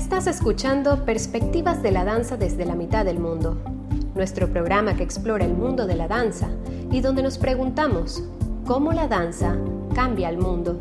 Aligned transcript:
Estás 0.00 0.26
escuchando 0.26 1.04
Perspectivas 1.04 1.82
de 1.82 1.92
la 1.92 2.04
Danza 2.04 2.38
desde 2.38 2.64
la 2.64 2.74
mitad 2.74 3.04
del 3.04 3.18
mundo, 3.20 3.60
nuestro 4.14 4.50
programa 4.50 4.96
que 4.96 5.02
explora 5.02 5.44
el 5.44 5.52
mundo 5.52 5.86
de 5.86 5.94
la 5.94 6.08
danza 6.08 6.48
y 6.90 7.02
donde 7.02 7.22
nos 7.22 7.36
preguntamos 7.36 8.24
cómo 8.66 8.92
la 8.92 9.08
danza 9.08 9.58
cambia 9.94 10.30
el 10.30 10.38
mundo. 10.38 10.80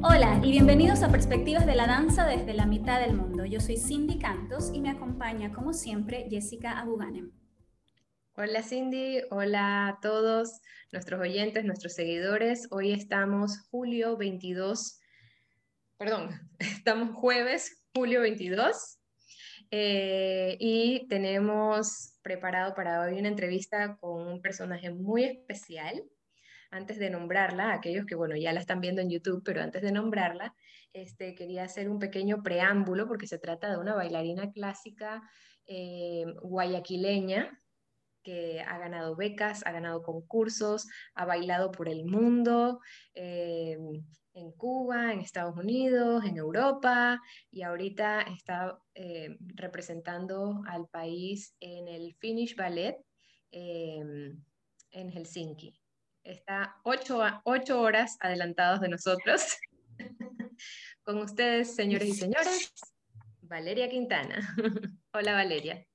Hola 0.00 0.40
y 0.44 0.52
bienvenidos 0.52 1.02
a 1.02 1.08
Perspectivas 1.08 1.66
de 1.66 1.74
la 1.74 1.88
Danza 1.88 2.24
desde 2.24 2.54
la 2.54 2.66
mitad 2.66 3.00
del 3.00 3.14
mundo. 3.14 3.44
Yo 3.44 3.58
soy 3.58 3.78
Cindy 3.78 4.18
Cantos 4.18 4.70
y 4.72 4.80
me 4.80 4.90
acompaña, 4.90 5.52
como 5.52 5.72
siempre, 5.74 6.28
Jessica 6.30 6.78
Abuganem. 6.78 7.32
Hola 8.40 8.62
Cindy, 8.62 9.20
hola 9.30 9.88
a 9.88 9.98
todos 10.00 10.60
nuestros 10.92 11.20
oyentes, 11.20 11.64
nuestros 11.64 11.94
seguidores. 11.94 12.68
Hoy 12.70 12.92
estamos 12.92 13.66
julio 13.68 14.16
22, 14.16 15.00
perdón, 15.96 16.30
estamos 16.60 17.16
jueves, 17.16 17.82
julio 17.92 18.20
22, 18.20 19.00
eh, 19.72 20.56
y 20.60 21.08
tenemos 21.08 22.16
preparado 22.22 22.76
para 22.76 23.00
hoy 23.00 23.18
una 23.18 23.26
entrevista 23.26 23.96
con 23.96 24.24
un 24.28 24.40
personaje 24.40 24.92
muy 24.92 25.24
especial. 25.24 26.04
Antes 26.70 27.00
de 27.00 27.10
nombrarla, 27.10 27.72
aquellos 27.72 28.06
que, 28.06 28.14
bueno, 28.14 28.36
ya 28.36 28.52
la 28.52 28.60
están 28.60 28.80
viendo 28.80 29.02
en 29.02 29.10
YouTube, 29.10 29.42
pero 29.44 29.62
antes 29.62 29.82
de 29.82 29.90
nombrarla, 29.90 30.54
este, 30.92 31.34
quería 31.34 31.64
hacer 31.64 31.88
un 31.88 31.98
pequeño 31.98 32.44
preámbulo 32.44 33.08
porque 33.08 33.26
se 33.26 33.40
trata 33.40 33.68
de 33.68 33.78
una 33.78 33.96
bailarina 33.96 34.52
clásica 34.52 35.28
eh, 35.66 36.24
guayaquileña, 36.40 37.60
que 38.28 38.60
ha 38.60 38.76
ganado 38.76 39.16
becas, 39.16 39.64
ha 39.64 39.72
ganado 39.72 40.02
concursos, 40.02 40.86
ha 41.14 41.24
bailado 41.24 41.72
por 41.72 41.88
el 41.88 42.04
mundo, 42.04 42.78
eh, 43.14 43.78
en 44.34 44.52
Cuba, 44.52 45.14
en 45.14 45.20
Estados 45.20 45.56
Unidos, 45.56 46.22
en 46.26 46.36
Europa, 46.36 47.18
y 47.50 47.62
ahorita 47.62 48.20
está 48.20 48.78
eh, 48.94 49.38
representando 49.54 50.62
al 50.66 50.86
país 50.88 51.54
en 51.58 51.88
el 51.88 52.14
Finnish 52.16 52.54
Ballet 52.54 52.98
eh, 53.50 54.34
en 54.90 55.10
Helsinki. 55.10 55.80
Está 56.22 56.76
ocho, 56.84 57.22
ocho 57.44 57.80
horas 57.80 58.18
adelantados 58.20 58.82
de 58.82 58.90
nosotros. 58.90 59.56
Con 61.02 61.16
ustedes, 61.22 61.74
señores 61.74 62.08
y 62.10 62.12
señores, 62.12 62.74
Valeria 63.40 63.88
Quintana. 63.88 64.54
Hola, 65.14 65.32
Valeria. 65.32 65.86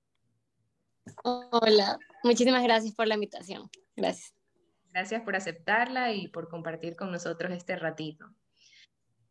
Hola, 1.24 2.00
muchísimas 2.24 2.64
gracias 2.64 2.94
por 2.96 3.08
la 3.08 3.16
invitación. 3.16 3.70
Gracias. 3.96 4.34
Gracias 4.94 5.24
por 5.24 5.36
aceptarla 5.36 6.14
y 6.14 6.28
por 6.28 6.48
compartir 6.50 6.96
con 6.96 7.12
nosotros 7.12 7.52
este 7.52 7.76
ratito. 7.76 8.28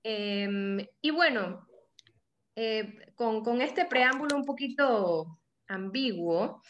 Em, 0.03 0.85
y 1.01 1.11
bueno, 1.11 1.67
eh, 2.57 2.97
con, 3.15 3.61
este 3.61 3.87
preámbulo 3.87 4.37
un 4.37 4.45
poquito 4.45 5.39
ambiguo, 5.69 6.61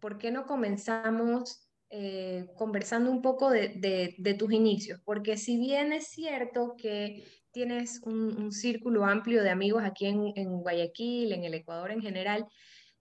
¿por 0.00 0.16
qué 0.16 0.30
no 0.30 0.46
comenzamos 0.46 1.68
eh, 1.90 2.46
conversando 2.56 3.10
un 3.10 3.20
poco 3.20 3.50
de, 3.50 4.16
tus 4.38 4.52
inicios? 4.52 5.00
Porque 5.04 5.36
si 5.36 5.58
bien 5.58 5.92
es 5.92 6.08
cierto 6.08 6.74
que 6.76 7.24
tienes 7.50 8.00
un, 8.04 8.50
círculo 8.50 9.04
amplio 9.04 9.42
de 9.42 9.50
amigos 9.50 9.84
aquí 9.84 10.06
en, 10.06 10.32
en 10.36 10.60
Guayaquil, 10.60 11.32
en 11.32 11.44
el 11.44 11.54
Ecuador 11.54 11.90
en 11.90 12.00
general, 12.00 12.46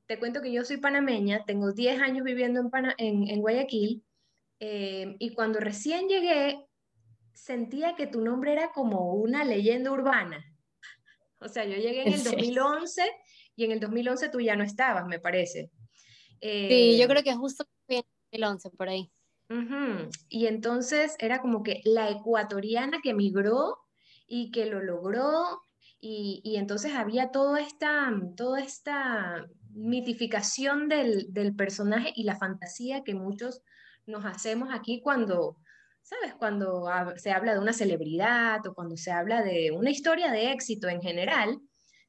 te 0.07 0.17
cuento 0.17 0.41
que 0.41 0.51
yo 0.51 0.63
soy 0.63 0.77
panameña, 0.77 1.43
tengo 1.45 1.73
10 1.73 2.01
años 2.01 2.23
viviendo 2.23 2.69
en, 2.97 3.27
en, 3.27 3.41
Guayaquil, 3.41 4.03
eh, 4.59 5.15
y 5.19 5.33
cuando 5.33 5.59
recién 5.59 6.07
llegué, 6.07 6.65
sentía 7.33 7.95
que 7.95 8.07
tu 8.07 8.21
nombre 8.21 8.53
era 8.53 8.71
como 8.71 9.13
una 9.13 9.43
leyenda 9.43 9.91
urbana. 9.91 10.43
O 11.39 11.47
sea, 11.47 11.65
yo 11.65 11.75
llegué 11.75 12.01
en 12.01 12.13
el 12.13 12.23
2011 12.23 13.03
y 13.55 13.65
en 13.65 13.71
el 13.71 13.79
2011 13.79 14.29
tú 14.29 14.39
ya 14.41 14.55
no 14.55 14.63
estabas, 14.63 15.05
me 15.05 15.19
parece. 15.19 15.69
sí, 16.41 16.97
yo 16.97 17.05
eh, 17.05 17.07
creo 17.07 17.21
que 17.21 17.35
justo 17.35 17.63
en 17.87 18.03
el 18.31 18.41
2011, 18.41 18.69
por 18.71 18.89
ahí. 18.89 19.11
Y 20.29 20.47
entonces 20.47 21.15
era 21.19 21.39
como 21.39 21.61
que 21.61 21.81
la 21.83 22.09
ecuatoriana 22.09 23.01
que 23.03 23.13
migró 23.13 23.77
y 24.25 24.49
que 24.49 24.65
lo 24.65 24.81
logró 24.81 25.61
y, 25.99 26.41
y, 26.43 26.57
entonces 26.57 26.93
había 26.93 27.31
toda 27.31 27.61
esta, 27.61 28.11
toda 28.35 28.61
esta 28.61 29.47
mitificación 29.73 30.89
del, 30.89 31.55
personaje 31.55 32.11
y 32.15 32.23
la 32.23 32.37
fantasía 32.37 33.03
que 33.03 33.15
muchos 33.15 33.61
nos 34.05 34.25
hacemos 34.25 34.69
aquí 34.73 35.01
cuando, 35.01 35.57
¿sabes? 36.01 36.33
Cuando 36.35 36.89
se 37.17 37.31
habla 37.31 37.53
de 37.53 37.59
una 37.59 37.73
celebridad 37.73 38.65
o 38.65 38.73
cuando 38.73 38.97
se 38.97 39.11
habla 39.11 39.43
de 39.43 39.71
una 39.71 39.89
historia 39.89 40.31
de 40.31 40.51
éxito 40.51 40.87
en 40.87 41.01
general, 41.01 41.59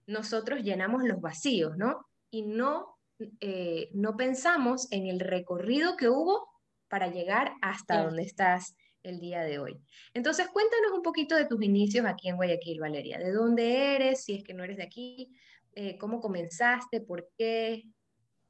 nosotros 0.07 0.63
llenamos 0.63 1.05
los 1.05 1.21
vacíos, 1.21 1.77
¿no? 1.77 2.07
Y 2.31 2.43
no, 2.43 2.99
eh, 3.41 3.91
no 3.93 4.17
pensamos 4.17 4.91
en 4.91 5.07
el 5.07 5.21
recorrido 5.21 5.97
que 5.97 6.09
hubo 6.09 6.49
para 6.89 7.09
llegar 7.09 7.53
hasta 7.61 8.03
donde 8.05 8.23
estás 8.23 8.75
el 9.03 9.21
día 9.21 9.43
de 9.43 9.59
hoy. 9.59 9.81
Entonces, 10.15 10.49
cuéntanos 10.49 10.93
un 10.93 11.03
poquito 11.03 11.37
de 11.37 11.47
tus 11.47 11.63
inicios 11.63 12.07
aquí 12.07 12.29
en 12.29 12.37
Guayaquil, 12.37 12.81
Valeria. 12.81 13.19
¿De 13.19 13.33
dónde 13.33 13.95
eres? 13.95 14.25
Si 14.25 14.35
es 14.35 14.45
que 14.45 14.55
no 14.55 14.65
eres 14.65 14.77
de 14.77 14.83
aquí, 14.85 15.33
eh, 15.73 15.99
¿Cómo 15.99 16.21
comenzaste? 16.21 17.01
¿Por 17.01 17.29
qué? 17.37 17.85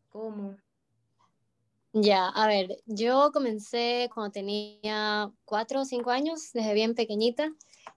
¿Cómo? 0.09 0.57
Ya, 1.93 2.29
a 2.29 2.47
ver, 2.47 2.83
yo 2.87 3.31
comencé 3.33 4.11
cuando 4.13 4.33
tenía 4.33 5.33
cuatro 5.45 5.81
o 5.81 5.85
cinco 5.85 6.11
años, 6.11 6.53
desde 6.53 6.75
bien 6.75 6.95
pequeñita, 6.95 7.51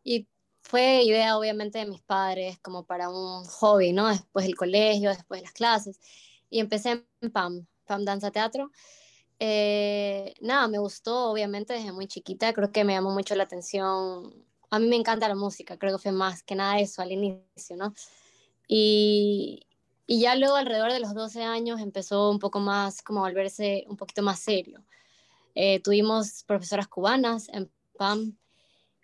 y 0.04 0.28
fue 0.62 1.04
idea 1.04 1.38
obviamente 1.38 1.80
de 1.80 1.86
mis 1.86 2.02
padres 2.02 2.58
como 2.60 2.86
para 2.86 3.10
un 3.10 3.44
hobby, 3.44 3.92
¿no? 3.92 4.08
Después 4.08 4.46
del 4.46 4.56
colegio, 4.56 5.10
después 5.10 5.42
de 5.42 5.46
las 5.46 5.54
clases, 5.54 6.00
y 6.50 6.60
empecé 6.60 7.06
en 7.22 7.31
PAM, 7.31 7.68
PAM 7.86 8.06
Danza 8.06 8.31
Teatro. 8.31 8.72
Eh, 9.40 10.36
nada, 10.40 10.68
me 10.68 10.78
gustó 10.78 11.31
obviamente 11.31 11.74
desde 11.74 11.92
muy 11.92 12.08
chiquita, 12.08 12.54
creo 12.54 12.72
que 12.72 12.84
me 12.84 12.94
llamó 12.94 13.12
mucho 13.12 13.36
la 13.36 13.44
atención. 13.44 14.46
A 14.70 14.80
mí 14.80 14.88
me 14.88 14.96
encanta 14.96 15.28
la 15.28 15.36
música, 15.36 15.78
creo 15.78 15.98
que 15.98 16.02
fue 16.02 16.12
más 16.12 16.44
que 16.44 16.56
nada 16.56 16.80
eso 16.80 17.02
al 17.02 17.12
inicio, 17.12 17.76
¿no? 17.76 17.94
Y, 18.74 19.68
y 20.08 20.22
ya 20.22 20.36
luego 20.36 20.56
alrededor 20.56 20.94
de 20.94 21.02
los 21.02 21.14
12 21.14 21.44
años 21.44 21.82
empezó 21.82 22.32
un 22.32 22.40
poco 22.40 22.62
más 22.62 23.02
como 23.02 23.20
a 23.20 23.28
volverse 23.28 23.84
un 23.90 23.98
poquito 23.98 24.22
más 24.22 24.40
serio. 24.40 24.82
Eh, 25.56 25.82
tuvimos 25.82 26.44
profesoras 26.44 26.88
cubanas 26.88 27.50
en 27.50 27.70
PAM 27.98 28.38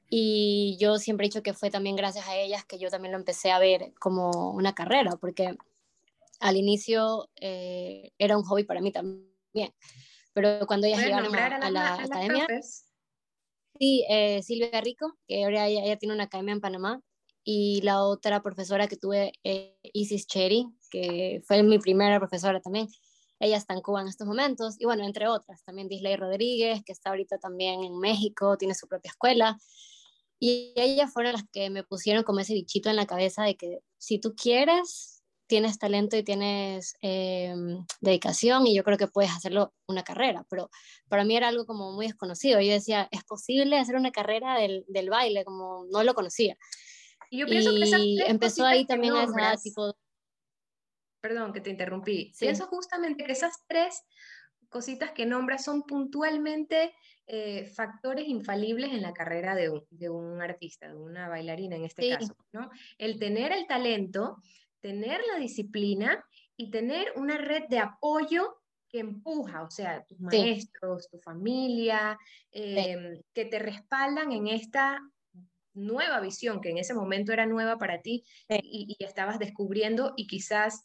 y 0.09 0.77
yo 0.79 0.99
siempre 0.99 1.25
he 1.25 1.29
dicho 1.29 1.43
que 1.43 1.53
fue 1.53 1.69
también 1.69 1.97
gracias 1.97 2.29
a 2.29 2.37
ellas 2.37 2.63
que 2.63 2.79
yo 2.79 2.89
también 2.89 3.11
lo 3.11 3.17
empecé 3.17 3.51
a 3.51 3.59
ver 3.59 3.93
como 3.99 4.51
una 4.51 4.73
carrera, 4.73 5.17
porque 5.19 5.57
al 6.39 6.55
inicio 6.55 7.29
eh, 7.35 8.13
era 8.17 8.37
un 8.37 8.45
hobby 8.45 8.63
para 8.63 8.79
mí 8.79 8.93
también. 8.93 9.73
Pero 10.31 10.65
cuando 10.65 10.87
ellas 10.87 11.01
llegaron 11.01 11.35
a, 11.35 11.69
la, 11.71 11.95
academia, 11.95 12.47
sí, 13.77 14.05
eh, 14.09 14.41
Silvia 14.43 14.79
Rico, 14.79 15.17
que 15.27 15.43
ahora 15.43 15.67
ella, 15.67 15.97
tiene 15.97 16.15
una 16.15 16.23
academia 16.23 16.53
en 16.53 16.61
Panamá, 16.61 17.01
y 17.49 17.79
la 17.81 18.03
otra 18.03 18.43
profesora 18.43 18.89
que 18.89 18.97
tuve, 18.97 19.31
eh, 19.45 19.73
Isis 19.93 20.27
Cherry, 20.27 20.67
que 20.91 21.41
fue 21.47 21.63
mi 21.63 21.79
primera 21.79 22.19
profesora 22.19 22.59
también. 22.59 22.89
Ella 23.39 23.55
está 23.55 23.73
en 23.73 23.79
Cuba 23.79 24.01
en 24.01 24.09
estos 24.09 24.27
momentos, 24.27 24.75
y 24.79 24.83
bueno, 24.83 25.05
entre 25.05 25.29
otras, 25.29 25.63
también 25.63 25.87
Disley 25.87 26.17
Rodríguez, 26.17 26.81
que 26.85 26.91
está 26.91 27.11
ahorita 27.11 27.37
también 27.37 27.85
en 27.85 27.99
México, 27.99 28.57
tiene 28.57 28.75
su 28.75 28.89
propia 28.89 29.11
escuela. 29.11 29.57
Y 30.41 30.73
ellas 30.75 31.13
fueron 31.13 31.31
las 31.33 31.45
que 31.49 31.69
me 31.69 31.85
pusieron 31.85 32.25
como 32.25 32.41
ese 32.41 32.53
bichito 32.53 32.89
en 32.89 32.97
la 32.97 33.05
cabeza 33.05 33.43
de 33.43 33.55
que 33.55 33.79
si 33.97 34.19
tú 34.19 34.35
quieres, 34.35 35.23
tienes 35.47 35.79
talento 35.79 36.17
y 36.17 36.23
tienes 36.23 36.95
eh, 37.01 37.55
dedicación 38.01 38.67
y 38.67 38.75
yo 38.75 38.83
creo 38.83 38.97
que 38.97 39.07
puedes 39.07 39.31
hacerlo 39.31 39.73
una 39.87 40.03
carrera, 40.03 40.45
pero 40.49 40.69
para 41.07 41.23
mí 41.23 41.37
era 41.37 41.47
algo 41.47 41.65
como 41.65 41.93
muy 41.93 42.07
desconocido. 42.07 42.59
Yo 42.59 42.73
decía, 42.73 43.07
¿es 43.11 43.23
posible 43.23 43.79
hacer 43.79 43.95
una 43.95 44.11
carrera 44.11 44.59
del, 44.59 44.83
del 44.89 45.09
baile? 45.09 45.45
Como 45.45 45.85
no 45.89 46.03
lo 46.03 46.13
conocía. 46.13 46.57
Y 47.29 47.39
yo 47.39 47.45
pienso 47.45 47.71
que 47.71 48.25
empezó 48.27 48.65
ahí 48.65 48.85
también 48.85 49.13
a 49.13 49.23
esa 49.23 49.61
tipo... 49.61 49.95
Perdón 51.21 51.51
que 51.51 51.61
te 51.61 51.69
interrumpí. 51.69 52.33
Pienso 52.39 52.67
justamente 52.67 53.23
que 53.23 53.31
esas 53.31 53.63
tres 53.67 54.03
cositas 54.69 55.11
que 55.11 55.25
nombras 55.25 55.63
son 55.63 55.83
puntualmente 55.83 56.93
eh, 57.25 57.65
factores 57.75 58.27
infalibles 58.27 58.91
en 58.91 59.01
la 59.01 59.13
carrera 59.13 59.55
de 59.55 59.69
un, 59.69 59.85
de 59.89 60.09
un, 60.09 60.41
artista, 60.41 60.87
de 60.87 60.95
una 60.95 61.27
bailarina 61.27 61.75
en 61.75 61.85
este 61.85 62.09
caso, 62.09 62.35
¿no? 62.53 62.69
El 62.97 63.19
tener 63.19 63.51
el 63.51 63.67
talento, 63.67 64.37
tener 64.79 65.21
la 65.31 65.39
disciplina 65.39 66.23
y 66.55 66.71
tener 66.71 67.11
una 67.15 67.37
red 67.37 67.63
de 67.69 67.79
apoyo 67.79 68.61
que 68.89 68.99
empuja, 68.99 69.63
o 69.63 69.69
sea, 69.69 70.05
tus 70.05 70.19
maestros, 70.19 71.09
tu 71.09 71.19
familia, 71.19 72.17
em, 72.51 73.21
que 73.33 73.45
te 73.45 73.59
respaldan 73.59 74.31
en 74.31 74.47
esta 74.47 75.01
nueva 75.77 76.19
visión, 76.19 76.59
que 76.59 76.69
en 76.69 76.77
ese 76.77 76.93
momento 76.93 77.31
era 77.31 77.45
nueva 77.45 77.77
para 77.77 78.01
ti 78.01 78.25
y, 78.49 78.95
estabas 78.99 79.39
descubriendo 79.39 80.13
y 80.17 80.27
quizás 80.27 80.83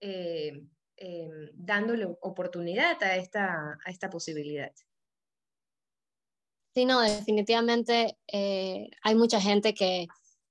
eh, 0.00 0.62
eh, 0.96 1.28
dándole 1.54 2.06
oportunidad 2.20 3.02
a 3.02 3.16
esta, 3.16 3.78
a 3.84 3.90
esta 3.90 4.10
posibilidad. 4.10 4.72
Sí, 6.74 6.84
no, 6.86 7.00
definitivamente 7.00 8.18
eh, 8.26 8.90
hay 9.02 9.14
mucha 9.14 9.40
gente 9.40 9.74
que, 9.74 10.08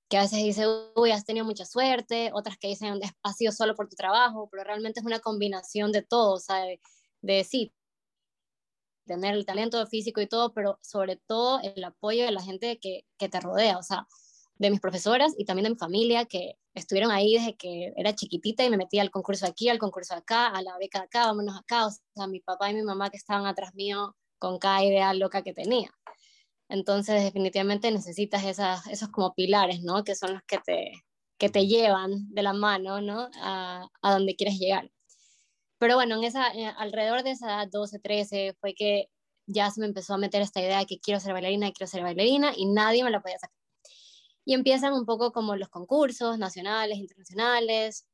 que, 0.09 0.17
a 0.17 0.21
veces 0.21 0.39
dice, 0.39 0.65
uy, 0.95 1.11
has 1.11 1.25
tenido 1.25 1.45
mucha 1.45 1.65
suerte, 1.65 2.31
otras 2.33 2.57
que 2.57 2.69
dicen, 2.69 2.99
ha 3.23 3.33
sido 3.33 3.51
solo 3.51 3.75
por 3.75 3.89
tu 3.89 3.95
trabajo, 3.95 4.47
pero 4.49 4.63
realmente 4.63 5.01
es 5.01 5.05
una 5.05 5.19
combinación 5.19 5.91
de 5.91 6.01
todo, 6.01 6.35
o 6.35 6.39
sea, 6.39 6.63
de, 6.63 6.79
de 7.21 7.43
sí, 7.43 7.73
tener 9.05 9.35
el 9.35 9.45
talento 9.45 9.85
físico 9.87 10.21
y 10.21 10.27
todo, 10.27 10.53
pero 10.53 10.79
sobre 10.81 11.17
todo 11.17 11.59
el 11.61 11.83
apoyo 11.83 12.25
de 12.25 12.31
la 12.31 12.41
gente 12.41 12.79
que, 12.79 13.05
que 13.17 13.29
te 13.29 13.39
rodea, 13.39 13.77
o 13.77 13.83
sea, 13.83 14.07
de 14.57 14.69
mis 14.69 14.79
profesoras 14.79 15.33
y 15.37 15.45
también 15.45 15.65
de 15.65 15.69
mi 15.71 15.75
familia 15.77 16.25
que 16.25 16.57
estuvieron 16.73 17.11
ahí 17.11 17.33
desde 17.35 17.55
que 17.55 17.93
era 17.95 18.15
chiquitita 18.15 18.63
y 18.63 18.69
me 18.69 18.77
metía 18.77 19.01
al 19.01 19.11
concurso 19.11 19.45
aquí, 19.45 19.69
al 19.69 19.79
concurso 19.79 20.15
acá, 20.15 20.47
a 20.47 20.61
la 20.61 20.77
beca 20.77 20.99
de 20.99 21.05
acá, 21.05 21.27
vámonos 21.27 21.57
acá, 21.57 21.87
o 21.87 21.91
sea, 21.91 22.27
mi 22.27 22.39
papá 22.39 22.69
y 22.71 22.75
mi 22.75 22.83
mamá 22.83 23.09
que 23.09 23.17
estaban 23.17 23.45
atrás 23.45 23.73
mío 23.75 24.15
con 24.39 24.59
cada 24.59 24.83
idea 24.83 25.13
loca 25.13 25.41
que 25.41 25.53
tenía. 25.53 25.89
Entonces, 26.69 27.23
definitivamente 27.23 27.91
necesitas 27.91 28.43
esos 28.89 29.09
como 29.09 29.33
pilares, 29.33 29.83
¿no? 29.83 30.03
Que 30.03 30.15
son 30.15 30.33
los 30.33 30.43
que 30.43 30.57
te, 30.59 30.91
que 31.37 31.49
te 31.49 31.67
llevan 31.67 32.33
de 32.33 32.41
la 32.41 32.53
mano, 32.53 33.01
¿no? 33.01 33.29
A, 33.41 33.87
a 34.01 34.13
donde 34.13 34.35
quieres 34.35 34.57
llegar. 34.57 34.89
Pero 35.83 35.95
bueno, 35.95 36.15
en 36.15 36.23
esa, 36.23 36.47
eh, 36.53 36.73
alrededor 36.77 37.23
de 37.23 37.31
esa 37.31 37.47
edad, 37.47 37.67
12, 37.69 37.99
13, 37.99 38.55
fue 38.61 38.73
que 38.73 39.09
ya 39.47 39.69
se 39.69 39.81
me 39.81 39.85
empezó 39.85 40.13
a 40.13 40.17
meter 40.17 40.41
esta 40.41 40.61
idea 40.61 40.79
de 40.79 40.85
que 40.85 41.01
quiero 41.01 41.19
ser 41.19 41.33
bailarina, 41.33 41.73
quiero 41.73 41.91
ser 41.91 42.03
bailarina, 42.03 42.53
y 42.55 42.67
nadie 42.67 43.03
me 43.03 43.11
la 43.11 43.21
podía 43.21 43.37
sacar. 43.37 43.57
Y 44.45 44.53
empiezan 44.53 44.93
un 44.93 45.05
poco 45.05 45.33
como 45.33 45.57
los 45.57 45.67
concursos 45.67 46.37
nacionales, 46.37 46.99
internacionales. 46.99 48.05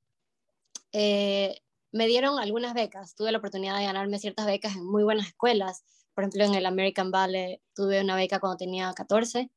Eh, 0.93 1.59
me 1.91 2.07
dieron 2.07 2.39
algunas 2.39 2.73
becas, 2.73 3.13
tuve 3.13 3.31
la 3.31 3.37
oportunidad 3.37 3.77
de 3.77 3.85
ganarme 3.85 4.17
ciertas 4.17 4.47
becas 4.47 4.75
en 4.75 4.85
muy 4.87 5.03
buenas 5.03 5.27
escuelas, 5.27 5.83
por 6.15 6.23
ejemplo, 6.23 6.45
en 6.45 6.55
el 6.55 6.65
American 6.65 7.11
Ballet 7.11 7.61
tuve 7.75 8.01
una 8.01 8.15
beca 8.15 8.39
cuando 8.39 8.57
tenía 8.57 8.91
14. 8.95 9.51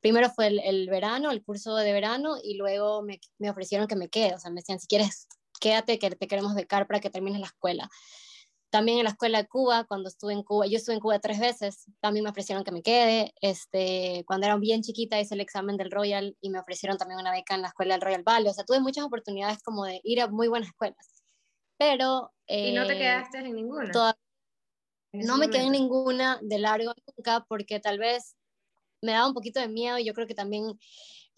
Primero 0.00 0.30
fue 0.30 0.46
el, 0.46 0.88
verano, 0.88 1.32
el 1.32 1.42
curso 1.42 1.74
de 1.74 1.92
verano, 1.92 2.36
y 2.40 2.54
luego 2.54 3.02
me, 3.02 3.20
me, 3.38 3.50
ofrecieron 3.50 3.88
que 3.88 3.96
me 3.96 4.08
quede. 4.08 4.36
O 4.36 4.38
sea, 4.38 4.52
me 4.52 4.60
decían, 4.60 4.78
si 4.78 4.86
quieres, 4.86 5.26
quédate, 5.58 5.98
que 5.98 6.10
te 6.10 6.28
queremos 6.28 6.54
becar 6.54 6.86
para 6.86 7.00
que 7.00 7.10
termines 7.10 7.40
la 7.40 7.46
escuela. 7.46 7.88
También 8.70 8.98
en 8.98 9.04
la 9.04 9.10
escuela 9.10 9.38
de 9.38 9.48
Cuba, 9.48 9.84
cuando 9.84 10.08
estuve 10.08 10.34
en 10.34 10.42
Cuba, 10.42 10.66
yo 10.66 10.76
estuve 10.76 10.94
en 10.94 11.00
Cuba 11.00 11.18
tres 11.20 11.38
veces, 11.38 11.86
también 12.00 12.24
me 12.24 12.30
ofrecieron 12.30 12.64
que 12.64 12.72
me 12.72 12.82
quede. 12.82 13.32
Este, 13.40 14.24
cuando 14.26 14.46
era 14.46 14.56
bien 14.56 14.82
chiquita 14.82 15.18
hice 15.18 15.34
el 15.34 15.40
examen 15.40 15.78
del 15.78 15.90
Royal 15.90 16.36
y 16.40 16.50
me 16.50 16.58
ofrecieron 16.58 16.98
también 16.98 17.18
una 17.18 17.32
beca 17.32 17.54
en 17.54 17.62
la 17.62 17.68
escuela 17.68 17.94
del 17.94 18.02
Royal 18.02 18.22
Ballet. 18.24 18.50
O 18.50 18.54
sea, 18.54 18.64
tuve 18.64 18.80
muchas 18.80 19.04
oportunidades 19.04 19.62
como 19.62 19.84
de 19.84 20.00
ir 20.04 20.20
a 20.20 20.28
muy 20.28 20.48
buenas 20.48 20.68
escuelas. 20.68 21.22
Pero... 21.78 22.30
¿Y 22.46 22.72
no 22.72 22.86
te 22.86 22.94
eh, 22.94 22.98
quedaste 22.98 23.38
en 23.38 23.54
ninguna? 23.54 23.90
no 25.12 25.38
me 25.38 25.48
quedé 25.48 25.62
en 25.64 25.72
ninguna 25.72 26.38
de 26.42 26.58
largo 26.58 26.92
nunca 27.16 27.44
porque 27.48 27.80
tal 27.80 27.98
vez 27.98 28.36
me 29.00 29.12
daba 29.12 29.28
un 29.28 29.34
poquito 29.34 29.60
de 29.60 29.68
miedo 29.68 29.98
y 29.98 30.04
yo 30.04 30.12
creo 30.12 30.26
que 30.26 30.34
también 30.34 30.78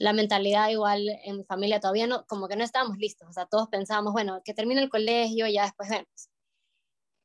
la 0.00 0.14
mentalidad 0.14 0.70
igual 0.70 1.06
en 1.24 1.36
mi 1.36 1.44
familia 1.44 1.78
todavía 1.78 2.06
no, 2.06 2.24
como 2.26 2.48
que 2.48 2.56
no 2.56 2.64
estábamos 2.64 2.96
listos, 2.96 3.28
o 3.28 3.32
sea, 3.34 3.44
todos 3.44 3.68
pensábamos, 3.68 4.14
bueno, 4.14 4.40
que 4.42 4.54
termine 4.54 4.80
el 4.80 4.88
colegio 4.88 5.46
y 5.46 5.52
ya 5.52 5.64
después 5.64 5.90
vemos. 5.90 6.30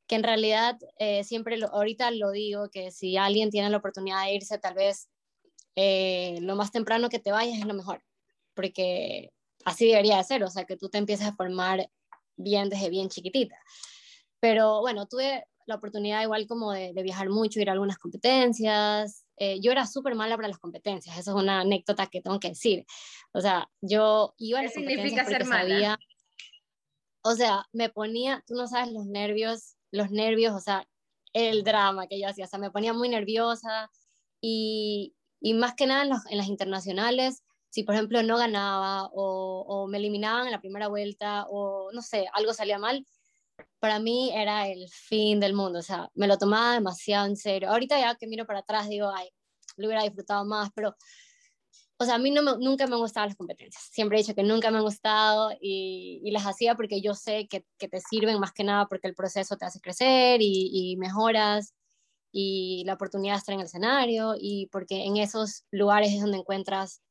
Que 0.08 0.16
en 0.16 0.24
realidad 0.24 0.78
eh, 1.00 1.24
siempre, 1.24 1.58
lo, 1.58 1.68
ahorita 1.74 2.12
lo 2.12 2.32
digo, 2.32 2.70
que 2.70 2.92
si 2.92 3.16
alguien 3.16 3.50
tiene 3.50 3.70
la 3.70 3.78
oportunidad 3.78 4.26
de 4.26 4.34
irse, 4.34 4.60
tal 4.60 4.74
vez 4.74 5.08
eh, 5.78 6.38
lo 6.42 6.58
más 6.58 6.74
temprano 6.74 7.08
que 7.08 7.20
te 7.20 7.32
vayas 7.32 7.58
es 7.58 7.66
lo 7.66 7.74
mejor, 7.74 8.04
porque 8.54 9.32
así 9.64 9.88
debería 9.88 10.18
de 10.18 10.26
ser, 10.26 10.44
o 10.44 10.50
sea, 10.50 10.66
que 10.66 10.76
tú 10.76 10.90
te 10.90 10.98
empieces 10.98 11.28
a 11.28 11.34
formar 11.34 11.90
bien 12.36 12.68
desde 12.68 12.90
bien 12.90 13.08
chiquitita. 13.08 13.58
Pero 14.42 14.82
bueno, 14.82 15.08
tuve 15.08 15.46
la 15.66 15.76
oportunidad 15.76 16.24
igual 16.24 16.46
como 16.46 16.74
de, 16.74 16.92
viajar 17.04 17.30
mucho, 17.30 17.62
ir 17.62 17.70
a 17.70 17.74
algunas 17.74 17.98
competencias. 17.98 19.25
Eh, 19.38 19.60
yo 19.62 19.72
era 19.72 19.86
súper 19.86 20.16
mala 20.16 20.36
para 20.36 20.48
las 20.48 20.60
competencias, 20.60 21.18
eso 21.18 21.32
es 21.32 21.44
una 21.44 21.62
anécdota 21.62 22.08
que 22.08 22.22
tengo 22.22 22.40
que 22.40 22.50
decir. 22.50 22.86
O 23.34 23.42
sea, 23.42 23.70
yo 23.82 24.34
iba 24.38 24.60
a 24.60 24.64
las 24.64 24.74
competencias 24.74 25.28
porque 25.28 25.46
sabía, 25.46 26.00
o 27.22 27.36
sea, 27.36 27.66
me 27.74 27.90
ponía, 27.90 28.44
tú 28.48 28.54
no 28.56 28.68
sabes 28.68 28.92
los 28.94 29.06
nervios, 29.06 29.76
los 29.92 30.12
nervios, 30.12 30.54
o 30.54 30.60
sea, 30.60 30.88
el 31.34 31.64
drama 31.64 32.08
que 32.08 32.20
yo 32.20 32.30
hacía, 32.30 32.46
o 32.46 32.48
sea, 32.48 32.60
me 32.60 32.72
ponía 32.72 32.94
muy 32.94 33.10
nerviosa 33.10 33.90
y, 34.40 35.16
y 35.42 35.54
más 35.54 35.74
que 35.76 35.88
nada 35.88 36.04
en, 36.04 36.38
las 36.38 36.48
internacionales, 36.48 37.44
si 37.70 37.84
por 37.84 37.96
ejemplo 37.96 38.24
no 38.24 38.38
ganaba 38.38 39.08
o, 39.08 39.66
o 39.68 39.88
me 39.88 39.98
eliminaban 39.98 40.46
en 40.46 40.54
la 40.54 40.62
primera 40.62 40.88
vuelta 40.88 41.46
o 41.50 41.92
no 41.92 42.02
sé, 42.02 42.26
algo 42.32 42.54
salía 42.54 42.80
mal, 42.80 43.06
para 43.86 44.00
mí 44.00 44.32
era 44.34 44.68
el 44.68 44.90
fin 44.90 45.40
del 45.40 45.54
mundo, 45.54 45.78
o 45.78 45.84
sea, 45.84 46.10
me 46.16 46.26
lo 46.26 46.40
tomaba 46.40 46.74
demasiado 46.74 47.28
en 47.28 47.38
serio. 47.38 47.70
Ahorita 47.70 48.00
ya 48.00 48.16
que 48.16 48.26
miro 48.26 48.44
para 48.48 48.60
atrás 48.62 48.90
digo, 48.90 49.12
ay, 49.16 49.30
lo 49.78 49.86
hubiera 49.86 50.02
disfrutado 50.02 50.44
más, 50.44 50.72
pero, 50.74 50.96
o 52.00 52.04
sea, 52.04 52.16
a 52.16 52.18
mí 52.18 52.32
no 52.32 52.42
nunca 52.58 52.88
me 52.88 52.96
han 52.96 53.02
gustado 53.02 53.28
las 53.28 53.36
competencias. 53.36 53.84
Siempre 53.92 54.18
he 54.18 54.22
dicho 54.24 54.34
que 54.34 54.42
nunca 54.42 54.72
me 54.72 54.78
han 54.80 54.84
gustado 54.84 55.52
y, 55.62 56.20
y 56.24 56.32
las 56.32 56.48
hacía 56.48 56.74
porque 56.74 57.00
yo 57.00 57.14
sé 57.14 57.48
que, 57.48 57.64
que, 57.78 57.88
te 57.88 58.00
sirven 58.02 58.40
más 58.40 58.54
que 58.54 58.64
nada 58.64 58.88
porque 58.88 59.08
el 59.08 59.14
proceso 59.14 59.56
te 59.56 59.66
hace 59.66 59.80
crecer 59.80 60.42
y, 60.42 60.72
y 60.74 60.98
mejoras 60.98 61.76
y 62.32 62.86
la 62.88 62.96
oportunidad 62.96 63.36
de 63.36 63.38
estar 63.38 63.54
en 63.54 63.60
el 63.60 63.68
escenario 63.68 64.34
y 64.36 64.66
porque 64.72 65.06
en 65.06 65.18
esos 65.18 65.64
lugares 65.70 66.12
es 66.12 66.22
donde 66.22 66.40
encuentras 66.40 67.04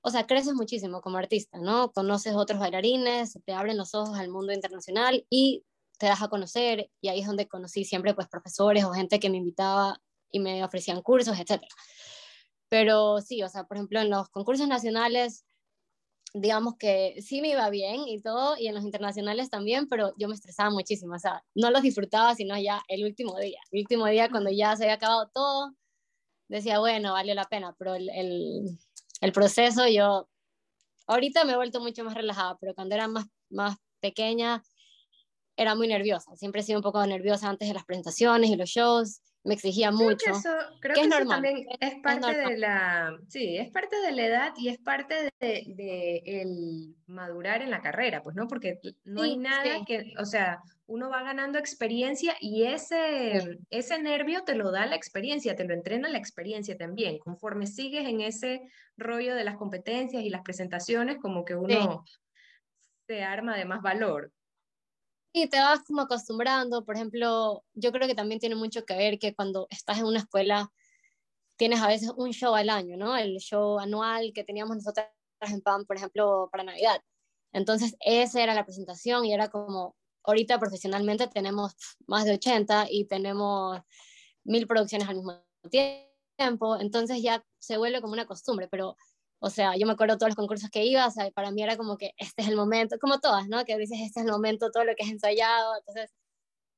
o 0.00 0.10
sea, 0.10 0.26
creces 0.26 0.54
muchísimo 0.54 1.00
como 1.00 1.18
artista, 1.18 1.58
¿no? 1.58 1.92
Conoces 1.92 2.34
otros 2.34 2.60
bailarines, 2.60 3.38
te 3.44 3.52
abren 3.52 3.78
los 3.78 3.94
ojos 3.94 4.18
al 4.18 4.30
mundo 4.30 4.52
internacional 4.54 5.26
y 5.30 5.64
te 5.98 6.06
das 6.06 6.22
a 6.22 6.28
conocer 6.28 6.90
y 7.00 7.08
ahí 7.08 7.20
es 7.20 7.26
donde 7.26 7.48
conocí 7.48 7.84
siempre 7.84 8.14
pues 8.14 8.28
profesores 8.28 8.84
o 8.84 8.92
gente 8.92 9.20
que 9.20 9.30
me 9.30 9.38
invitaba 9.38 10.00
y 10.30 10.40
me 10.40 10.64
ofrecían 10.64 11.02
cursos, 11.02 11.38
etc. 11.38 11.62
Pero 12.68 13.20
sí, 13.20 13.42
o 13.42 13.48
sea, 13.48 13.64
por 13.64 13.76
ejemplo, 13.76 14.00
en 14.00 14.10
los 14.10 14.28
concursos 14.30 14.66
nacionales, 14.66 15.44
digamos 16.34 16.74
que 16.76 17.14
sí 17.22 17.40
me 17.40 17.50
iba 17.50 17.70
bien 17.70 18.00
y 18.08 18.20
todo, 18.20 18.56
y 18.58 18.66
en 18.66 18.74
los 18.74 18.84
internacionales 18.84 19.50
también, 19.50 19.88
pero 19.88 20.12
yo 20.18 20.28
me 20.28 20.34
estresaba 20.34 20.70
muchísimo, 20.70 21.14
o 21.14 21.18
sea, 21.18 21.44
no 21.54 21.70
los 21.70 21.82
disfrutaba, 21.82 22.34
sino 22.34 22.58
ya 22.58 22.82
el 22.88 23.04
último 23.04 23.38
día. 23.38 23.60
El 23.70 23.82
último 23.82 24.06
día, 24.06 24.28
cuando 24.28 24.50
ya 24.50 24.76
se 24.76 24.84
había 24.84 24.94
acabado 24.94 25.30
todo, 25.32 25.72
decía, 26.48 26.80
bueno, 26.80 27.12
valió 27.12 27.34
la 27.34 27.44
pena, 27.44 27.74
pero 27.78 27.94
el, 27.94 28.10
el, 28.10 28.78
el 29.20 29.32
proceso 29.32 29.86
yo, 29.86 30.28
ahorita 31.06 31.44
me 31.44 31.52
he 31.52 31.56
vuelto 31.56 31.80
mucho 31.80 32.04
más 32.04 32.14
relajada, 32.14 32.58
pero 32.60 32.74
cuando 32.74 32.96
era 32.96 33.06
más, 33.06 33.26
más 33.50 33.76
pequeña, 34.00 34.62
era 35.56 35.74
muy 35.74 35.88
nerviosa, 35.88 36.34
siempre 36.36 36.60
he 36.60 36.64
sido 36.64 36.78
un 36.78 36.82
poco 36.82 37.04
nerviosa 37.06 37.48
antes 37.48 37.68
de 37.68 37.74
las 37.74 37.84
presentaciones 37.84 38.50
y 38.50 38.56
los 38.56 38.68
shows, 38.68 39.20
me 39.44 39.54
exigía 39.54 39.90
mucho. 39.90 40.24
Que 40.24 40.30
eso, 40.30 40.48
creo 40.80 40.94
que, 40.94 41.02
es 41.02 41.08
normal. 41.08 41.42
también 41.42 41.66
es 41.78 41.94
parte 42.02 42.36
de 42.36 42.56
la, 42.56 43.16
sí, 43.28 43.58
es 43.58 43.70
parte 43.70 44.00
de 44.00 44.12
la 44.12 44.26
edad 44.26 44.52
y 44.56 44.68
es 44.68 44.78
parte 44.78 45.30
de, 45.38 45.64
de, 45.66 46.22
el 46.24 46.96
madurar 47.06 47.60
en 47.62 47.70
la 47.70 47.82
carrera, 47.82 48.22
pues, 48.22 48.34
¿no? 48.34 48.48
Porque 48.48 48.80
no 49.04 49.22
hay 49.22 49.36
nada 49.36 49.84
que, 49.86 50.14
o 50.18 50.24
sea, 50.24 50.62
uno 50.86 51.10
va 51.10 51.22
ganando 51.22 51.58
experiencia 51.58 52.34
y 52.40 52.64
ese, 52.64 53.58
ese 53.70 53.98
nervio 54.02 54.44
te 54.44 54.54
lo 54.54 54.70
da 54.70 54.86
la 54.86 54.96
experiencia, 54.96 55.54
te 55.54 55.64
lo 55.64 55.74
entrena 55.74 56.08
la 56.08 56.18
experiencia 56.18 56.76
también. 56.76 57.18
Conforme 57.18 57.66
sigues 57.66 58.06
en 58.06 58.22
ese 58.22 58.62
rollo 58.96 59.34
de 59.34 59.44
las 59.44 59.56
competencias 59.56 60.22
y 60.22 60.30
las 60.30 60.42
presentaciones, 60.42 61.18
como 61.18 61.44
que 61.44 61.54
uno 61.54 62.04
se 63.06 63.22
arma 63.22 63.56
de 63.56 63.66
más 63.66 63.82
valor. 63.82 64.32
Y 65.36 65.48
te 65.48 65.58
vas 65.58 65.82
como 65.82 66.02
acostumbrando, 66.02 66.84
por 66.84 66.94
ejemplo, 66.94 67.64
yo 67.74 67.90
creo 67.90 68.06
que 68.06 68.14
también 68.14 68.38
tiene 68.38 68.54
mucho 68.54 68.84
que 68.84 68.94
ver 68.94 69.18
que 69.18 69.34
cuando 69.34 69.66
estás 69.68 69.98
en 69.98 70.04
una 70.04 70.20
escuela 70.20 70.72
tienes 71.56 71.80
a 71.80 71.88
veces 71.88 72.12
un 72.16 72.30
show 72.30 72.54
al 72.54 72.70
año, 72.70 72.96
¿no? 72.96 73.16
El 73.16 73.38
show 73.38 73.80
anual 73.80 74.32
que 74.32 74.44
teníamos 74.44 74.76
nosotros 74.76 75.06
en 75.40 75.60
PAM, 75.60 75.86
por 75.86 75.96
ejemplo, 75.96 76.48
para 76.52 76.62
Navidad. 76.62 77.00
Entonces, 77.52 77.96
esa 77.98 78.44
era 78.44 78.54
la 78.54 78.64
presentación 78.64 79.24
y 79.24 79.34
era 79.34 79.48
como, 79.48 79.96
ahorita 80.22 80.60
profesionalmente 80.60 81.26
tenemos 81.26 81.74
más 82.06 82.26
de 82.26 82.34
80 82.34 82.86
y 82.88 83.06
tenemos 83.06 83.80
mil 84.44 84.68
producciones 84.68 85.08
al 85.08 85.16
mismo 85.16 85.42
tiempo, 85.68 86.78
entonces 86.80 87.22
ya 87.22 87.44
se 87.58 87.76
vuelve 87.76 88.00
como 88.00 88.12
una 88.12 88.26
costumbre, 88.26 88.68
pero 88.68 88.96
o 89.44 89.50
sea, 89.50 89.76
yo 89.76 89.86
me 89.86 89.92
acuerdo 89.92 90.16
todos 90.16 90.30
los 90.30 90.36
concursos 90.36 90.70
que 90.70 90.86
iba, 90.86 91.06
o 91.06 91.10
sea, 91.10 91.30
para 91.30 91.50
mí 91.50 91.62
era 91.62 91.76
como 91.76 91.98
que 91.98 92.14
este 92.16 92.40
es 92.40 92.48
el 92.48 92.56
momento, 92.56 92.98
como 92.98 93.20
todas, 93.20 93.46
¿no? 93.46 93.62
Que 93.66 93.76
dices, 93.76 93.98
este 94.00 94.20
es 94.20 94.26
el 94.26 94.32
momento, 94.32 94.70
todo 94.70 94.84
lo 94.84 94.94
que 94.94 95.04
has 95.04 95.10
ensayado, 95.10 95.76
entonces, 95.76 96.14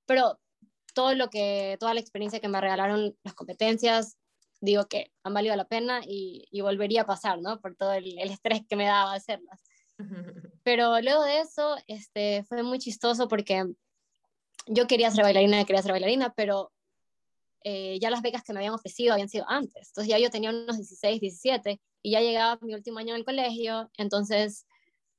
pero 0.04 0.40
todo 0.92 1.14
lo 1.14 1.30
que, 1.30 1.76
toda 1.78 1.94
la 1.94 2.00
experiencia 2.00 2.40
que 2.40 2.48
me 2.48 2.60
regalaron 2.60 3.16
las 3.22 3.34
competencias, 3.34 4.18
digo 4.60 4.86
que 4.86 5.12
han 5.22 5.32
valido 5.32 5.54
la 5.54 5.68
pena 5.68 6.00
y, 6.04 6.48
y 6.50 6.60
volvería 6.60 7.02
a 7.02 7.06
pasar, 7.06 7.40
¿no? 7.40 7.60
Por 7.60 7.76
todo 7.76 7.92
el, 7.92 8.18
el, 8.18 8.30
estrés 8.30 8.62
que 8.68 8.74
me 8.74 8.86
daba 8.86 9.14
hacerlas. 9.14 9.62
Pero 10.64 11.00
luego 11.00 11.22
de 11.22 11.42
eso, 11.42 11.76
este, 11.86 12.42
fue 12.48 12.64
muy 12.64 12.80
chistoso 12.80 13.28
porque 13.28 13.64
yo 14.66 14.88
quería 14.88 15.12
ser 15.12 15.22
bailarina, 15.22 15.64
quería 15.66 15.82
ser 15.82 15.92
bailarina, 15.92 16.34
pero 16.34 16.72
eh, 17.62 17.98
ya 18.00 18.10
las 18.10 18.22
becas 18.22 18.42
que 18.42 18.52
me 18.52 18.58
habían 18.58 18.74
ofrecido 18.74 19.12
habían 19.12 19.28
sido 19.28 19.44
antes. 19.48 19.88
Entonces 19.88 20.08
ya 20.08 20.18
yo 20.18 20.30
tenía 20.30 20.50
unos 20.50 20.76
16, 20.76 21.20
17 21.20 21.80
y 22.06 22.12
ya 22.12 22.20
llegaba 22.20 22.56
mi 22.62 22.72
último 22.72 23.00
año 23.00 23.14
en 23.14 23.16
el 23.16 23.24
colegio, 23.24 23.90
entonces 23.98 24.64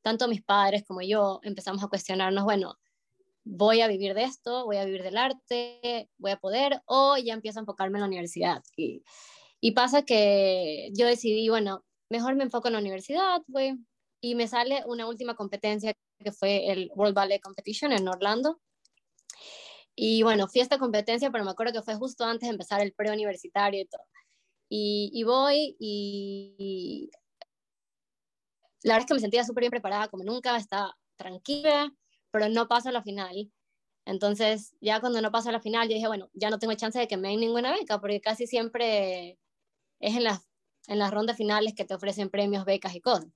tanto 0.02 0.30
mis 0.30 0.42
padres 0.42 0.86
como 0.88 1.02
yo 1.02 1.42
empezamos 1.44 1.84
a 1.84 1.90
cuestionarnos, 1.90 2.46
bueno, 2.46 2.76
voy 3.44 3.82
a 3.82 3.90
vivir 3.90 4.14
de 4.14 4.24
esto, 4.24 4.64
voy 4.64 4.78
a 4.78 4.86
vivir 4.86 5.04
del 5.04 5.18
arte, 5.18 6.10
voy 6.18 6.32
a 6.32 6.38
poder, 6.38 6.82
o 6.86 7.18
ya 7.18 7.34
empiezo 7.34 7.60
a 7.60 7.64
enfocarme 7.64 7.98
en 7.98 8.04
la 8.04 8.08
universidad. 8.08 8.64
Y, 8.78 9.04
Y 9.60 9.72
pasa 9.72 10.04
que 10.04 10.90
yo 10.94 11.08
decidí, 11.08 11.50
bueno, 11.50 11.84
mejor 12.10 12.36
me 12.36 12.46
enfoco 12.46 12.70
en 12.70 12.76
la 12.76 12.80
universidad, 12.80 13.42
güey, 13.48 13.76
y 14.22 14.36
me 14.36 14.48
sale 14.48 14.82
una 14.86 15.08
última 15.08 15.36
competencia 15.36 15.94
que 16.24 16.32
fue 16.32 16.72
el 16.72 16.90
World 16.96 17.16
Ballet 17.16 17.42
Competition 17.42 17.92
en 17.92 18.08
Orlando. 18.08 18.62
Y 19.94 20.24
bueno, 20.24 20.48
fui 20.48 20.62
a 20.62 20.64
esta 20.64 20.78
competencia, 20.78 21.32
pero 21.32 21.44
me 21.44 21.52
acuerdo 21.52 21.74
que 21.74 21.82
fue 21.82 21.96
justo 21.96 22.24
antes 22.24 22.48
de 22.48 22.54
empezar 22.54 22.80
el 22.80 22.94
preuniversitario 22.94 23.82
y 23.82 23.88
todo. 23.88 24.04
Y, 24.70 25.10
y 25.14 25.24
voy 25.24 25.76
y, 25.80 27.10
la 28.84 28.94
verdad 28.94 29.06
es 29.06 29.08
que 29.08 29.14
me 29.16 29.20
sentía 29.20 29.44
súper 29.44 29.64
bien 29.64 29.72
preparada, 29.72 30.08
como 30.08 30.24
nunca, 30.24 30.56
estaba 30.58 30.98
tranquila, 31.18 31.92
pero 32.32 32.50
no 32.50 32.68
paso 32.68 32.90
a 32.90 32.92
la 32.92 33.04
final. 33.04 33.52
Entonces, 34.06 34.76
ya 34.80 35.02
cuando 35.02 35.22
no 35.22 35.32
paso 35.32 35.50
a 35.50 35.52
la 35.52 35.60
final, 35.60 35.90
yo 35.90 35.96
dije, 35.96 36.08
bueno, 36.08 36.30
ya 36.34 36.50
no 36.50 36.60
tengo 36.60 36.74
chance 36.76 36.98
de 36.98 37.08
que 37.08 37.18
me 37.18 37.30
den 37.30 37.42
ninguna 37.42 37.74
beca, 37.74 38.00
porque 38.00 38.22
casi 38.22 38.48
siempre 38.48 39.38
es 40.00 40.16
en 40.16 40.24
las, 40.24 40.48
en 40.88 41.00
las 41.00 41.12
rondas 41.12 41.38
finales 41.38 41.74
que 41.76 41.86
te 41.86 41.96
ofrecen 41.96 42.30
premios, 42.30 42.66
becas 42.66 42.96
y 42.96 43.02
cosas. 43.02 43.28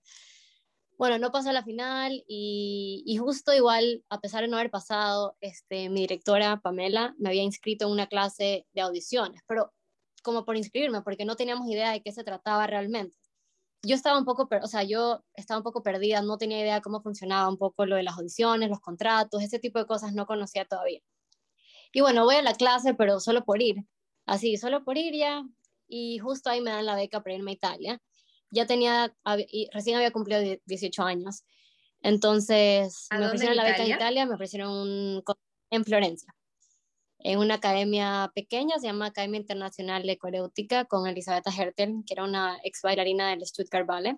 Bueno, 0.98 1.18
no 1.18 1.32
pasó 1.32 1.50
a 1.50 1.54
la 1.54 1.64
final 1.64 2.24
y, 2.28 3.04
y, 3.06 3.18
justo 3.18 3.54
igual, 3.54 4.06
a 4.10 4.22
pesar 4.22 4.44
de 4.44 4.48
no 4.48 4.58
haber 4.58 4.70
pasado, 4.70 5.36
este, 5.42 5.90
mi 5.90 6.02
directora 6.02 6.62
Pamela 6.62 7.16
me 7.18 7.30
había 7.30 7.44
inscrito 7.44 7.88
en 7.88 7.92
una 7.92 8.08
clase 8.08 8.68
de 8.74 8.82
audiciones, 8.82 9.42
pero 9.48 9.74
como 10.22 10.46
por 10.46 10.58
inscribirme, 10.58 11.02
porque 11.02 11.26
no 11.26 11.36
teníamos 11.36 11.68
idea 11.70 11.92
de 11.92 12.02
qué 12.02 12.12
se 12.12 12.24
trataba 12.24 12.68
realmente. 12.68 13.16
Yo 13.84 13.96
estaba 13.96 14.18
un 14.18 14.26
poco, 14.26 14.48
o 14.62 14.68
sea, 14.68 14.84
yo 14.84 15.24
estaba 15.34 15.58
un 15.58 15.64
poco 15.64 15.82
perdida, 15.82 16.22
no 16.22 16.38
tenía 16.38 16.60
idea 16.60 16.82
cómo 16.82 17.02
funcionaba 17.02 17.50
un 17.50 17.58
poco 17.58 17.86
lo 17.86 17.96
de 17.96 18.04
las 18.04 18.18
audiciones, 18.18 18.70
los 18.70 18.80
contratos, 18.80 19.42
ese 19.42 19.60
tipo 19.60 19.80
de 19.80 19.88
cosas 19.88 20.14
no 20.14 20.28
conocía 20.28 20.66
todavía. 20.66 21.02
Y 21.92 22.02
bueno, 22.02 22.24
voy 22.24 22.36
a 22.36 22.42
la 22.42 22.54
clase, 22.54 22.94
pero 22.94 23.20
solo 23.20 23.44
por 23.44 23.62
ir, 23.62 23.78
así, 24.26 24.58
solo 24.58 24.84
por 24.84 24.98
ir 24.98 25.16
ya, 25.16 25.44
y 25.88 26.20
justo 26.20 26.50
ahí 26.50 26.62
me 26.62 26.72
dan 26.72 26.86
la 26.86 26.96
beca 26.96 27.22
para 27.22 27.36
irme 27.36 27.52
a 27.52 27.56
Italia. 27.56 28.02
Ya 28.50 28.66
tenía, 28.66 29.16
recién 29.74 29.98
había 29.98 30.12
cumplido 30.12 30.42
18 30.66 31.04
años. 31.04 31.44
Entonces, 32.02 33.08
me 33.12 33.26
ofrecieron 33.26 33.58
la 33.58 33.64
beca 33.64 33.84
en 33.84 33.92
Italia, 33.92 34.26
me 34.26 34.36
ofrecieron 34.36 34.72
un, 34.72 35.24
en 35.70 35.86
Florencia, 35.86 36.34
en 37.24 37.40
una 37.40 37.56
academia 37.56 38.32
pequeña, 38.34 38.80
se 38.80 38.88
llama 38.88 39.08
Academia 39.08 39.40
Internacional 39.40 40.04
de 40.04 40.18
Coreótica, 40.18 40.86
con 40.86 41.08
Elisabetta 41.08 41.52
Hertel, 41.56 42.04
que 42.06 42.14
era 42.14 42.24
una 42.24 42.60
ex 42.64 42.82
bailarina 42.82 43.30
del 43.30 43.46
Stuttgart 43.46 43.86
Ballet. 43.86 44.18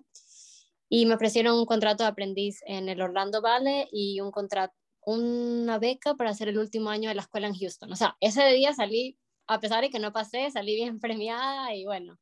Y 0.88 1.06
me 1.06 1.14
ofrecieron 1.14 1.58
un 1.58 1.66
contrato 1.66 2.04
de 2.04 2.10
aprendiz 2.10 2.60
en 2.66 2.88
el 2.88 3.00
Orlando 3.00 3.42
Ballet 3.42 3.88
y 3.92 4.20
un 4.20 4.30
contrato, 4.30 4.74
una 5.06 5.78
beca 5.78 6.14
para 6.14 6.30
hacer 6.30 6.48
el 6.48 6.58
último 6.58 6.90
año 6.90 7.08
de 7.08 7.14
la 7.14 7.22
escuela 7.22 7.46
en 7.46 7.54
Houston. 7.54 7.92
O 7.92 7.96
sea, 7.96 8.16
ese 8.20 8.46
día 8.52 8.72
salí 8.74 9.18
a 9.46 9.60
pesar 9.60 9.82
de 9.82 9.90
que 9.90 9.98
no 9.98 10.12
pasé, 10.12 10.50
salí 10.50 10.74
bien 10.74 11.00
premiada 11.00 11.74
y 11.74 11.84
bueno. 11.84 12.18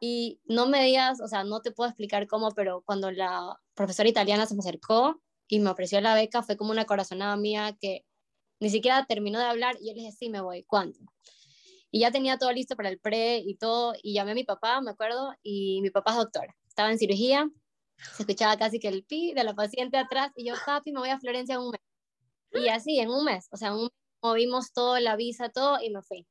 Y 0.00 0.40
no 0.44 0.66
me 0.66 0.82
digas, 0.84 1.20
o 1.20 1.28
sea, 1.28 1.44
no 1.44 1.62
te 1.62 1.70
puedo 1.70 1.88
explicar 1.88 2.26
cómo, 2.26 2.50
pero 2.50 2.82
cuando 2.84 3.10
la 3.12 3.56
profesora 3.74 4.08
italiana 4.08 4.46
se 4.46 4.54
me 4.54 4.60
acercó 4.60 5.22
y 5.46 5.60
me 5.60 5.70
ofreció 5.70 6.00
la 6.00 6.14
beca, 6.14 6.42
fue 6.42 6.56
como 6.56 6.72
una 6.72 6.86
corazonada 6.86 7.36
mía 7.36 7.76
que 7.80 8.04
ni 8.62 8.70
siquiera 8.70 9.04
terminó 9.06 9.40
de 9.40 9.46
hablar 9.46 9.76
y 9.80 9.88
yo 9.88 9.94
le 9.94 10.00
dije, 10.00 10.12
sí, 10.12 10.28
me 10.28 10.40
voy, 10.40 10.62
¿cuándo? 10.62 10.96
Y 11.90 12.00
ya 12.00 12.12
tenía 12.12 12.38
todo 12.38 12.52
listo 12.52 12.76
para 12.76 12.88
el 12.88 13.00
pre 13.00 13.38
y 13.38 13.56
todo, 13.56 13.92
y 14.02 14.14
llamé 14.14 14.30
a 14.30 14.34
mi 14.34 14.44
papá, 14.44 14.80
me 14.80 14.92
acuerdo, 14.92 15.34
y 15.42 15.80
mi 15.82 15.90
papá 15.90 16.12
es 16.12 16.18
doctor, 16.18 16.54
estaba 16.68 16.92
en 16.92 16.98
cirugía, 16.98 17.50
se 18.16 18.22
escuchaba 18.22 18.56
casi 18.56 18.78
que 18.78 18.86
el 18.88 19.04
pi 19.04 19.34
de 19.34 19.42
la 19.42 19.54
paciente 19.54 19.98
atrás, 19.98 20.30
y 20.36 20.46
yo, 20.46 20.54
papi, 20.64 20.92
me 20.92 21.00
voy 21.00 21.10
a 21.10 21.18
Florencia 21.18 21.56
en 21.56 21.60
un 21.62 21.70
mes. 21.72 21.80
Y 22.52 22.68
así, 22.68 23.00
en 23.00 23.10
un 23.10 23.24
mes, 23.24 23.48
o 23.50 23.56
sea, 23.56 23.74
un 23.74 23.90
movimos 24.22 24.72
todo, 24.72 24.98
la 25.00 25.16
visa, 25.16 25.48
todo, 25.48 25.78
y 25.82 25.90
me 25.90 26.02
fui. 26.02 26.24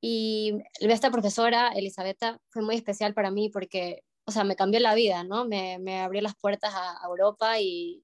Y 0.00 0.54
esta 0.80 1.10
profesora, 1.10 1.68
Elisabetta, 1.68 2.40
fue 2.48 2.62
muy 2.62 2.74
especial 2.74 3.14
para 3.14 3.30
mí 3.30 3.50
porque, 3.50 4.02
o 4.24 4.32
sea, 4.32 4.44
me 4.44 4.56
cambió 4.56 4.80
la 4.80 4.94
vida, 4.94 5.22
¿no? 5.22 5.44
Me, 5.44 5.78
me 5.78 6.00
abrió 6.00 6.22
las 6.22 6.34
puertas 6.34 6.72
a, 6.74 6.98
Europa 7.06 7.60
y, 7.60 8.02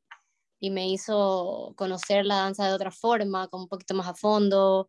y, 0.60 0.70
me 0.70 0.88
hizo 0.88 1.74
conocer 1.76 2.26
la 2.26 2.36
danza 2.36 2.66
de 2.66 2.74
otra 2.74 2.90
forma, 2.90 3.48
como 3.48 3.64
un 3.64 3.68
poquito 3.68 3.94
más 3.94 4.06
a 4.08 4.14
fondo. 4.14 4.88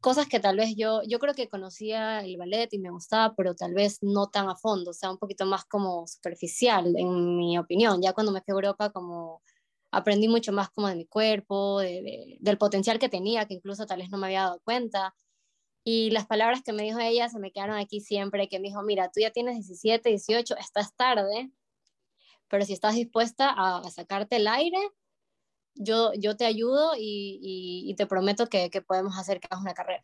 Cosas 0.00 0.28
que 0.28 0.40
tal 0.40 0.56
vez 0.56 0.74
yo, 0.76 1.02
yo 1.06 1.18
creo 1.18 1.34
que 1.34 1.48
conocía 1.48 2.20
el 2.20 2.36
ballet 2.36 2.68
y 2.72 2.78
me 2.78 2.90
gustaba, 2.90 3.34
pero 3.34 3.54
tal 3.54 3.74
vez 3.74 3.98
no 4.02 4.28
tan 4.28 4.48
a 4.48 4.56
fondo, 4.56 4.90
o 4.90 4.94
sea, 4.94 5.10
un 5.10 5.18
poquito 5.18 5.46
más 5.46 5.64
como 5.64 6.06
superficial, 6.06 6.94
en 6.96 7.36
mi 7.36 7.58
opinión. 7.58 8.00
Ya 8.02 8.12
cuando 8.12 8.32
me 8.32 8.40
fui 8.42 8.52
a 8.52 8.56
Europa, 8.56 8.90
como 8.90 9.42
aprendí 9.90 10.28
mucho 10.28 10.52
más 10.52 10.70
como 10.70 10.88
de 10.88 10.96
mi 10.96 11.06
cuerpo, 11.06 11.80
de, 11.80 12.36
del 12.40 12.58
potencial 12.58 12.98
que 12.98 13.08
tenía, 13.08 13.46
que 13.46 13.54
incluso 13.54 13.86
tal 13.86 14.00
vez 14.00 14.10
no 14.10 14.18
me 14.18 14.26
había 14.26 14.42
dado 14.42 14.60
cuenta 14.64 15.14
y 15.88 16.10
las 16.10 16.26
palabras 16.26 16.62
que 16.64 16.72
me 16.72 16.82
dijo 16.82 16.98
ella 16.98 17.28
se 17.28 17.38
me 17.38 17.52
quedaron 17.52 17.76
aquí 17.76 18.00
siempre, 18.00 18.48
que 18.48 18.58
me 18.58 18.66
dijo, 18.66 18.82
mira, 18.82 19.08
tú 19.08 19.20
ya 19.20 19.30
tienes 19.30 19.54
17, 19.54 20.08
18, 20.08 20.56
estás 20.56 20.96
tarde, 20.96 21.52
pero 22.48 22.64
si 22.64 22.72
estás 22.72 22.94
dispuesta 22.94 23.54
a, 23.56 23.82
sacarte 23.90 24.36
el 24.36 24.48
aire, 24.48 24.78
yo, 25.74 26.12
yo 26.14 26.36
te 26.36 26.46
ayudo 26.46 26.92
y, 26.96 27.84
y, 27.86 27.94
te 27.96 28.06
prometo 28.06 28.46
que, 28.46 28.70
que, 28.70 28.80
podemos 28.80 29.18
hacer 29.18 29.40
que 29.40 29.48
hagas 29.50 29.62
una 29.62 29.74
carrera. 29.74 30.02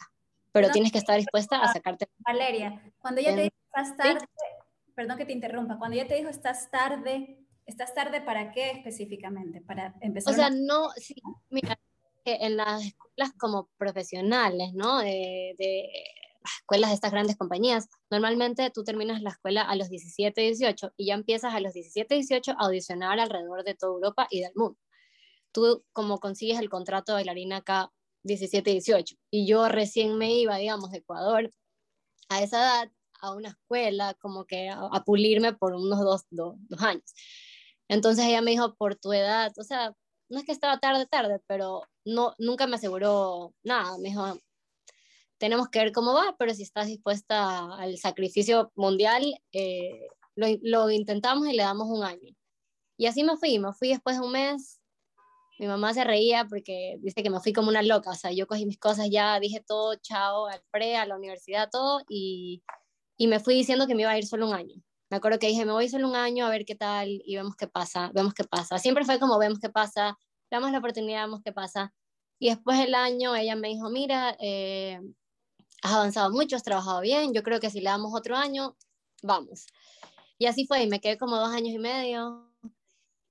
Pero 0.53 0.71
tienes 0.71 0.93
que 0.93 0.99
estar 0.99 1.17
dispuesta 1.17 1.61
a 1.61 1.73
sacarte. 1.73 2.07
Valeria, 2.19 2.83
cuando 2.99 3.21
ella 3.21 3.35
te 3.35 3.43
dijo 3.43 3.57
estás 3.67 3.97
tarde, 3.97 4.27
perdón 4.95 5.17
que 5.17 5.25
te 5.25 5.33
interrumpa, 5.33 5.79
cuando 5.79 5.97
ella 5.97 6.07
te 6.07 6.17
dijo 6.17 6.29
estás 6.29 6.71
tarde, 6.71 7.39
¿estás 7.65 7.95
tarde 7.95 8.21
para 8.21 8.53
qué 8.53 8.71
específicamente? 8.73 9.63
Para 9.63 9.95
empezar. 10.01 10.33
O 10.33 10.37
sea, 10.37 10.51
no, 10.51 10.91
sí, 10.97 11.15
mira, 11.49 11.79
en 12.25 12.57
las 12.59 12.85
escuelas 12.85 13.33
como 13.39 13.71
profesionales, 13.79 14.75
¿no? 14.75 14.99
De, 14.99 15.55
de 15.59 15.89
escuelas 16.61 16.91
de 16.91 16.95
estas 16.95 17.13
grandes 17.13 17.37
compañías, 17.37 17.89
normalmente 18.11 18.71
tú 18.71 18.85
terminas 18.85 19.23
la 19.23 19.31
escuela 19.31 19.63
a 19.63 19.77
los 19.77 19.89
17, 19.89 20.41
18 20.41 20.93
y 20.97 21.07
ya 21.07 21.15
empiezas 21.15 21.55
a 21.55 21.61
los 21.61 21.73
17, 21.73 22.15
18 22.15 22.53
a 22.53 22.67
audicionar 22.67 23.19
alrededor 23.21 23.65
de 23.65 23.75
toda 23.75 23.93
Europa 23.93 24.27
y 24.31 24.41
del 24.41 24.53
mundo. 24.55 24.79
Tú 25.53 25.85
como 25.93 26.19
consigues 26.19 26.59
el 26.59 26.71
contrato 26.71 27.13
de 27.13 27.17
bailarina 27.17 27.59
acá 27.59 27.91
17, 28.25 28.71
18 28.71 29.17
y 29.31 29.47
yo 29.47 29.69
recién 29.69 30.17
me 30.17 30.33
iba, 30.33 30.57
digamos, 30.57 30.91
de 30.91 30.99
Ecuador 30.99 31.53
a 32.29 32.43
esa 32.43 32.59
edad 32.59 32.93
a 33.21 33.35
una 33.35 33.51
escuela 33.51 34.15
como 34.21 34.45
que 34.45 34.69
a, 34.69 35.05
pulirme 35.05 35.53
por 35.53 35.75
unos 35.75 36.01
dos, 36.01 36.23
dos, 36.31 36.55
dos 36.69 36.83
años. 36.83 37.15
Entonces 37.89 38.25
ella 38.25 38.43
me 38.43 38.53
dijo, 38.53 38.75
por 38.75 38.97
tu 38.97 39.13
edad, 39.13 39.53
o 39.59 39.63
sea, 39.65 39.95
no 40.29 40.39
es 40.39 40.45
que 40.45 40.53
estaba 40.53 40.79
tarde, 40.81 41.07
tarde, 41.07 41.41
pero 41.47 41.83
no, 42.05 42.35
nunca 42.39 42.67
me 42.67 42.77
aseguró 42.77 43.55
nada. 43.63 43.99
Me 43.99 44.09
dijo, 44.09 44.39
tenemos 45.43 45.69
que 45.71 45.81
ver 45.81 45.91
cómo 45.91 46.15
va, 46.15 46.37
pero 46.39 46.55
si 46.55 46.63
estás 46.63 46.87
dispuesta 46.87 47.75
al 47.75 47.99
sacrificio 47.99 48.71
mundial, 48.77 49.25
eh, 49.51 50.07
lo, 50.37 50.47
lo, 50.63 50.89
intentamos 50.89 51.49
y 51.49 51.53
le 51.53 51.65
damos 51.65 51.89
un 51.89 52.05
año. 52.05 52.33
Y 52.97 53.07
así 53.07 53.25
me 53.25 53.37
fui, 53.37 53.59
me 53.59 53.73
fui 53.73 53.89
después 53.89 54.21
de 54.21 54.25
un 54.25 54.31
mes. 54.31 54.81
Mi 55.59 55.67
mamá 55.67 55.95
se 55.95 56.05
reía 56.05 56.47
porque 56.49 56.97
dice 57.01 57.25
que 57.25 57.31
me 57.31 57.41
fui 57.41 57.53
como 57.53 57.71
una 57.71 57.83
loca, 57.83 58.11
o 58.11 58.15
sea, 58.15 58.31
yo 58.31 58.47
cogí 58.47 58.67
mis 58.67 58.79
cosas 58.79 59.09
ya, 59.11 59.41
dije 59.41 59.61
todo, 59.67 59.97
chao, 59.97 60.47
al 60.47 60.63
pre, 60.71 60.95
a 60.95 61.07
la 61.07 61.17
universidad, 61.17 61.69
todo, 61.73 62.03
y, 62.09 62.63
y 63.17 63.27
me 63.27 63.41
fui 63.41 63.55
diciendo 63.55 63.89
que 63.89 63.97
me 63.97 64.03
iba 64.03 64.13
a 64.13 64.19
ir 64.19 64.27
solo 64.27 64.47
un 64.47 64.55
año. 64.55 64.77
Me 65.11 65.17
acuerdo 65.17 65.41
que 65.41 65.49
dije, 65.49 65.65
me 65.65 65.73
voy 65.73 65.89
solo 65.89 66.09
un 66.09 66.15
año 66.15 66.47
a 66.47 66.51
ver 66.51 66.65
qué 66.65 66.77
tal 66.77 67.21
y 67.25 67.35
vemos 67.35 67.57
qué 67.57 67.67
pasa, 67.67 68.13
vemos 68.15 68.33
qué 68.33 68.45
pasa. 68.45 68.79
Siempre 68.79 69.05
fue 69.05 69.19
como 69.19 69.41
vemos 69.41 69.59
qué 69.59 69.71
pasa, 69.71 70.17
damos 70.53 70.71
la 70.71 70.79
oportunidad, 70.79 71.23
vemos 71.23 71.41
qué 71.45 71.51
pasa. 71.53 71.93
Y 72.39 72.51
después 72.51 72.79
del 72.79 72.95
año 72.95 73.35
ella 73.35 73.57
me 73.57 73.69
dijo, 73.69 73.91
mira, 73.91 74.37
eh, 74.39 75.01
has 75.83 75.93
avanzado 75.93 76.31
mucho, 76.31 76.57
has 76.57 76.63
trabajado 76.63 77.01
bien, 77.01 77.35
yo 77.35 77.43
creo 77.43 77.61
que 77.61 77.71
si 77.71 77.81
le 77.81 77.91
damos 77.91 78.15
otro 78.15 78.37
año, 78.37 78.77
vamos. 79.23 79.67
Y 80.39 80.47
así 80.47 80.67
fue, 80.67 80.83
y 80.83 80.89
me 80.89 81.01
quedé 81.01 81.19
como 81.19 81.37
dos 81.37 81.51
años 81.51 81.75
y 81.75 81.79
medio 81.79 82.49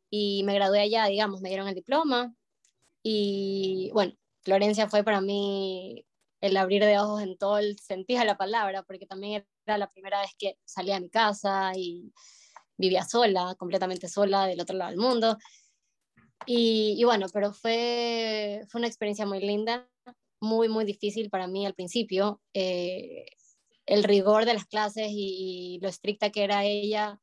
y 0.09 0.43
me 0.43 0.53
gradué 0.53 0.81
allá, 0.81 1.05
digamos, 1.05 1.41
me 1.41 1.49
dieron 1.49 1.67
el 1.67 1.75
diploma. 1.75 2.35
Y 3.01 3.89
bueno, 3.93 4.13
Florencia 4.41 4.89
fue 4.89 5.03
para 5.03 5.21
mí 5.21 6.05
el 6.41 6.57
abrir 6.57 6.83
de 6.83 6.99
ojos 6.99 7.21
en 7.21 7.37
todo 7.37 7.57
el 7.57 7.79
sentido 7.79 8.19
de 8.19 8.25
la 8.25 8.37
palabra, 8.37 8.83
porque 8.83 9.05
también 9.05 9.45
era 9.65 9.77
la 9.77 9.89
primera 9.89 10.21
vez 10.21 10.31
que 10.37 10.57
salía 10.65 10.95
de 10.95 11.01
mi 11.01 11.09
casa 11.09 11.71
y 11.75 12.11
vivía 12.77 13.03
sola, 13.05 13.55
completamente 13.57 14.09
sola 14.09 14.45
del 14.47 14.59
otro 14.59 14.75
lado 14.75 14.91
del 14.91 14.99
mundo. 14.99 15.37
Y, 16.45 17.03
bueno, 17.03 17.27
pero 17.31 17.53
fue, 17.53 18.63
fue 18.69 18.79
una 18.79 18.87
experiencia 18.87 19.25
muy 19.25 19.39
linda, 19.39 19.87
muy, 20.41 20.67
muy 20.67 20.83
difícil 20.85 21.29
para 21.29 21.47
mí 21.47 21.65
al 21.65 21.75
principio. 21.75 22.41
Eh, 22.53 23.25
el 23.85 24.03
rigor 24.03 24.45
de 24.45 24.53
las 24.53 24.65
clases 24.65 25.07
y, 25.11 25.79
lo 25.81 25.87
estricta 25.87 26.31
que 26.31 26.43
era 26.43 26.65
ella. 26.65 27.21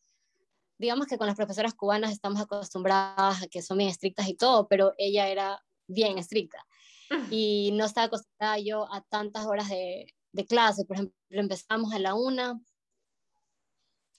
Digamos 0.78 1.06
que 1.06 1.18
con 1.18 1.26
las 1.26 1.36
profesoras 1.36 1.74
cubanas 1.74 2.12
estamos 2.12 2.40
acostumbradas 2.40 3.42
a 3.42 3.46
que 3.48 3.62
son 3.62 3.78
bien 3.78 3.90
estrictas 3.90 4.28
y 4.28 4.34
todo, 4.34 4.68
pero 4.68 4.94
ella 4.96 5.28
era 5.28 5.62
bien 5.86 6.18
estricta. 6.18 6.64
Y 7.34 7.70
no 7.72 7.86
estaba 7.86 8.06
acostumbrada 8.06 8.58
yo 8.58 8.86
a 8.92 9.00
tantas 9.00 9.46
horas 9.46 9.68
de, 9.70 10.14
de 10.32 10.46
clase. 10.46 10.84
Por 10.84 10.96
ejemplo, 10.96 11.14
empezamos 11.30 11.92
a 11.92 11.98
la 11.98 12.14
una 12.14 12.60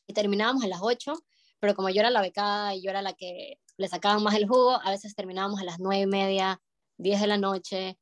y 0.07 0.13
terminábamos 0.13 0.63
a 0.63 0.67
las 0.67 0.79
ocho, 0.81 1.13
pero 1.59 1.75
como 1.75 1.89
yo 1.89 1.99
era 1.99 2.09
la 2.09 2.21
becada 2.21 2.73
y 2.73 2.81
yo 2.81 2.89
era 2.89 3.03
la 3.03 3.13
que 3.13 3.59
le 3.77 3.87
sacaban 3.87 4.23
más 4.23 4.35
el 4.35 4.47
jugo, 4.47 4.71
a 4.71 4.89
veces 4.89 5.15
terminábamos 5.15 5.61
a 5.61 5.63
las 5.63 5.79
nueve 5.79 6.01
y 6.01 6.07
media, 6.07 6.59
diez 6.97 7.21
de 7.21 7.27
la 7.27 7.37
noche, 7.37 7.97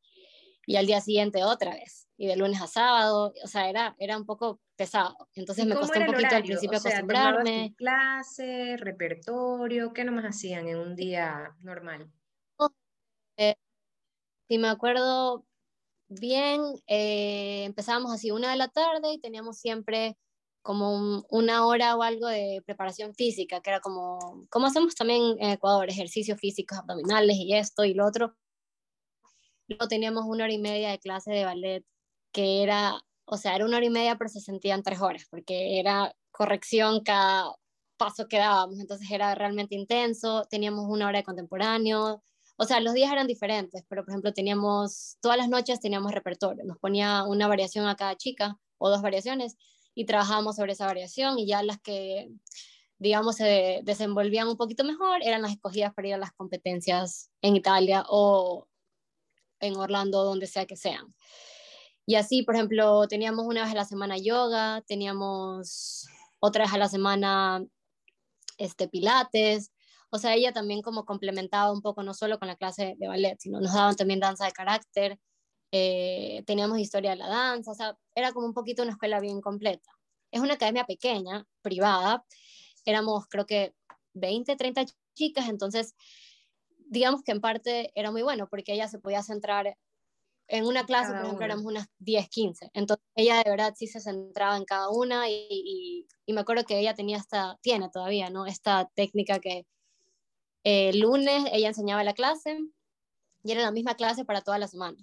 y 0.67 0.75
al 0.75 0.86
día 0.86 1.00
siguiente 1.00 1.45
otra 1.45 1.71
vez, 1.71 2.09
y 2.17 2.27
de 2.27 2.36
lunes 2.36 2.62
a 2.62 2.67
sábado, 2.67 3.33
o 3.41 3.47
sea, 3.47 3.69
era, 3.69 3.95
era 4.00 4.17
un 4.17 4.25
poco 4.25 4.59
pesado. 4.75 5.15
Entonces 5.33 5.65
me 5.65 5.75
costó 5.75 5.97
un 5.97 6.07
poquito 6.07 6.36
al 6.36 6.43
principio 6.43 6.77
acostumbrarme. 6.77 7.74
clase, 7.77 8.75
repertorio, 8.75 9.93
¿qué 9.93 10.03
nomás 10.03 10.25
hacían 10.25 10.67
en 10.67 10.77
un 10.77 10.95
día 10.95 11.55
normal? 11.62 12.12
Eh, 13.38 13.55
si 14.50 14.57
me 14.57 14.67
acuerdo 14.67 15.45
bien, 16.09 16.62
eh, 16.88 17.63
empezábamos 17.63 18.12
así 18.12 18.31
una 18.31 18.51
de 18.51 18.57
la 18.57 18.67
tarde 18.67 19.13
y 19.13 19.19
teníamos 19.19 19.59
siempre 19.59 20.17
como 20.63 21.24
una 21.29 21.65
hora 21.65 21.95
o 21.95 22.03
algo 22.03 22.27
de 22.27 22.62
preparación 22.65 23.15
física, 23.15 23.62
que 23.62 23.69
era 23.69 23.79
como, 23.79 24.45
como 24.50 24.67
hacemos 24.67 24.95
también 24.95 25.21
en 25.39 25.51
Ecuador, 25.51 25.89
ejercicios 25.89 26.38
físicos 26.41 26.77
abdominales 26.77 27.38
y 27.38 27.53
esto 27.53 27.86
y 27.86 27.93
lo 27.93 28.05
otro. 28.05 28.36
Luego 29.67 29.88
teníamos 29.88 30.25
una 30.25 30.45
hora 30.45 30.53
y 30.53 30.59
media 30.59 30.91
de 30.91 31.00
clase 31.00 31.31
de 31.31 31.45
ballet, 31.45 31.86
que 32.31 32.63
era, 32.63 33.01
o 33.25 33.38
sea, 33.38 33.55
era 33.55 33.65
una 33.65 33.77
hora 33.77 33.86
y 33.86 33.89
media, 33.89 34.17
pero 34.17 34.29
se 34.29 34.41
sentían 34.41 34.83
tres 34.83 35.01
horas, 35.01 35.25
porque 35.29 35.79
era 35.79 36.13
corrección 36.31 37.03
cada 37.03 37.55
paso 37.97 38.27
que 38.27 38.38
dábamos, 38.38 38.79
entonces 38.79 39.09
era 39.12 39.36
realmente 39.36 39.75
intenso. 39.75 40.45
Teníamos 40.50 40.86
una 40.88 41.07
hora 41.07 41.19
de 41.19 41.24
contemporáneo, 41.24 42.21
o 42.59 42.65
sea, 42.65 42.79
los 42.79 42.93
días 42.95 43.12
eran 43.12 43.27
diferentes, 43.27 43.83
pero 43.88 44.03
por 44.03 44.12
ejemplo 44.12 44.33
teníamos, 44.33 45.17
todas 45.21 45.38
las 45.38 45.47
noches 45.47 45.79
teníamos 45.79 46.12
repertorio, 46.12 46.63
nos 46.65 46.79
ponía 46.79 47.24
una 47.24 47.47
variación 47.47 47.88
a 47.88 47.95
cada 47.95 48.15
chica 48.15 48.57
o 48.79 48.89
dos 48.89 49.01
variaciones 49.03 49.57
y 49.93 50.05
trabajábamos 50.05 50.55
sobre 50.55 50.74
esa 50.74 50.88
variación 50.88 51.38
y 51.38 51.47
ya 51.47 51.62
las 51.62 51.79
que, 51.79 52.29
digamos, 52.97 53.36
se 53.36 53.81
desenvolvían 53.83 54.47
un 54.47 54.57
poquito 54.57 54.83
mejor 54.83 55.21
eran 55.24 55.43
las 55.43 55.51
escogidas 55.51 55.93
para 55.93 56.07
ir 56.07 56.13
a 56.15 56.17
las 56.17 56.31
competencias 56.33 57.29
en 57.41 57.55
Italia 57.55 58.03
o 58.09 58.67
en 59.59 59.75
Orlando, 59.77 60.23
donde 60.23 60.47
sea 60.47 60.65
que 60.65 60.75
sean. 60.75 61.13
Y 62.05 62.15
así, 62.15 62.43
por 62.43 62.55
ejemplo, 62.55 63.07
teníamos 63.07 63.45
una 63.45 63.63
vez 63.63 63.71
a 63.71 63.75
la 63.75 63.85
semana 63.85 64.17
yoga, 64.17 64.81
teníamos 64.87 66.07
otra 66.39 66.65
vez 66.65 66.73
a 66.73 66.77
la 66.77 66.89
semana 66.89 67.65
este, 68.57 68.87
pilates, 68.87 69.71
o 70.09 70.17
sea, 70.19 70.35
ella 70.35 70.53
también 70.53 70.81
como 70.81 71.05
complementaba 71.05 71.71
un 71.71 71.81
poco, 71.81 72.03
no 72.03 72.13
solo 72.13 72.39
con 72.39 72.47
la 72.47 72.55
clase 72.55 72.95
de 72.97 73.07
ballet, 73.07 73.37
sino 73.39 73.59
nos 73.59 73.73
daban 73.73 73.95
también 73.95 74.19
danza 74.19 74.45
de 74.45 74.51
carácter, 74.53 75.19
eh, 75.71 76.43
teníamos 76.45 76.79
historia 76.79 77.11
de 77.11 77.17
la 77.17 77.27
danza, 77.27 77.71
o 77.71 77.75
sea, 77.75 77.97
era 78.15 78.31
como 78.31 78.47
un 78.47 78.53
poquito 78.53 78.83
una 78.83 78.91
escuela 78.91 79.19
bien 79.19 79.41
completa. 79.41 79.91
Es 80.31 80.41
una 80.41 80.53
academia 80.53 80.85
pequeña, 80.85 81.45
privada, 81.61 82.25
éramos 82.85 83.27
creo 83.27 83.45
que 83.45 83.73
20, 84.13 84.55
30 84.55 84.85
chicas, 85.13 85.49
entonces 85.49 85.93
digamos 86.89 87.24
que 87.24 87.32
en 87.32 87.41
parte 87.41 87.91
era 87.96 88.12
muy 88.12 88.22
bueno 88.22 88.48
porque 88.50 88.74
ella 88.74 88.88
se 88.88 89.00
podía 89.00 89.24
centrar 89.24 89.77
en 90.50 90.65
una 90.65 90.86
clase, 90.86 91.12
por 91.12 91.24
ejemplo, 91.25 91.46
éramos 91.46 91.65
unas 91.65 91.88
10, 92.00 92.29
15. 92.29 92.70
Entonces 92.74 93.06
ella 93.15 93.44
de 93.44 93.50
verdad 93.50 93.74
sí 93.75 93.88
se 93.88 94.00
centraba 94.00 94.56
en 94.56 94.63
cada 94.63 94.89
una 94.89 95.29
y, 95.29 96.08
y, 96.25 96.34
me 96.34 96.41
acuerdo 96.41 96.63
que 96.63 96.79
ella 96.79 96.94
tenía 96.94 97.17
esta, 97.17 97.58
tiene 97.62 97.89
todavía, 97.89 98.29
¿no? 98.29 98.46
Esta 98.46 98.89
técnica 98.96 99.39
que 99.39 99.65
el 100.63 101.00
lunes 101.00 101.46
ella 101.51 101.70
enseñaba 101.70 102.03
la 102.03 102.13
clase 102.13 102.60
y 103.44 103.51
era 103.51 103.62
la 103.62 103.72
misma 103.72 103.96
clase 103.96 104.25
para 104.25 104.41
toda 104.41 104.58
la 104.58 104.67
semana. 104.67 104.98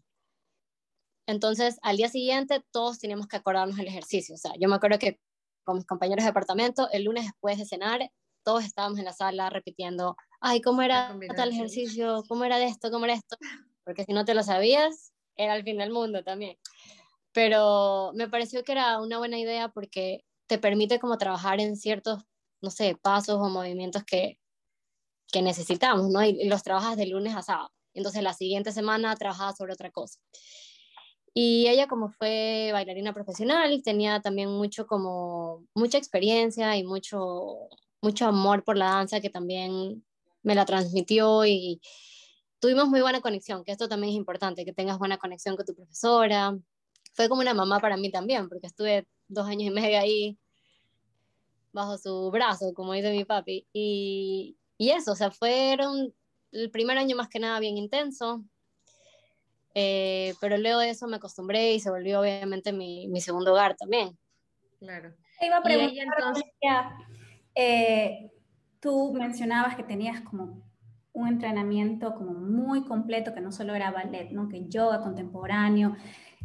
Entonces, 1.26 1.78
al 1.82 1.96
día 1.96 2.08
siguiente 2.08 2.62
todos 2.70 2.98
teníamos 2.98 3.26
que 3.26 3.36
acordarnos 3.36 3.78
el 3.78 3.86
ejercicio. 3.86 4.34
O 4.34 4.38
sea, 4.38 4.52
yo 4.58 4.68
me 4.68 4.76
acuerdo 4.76 4.98
que 4.98 5.20
con 5.64 5.76
mis 5.76 5.86
compañeros 5.86 6.24
de 6.24 6.30
departamento, 6.30 6.88
el 6.90 7.04
lunes 7.04 7.24
después 7.24 7.58
de 7.58 7.64
cenar, 7.64 8.10
todos 8.44 8.64
estábamos 8.64 8.98
en 8.98 9.06
la 9.06 9.12
sala 9.12 9.50
repitiendo, 9.50 10.16
ay, 10.40 10.60
¿cómo 10.60 10.82
era 10.82 11.16
tal 11.36 11.50
ejercicio? 11.50 12.22
¿Cómo 12.28 12.44
era 12.44 12.58
de 12.58 12.66
esto? 12.66 12.90
¿Cómo 12.90 13.06
era 13.06 13.14
esto? 13.14 13.36
Porque 13.84 14.04
si 14.04 14.12
no 14.12 14.24
te 14.24 14.34
lo 14.34 14.42
sabías, 14.42 15.12
era 15.36 15.56
el 15.56 15.64
fin 15.64 15.78
del 15.78 15.90
mundo 15.90 16.22
también. 16.22 16.56
Pero 17.32 18.12
me 18.14 18.28
pareció 18.28 18.62
que 18.62 18.72
era 18.72 19.00
una 19.00 19.18
buena 19.18 19.38
idea 19.38 19.68
porque 19.68 20.24
te 20.46 20.58
permite 20.58 20.98
como 21.00 21.18
trabajar 21.18 21.60
en 21.60 21.76
ciertos, 21.76 22.22
no 22.60 22.70
sé, 22.70 22.96
pasos 23.00 23.36
o 23.40 23.48
movimientos 23.48 24.04
que, 24.04 24.38
que 25.32 25.42
necesitamos, 25.42 26.10
¿no? 26.10 26.22
Y, 26.22 26.44
los 26.48 26.62
trabajas 26.62 26.96
de 26.96 27.06
lunes 27.06 27.34
a 27.34 27.42
sábado. 27.42 27.70
Entonces 27.92 28.22
la 28.22 28.34
siguiente 28.34 28.72
semana 28.72 29.14
trabajaba 29.16 29.52
sobre 29.52 29.72
otra 29.72 29.90
cosa. 29.90 30.20
Y 31.32 31.66
ella 31.66 31.88
como 31.88 32.10
fue 32.10 32.70
bailarina 32.72 33.12
profesional, 33.12 33.82
tenía 33.82 34.20
también 34.20 34.50
mucho 34.50 34.86
como, 34.86 35.66
mucha 35.74 35.98
experiencia 35.98 36.76
y 36.76 36.84
mucho, 36.84 37.68
mucho 38.04 38.26
amor 38.26 38.62
por 38.62 38.76
la 38.76 38.90
danza 38.90 39.20
que 39.20 39.30
también 39.30 40.04
me 40.42 40.54
la 40.54 40.64
transmitió 40.64 41.44
y 41.44 41.80
tuvimos 42.60 42.88
muy 42.88 43.00
buena 43.00 43.20
conexión, 43.20 43.64
que 43.64 43.72
esto 43.72 43.88
también 43.88 44.12
es 44.12 44.16
importante, 44.16 44.64
que 44.64 44.72
tengas 44.72 44.98
buena 44.98 45.18
conexión 45.18 45.56
con 45.56 45.66
tu 45.66 45.74
profesora. 45.74 46.56
Fue 47.14 47.28
como 47.28 47.40
una 47.40 47.54
mamá 47.54 47.80
para 47.80 47.96
mí 47.96 48.10
también, 48.10 48.48
porque 48.48 48.66
estuve 48.66 49.08
dos 49.26 49.46
años 49.48 49.64
y 49.64 49.70
medio 49.70 49.98
ahí 49.98 50.38
bajo 51.72 51.98
su 51.98 52.30
brazo, 52.30 52.72
como 52.72 52.92
dice 52.92 53.10
mi 53.10 53.24
papi, 53.24 53.66
y, 53.72 54.56
y 54.78 54.90
eso, 54.90 55.12
o 55.12 55.16
sea, 55.16 55.30
fueron 55.30 56.14
el 56.52 56.70
primer 56.70 56.98
año 56.98 57.16
más 57.16 57.28
que 57.28 57.40
nada 57.40 57.58
bien 57.58 57.76
intenso, 57.76 58.44
eh, 59.74 60.34
pero 60.40 60.56
luego 60.56 60.78
de 60.80 60.90
eso 60.90 61.08
me 61.08 61.16
acostumbré 61.16 61.72
y 61.72 61.80
se 61.80 61.90
volvió 61.90 62.20
obviamente 62.20 62.72
mi, 62.72 63.08
mi 63.08 63.20
segundo 63.20 63.52
hogar 63.52 63.74
también. 63.76 64.16
Claro. 64.78 65.14
iba 65.40 65.56
a 65.56 65.62
preguntar, 65.62 66.06
entonces... 66.16 66.44
Eh, 67.54 68.30
tú 68.80 69.12
mencionabas 69.12 69.76
que 69.76 69.82
tenías 69.82 70.20
como 70.22 70.62
un 71.12 71.28
entrenamiento 71.28 72.14
como 72.14 72.32
muy 72.32 72.84
completo, 72.84 73.32
que 73.32 73.40
no 73.40 73.52
solo 73.52 73.74
era 73.74 73.90
ballet, 73.90 74.30
¿no? 74.30 74.48
que 74.48 74.68
yoga 74.68 75.00
contemporáneo, 75.00 75.96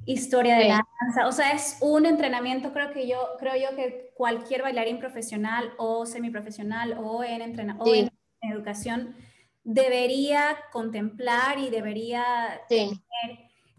historia 0.05 0.55
de 0.57 0.69
la 0.69 0.85
danza, 1.01 1.27
o 1.27 1.31
sea, 1.31 1.51
es 1.51 1.77
un 1.81 2.05
entrenamiento, 2.05 2.71
creo 2.71 2.91
que 2.91 3.07
yo, 3.07 3.17
creo 3.39 3.55
yo 3.55 3.75
que 3.75 4.11
cualquier 4.15 4.61
bailarín 4.61 4.99
profesional 4.99 5.71
o 5.77 6.05
semiprofesional 6.05 6.97
o 6.99 7.23
en 7.23 7.41
entrenamiento, 7.41 7.93
en 7.93 8.09
en 8.41 8.51
educación 8.51 9.15
debería 9.63 10.57
contemplar 10.71 11.59
y 11.59 11.69
debería 11.69 12.61
tener, 12.67 12.97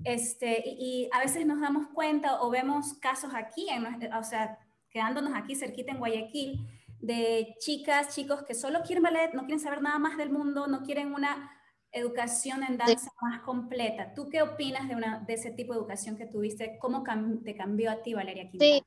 este, 0.05 0.63
y, 0.67 1.09
a 1.13 1.21
veces 1.21 1.47
nos 1.47 1.61
damos 1.61 1.89
cuenta 1.89 2.43
o 2.43 2.51
vemos 2.51 2.95
casos 2.95 3.33
aquí, 3.35 3.69
en, 3.69 4.13
o 4.13 4.23
sea, 4.23 4.59
quedándonos 4.91 5.33
aquí 5.35 5.55
cerquita 5.55 5.93
en 5.93 5.99
Guayaquil, 5.99 6.61
de 7.01 7.57
chicas, 7.59 8.15
chicos 8.15 8.43
que 8.45 8.55
solo 8.55 8.83
quieren 8.83 9.03
ballet, 9.03 9.33
no 9.33 9.43
quieren 9.43 9.61
saber 9.61 9.83
nada 9.83 9.99
más 9.99 10.17
del 10.17 10.31
mundo, 10.31 10.67
no 10.67 10.83
quieren 10.83 11.15
una 11.15 11.51
educación 11.93 12.63
en 12.63 12.77
danza 12.77 13.11
más 13.21 13.41
completa. 13.43 14.15
¿Tú 14.15 14.29
qué 14.29 14.43
opinas 14.43 14.89
de, 14.89 14.95
una, 14.95 15.21
de 15.21 15.35
ese 15.35 15.51
tipo 15.51 15.73
de 15.73 15.81
educación 15.81 16.17
que 16.17 16.27
tuviste? 16.27 16.79
¿Cómo 16.79 17.03
te 17.45 17.57
cambió 17.57 17.91
a 17.91 18.03
ti, 18.03 18.15
Valeria 18.15 18.49
Quintana? 18.49 18.73
Sí. 18.73 18.83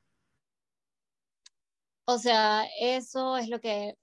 O 2.06 2.18
sea, 2.18 2.64
eso 2.80 3.36
es 3.36 3.48
lo 3.48 3.60
que 3.60 3.96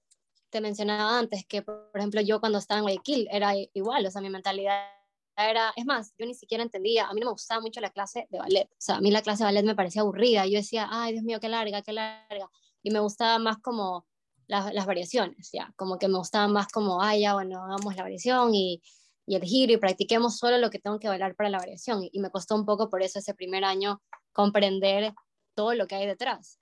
te 0.49 0.59
mencionaba 0.59 1.17
antes, 1.17 1.45
que 1.45 1.61
por 1.61 1.89
ejemplo 1.93 2.19
yo 2.21 2.39
cuando 2.39 2.57
estaba 2.57 2.79
en 2.79 2.83
Guayaquil 2.83 3.27
era 3.31 3.53
igual, 3.73 4.05
o 4.05 4.11
sea, 4.11 4.21
mi 4.21 4.29
mentalidad 4.29 4.85
era, 5.37 5.71
es 5.75 5.85
más, 5.85 6.13
yo 6.17 6.25
ni 6.25 6.33
siquiera 6.33 6.63
entendía, 6.63 7.05
a 7.05 7.13
mí 7.13 7.21
no 7.21 7.27
me 7.27 7.31
gustaba 7.31 7.61
mucho 7.61 7.79
la 7.79 7.89
clase 7.89 8.27
de 8.29 8.39
ballet, 8.39 8.67
o 8.71 8.75
sea, 8.77 8.95
a 8.95 9.01
mí 9.01 9.11
la 9.11 9.21
clase 9.21 9.43
de 9.43 9.45
ballet 9.45 9.63
me 9.63 9.75
parecía 9.75 10.01
aburrida, 10.01 10.45
yo 10.45 10.57
decía, 10.57 10.87
ay, 10.91 11.13
Dios 11.13 11.23
mío, 11.23 11.39
qué 11.39 11.47
larga, 11.47 11.81
qué 11.81 11.93
larga, 11.93 12.49
y 12.83 12.91
me 12.91 12.99
gustaba 12.99 13.39
más 13.39 13.57
como 13.57 14.05
las, 14.47 14.73
las 14.73 14.85
variaciones, 14.85 15.49
ya, 15.53 15.73
como 15.75 15.97
que 15.97 16.07
me 16.07 16.17
gustaba 16.17 16.47
más 16.47 16.67
como, 16.67 17.01
ay, 17.01 17.21
ya, 17.21 17.33
bueno, 17.33 17.63
hagamos 17.63 17.95
la 17.95 18.03
variación 18.03 18.53
y, 18.53 18.81
y 19.25 19.35
el 19.35 19.43
giro 19.43 19.73
y 19.73 19.77
practiquemos 19.77 20.37
solo 20.37 20.57
lo 20.57 20.69
que 20.69 20.79
tengo 20.79 20.99
que 20.99 21.07
bailar 21.07 21.35
para 21.35 21.49
la 21.49 21.59
variación, 21.59 22.07
y 22.11 22.19
me 22.19 22.29
costó 22.29 22.55
un 22.55 22.65
poco 22.65 22.89
por 22.89 23.01
eso 23.01 23.19
ese 23.19 23.33
primer 23.33 23.63
año 23.63 24.01
comprender 24.33 25.13
todo 25.53 25.73
lo 25.73 25.87
que 25.87 25.95
hay 25.95 26.07
detrás. 26.07 26.61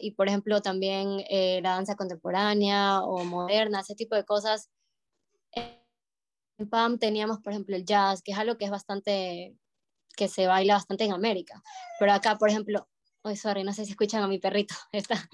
Y 0.00 0.10
por 0.10 0.28
ejemplo 0.28 0.60
también 0.60 1.24
eh, 1.30 1.60
la 1.62 1.70
danza 1.70 1.96
contemporánea 1.96 3.00
o 3.00 3.24
moderna, 3.24 3.80
ese 3.80 3.94
tipo 3.94 4.14
de 4.14 4.24
cosas. 4.24 4.68
En 6.58 6.68
PAM 6.68 6.98
teníamos, 6.98 7.40
por 7.40 7.52
ejemplo, 7.52 7.74
el 7.74 7.86
jazz, 7.86 8.22
que 8.22 8.32
es 8.32 8.38
algo 8.38 8.58
que 8.58 8.66
es 8.66 8.70
bastante, 8.70 9.56
que 10.14 10.28
se 10.28 10.46
baila 10.46 10.74
bastante 10.74 11.04
en 11.04 11.12
América. 11.12 11.62
Pero 11.98 12.12
acá, 12.12 12.36
por 12.36 12.50
ejemplo, 12.50 12.86
hoy 13.22 13.36
sorry, 13.36 13.64
no 13.64 13.72
sé 13.72 13.84
si 13.84 13.92
escuchan 13.92 14.22
a 14.22 14.28
mi 14.28 14.38
perrito, 14.38 14.74
está. 14.92 15.28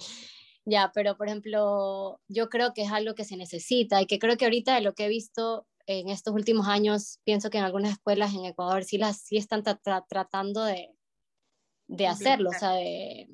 Ya, 0.65 0.93
pero 0.95 1.17
por 1.17 1.29
ejemplo, 1.29 2.21
yo 2.29 2.49
creo 2.51 2.75
que 2.75 2.83
es 2.83 2.93
algo 2.93 3.15
que 3.15 3.25
se 3.25 3.37
necesita 3.37 4.03
y 4.03 4.07
que 4.07 4.19
creo 4.19 4.37
que 4.37 4.45
ahorita 4.45 4.75
de 4.75 4.83
lo 4.83 4.95
que 4.95 5.07
he 5.07 5.09
visto 5.09 5.67
en 5.87 6.11
estos 6.11 6.35
últimos 6.35 6.69
años, 6.69 7.21
pienso 7.25 7.49
que 7.49 7.57
en 7.57 7.65
algunas 7.65 7.93
escuelas 7.93 8.35
en 8.35 8.45
Ecuador 8.45 8.85
sí, 8.85 8.99
las, 8.99 9.23
sí 9.23 9.39
están 9.39 9.63
tratando 9.63 10.65
de, 10.65 10.95
de 11.87 12.07
hacerlo, 12.07 12.51
o 12.51 12.53
sea, 12.53 12.73
de, 12.73 13.29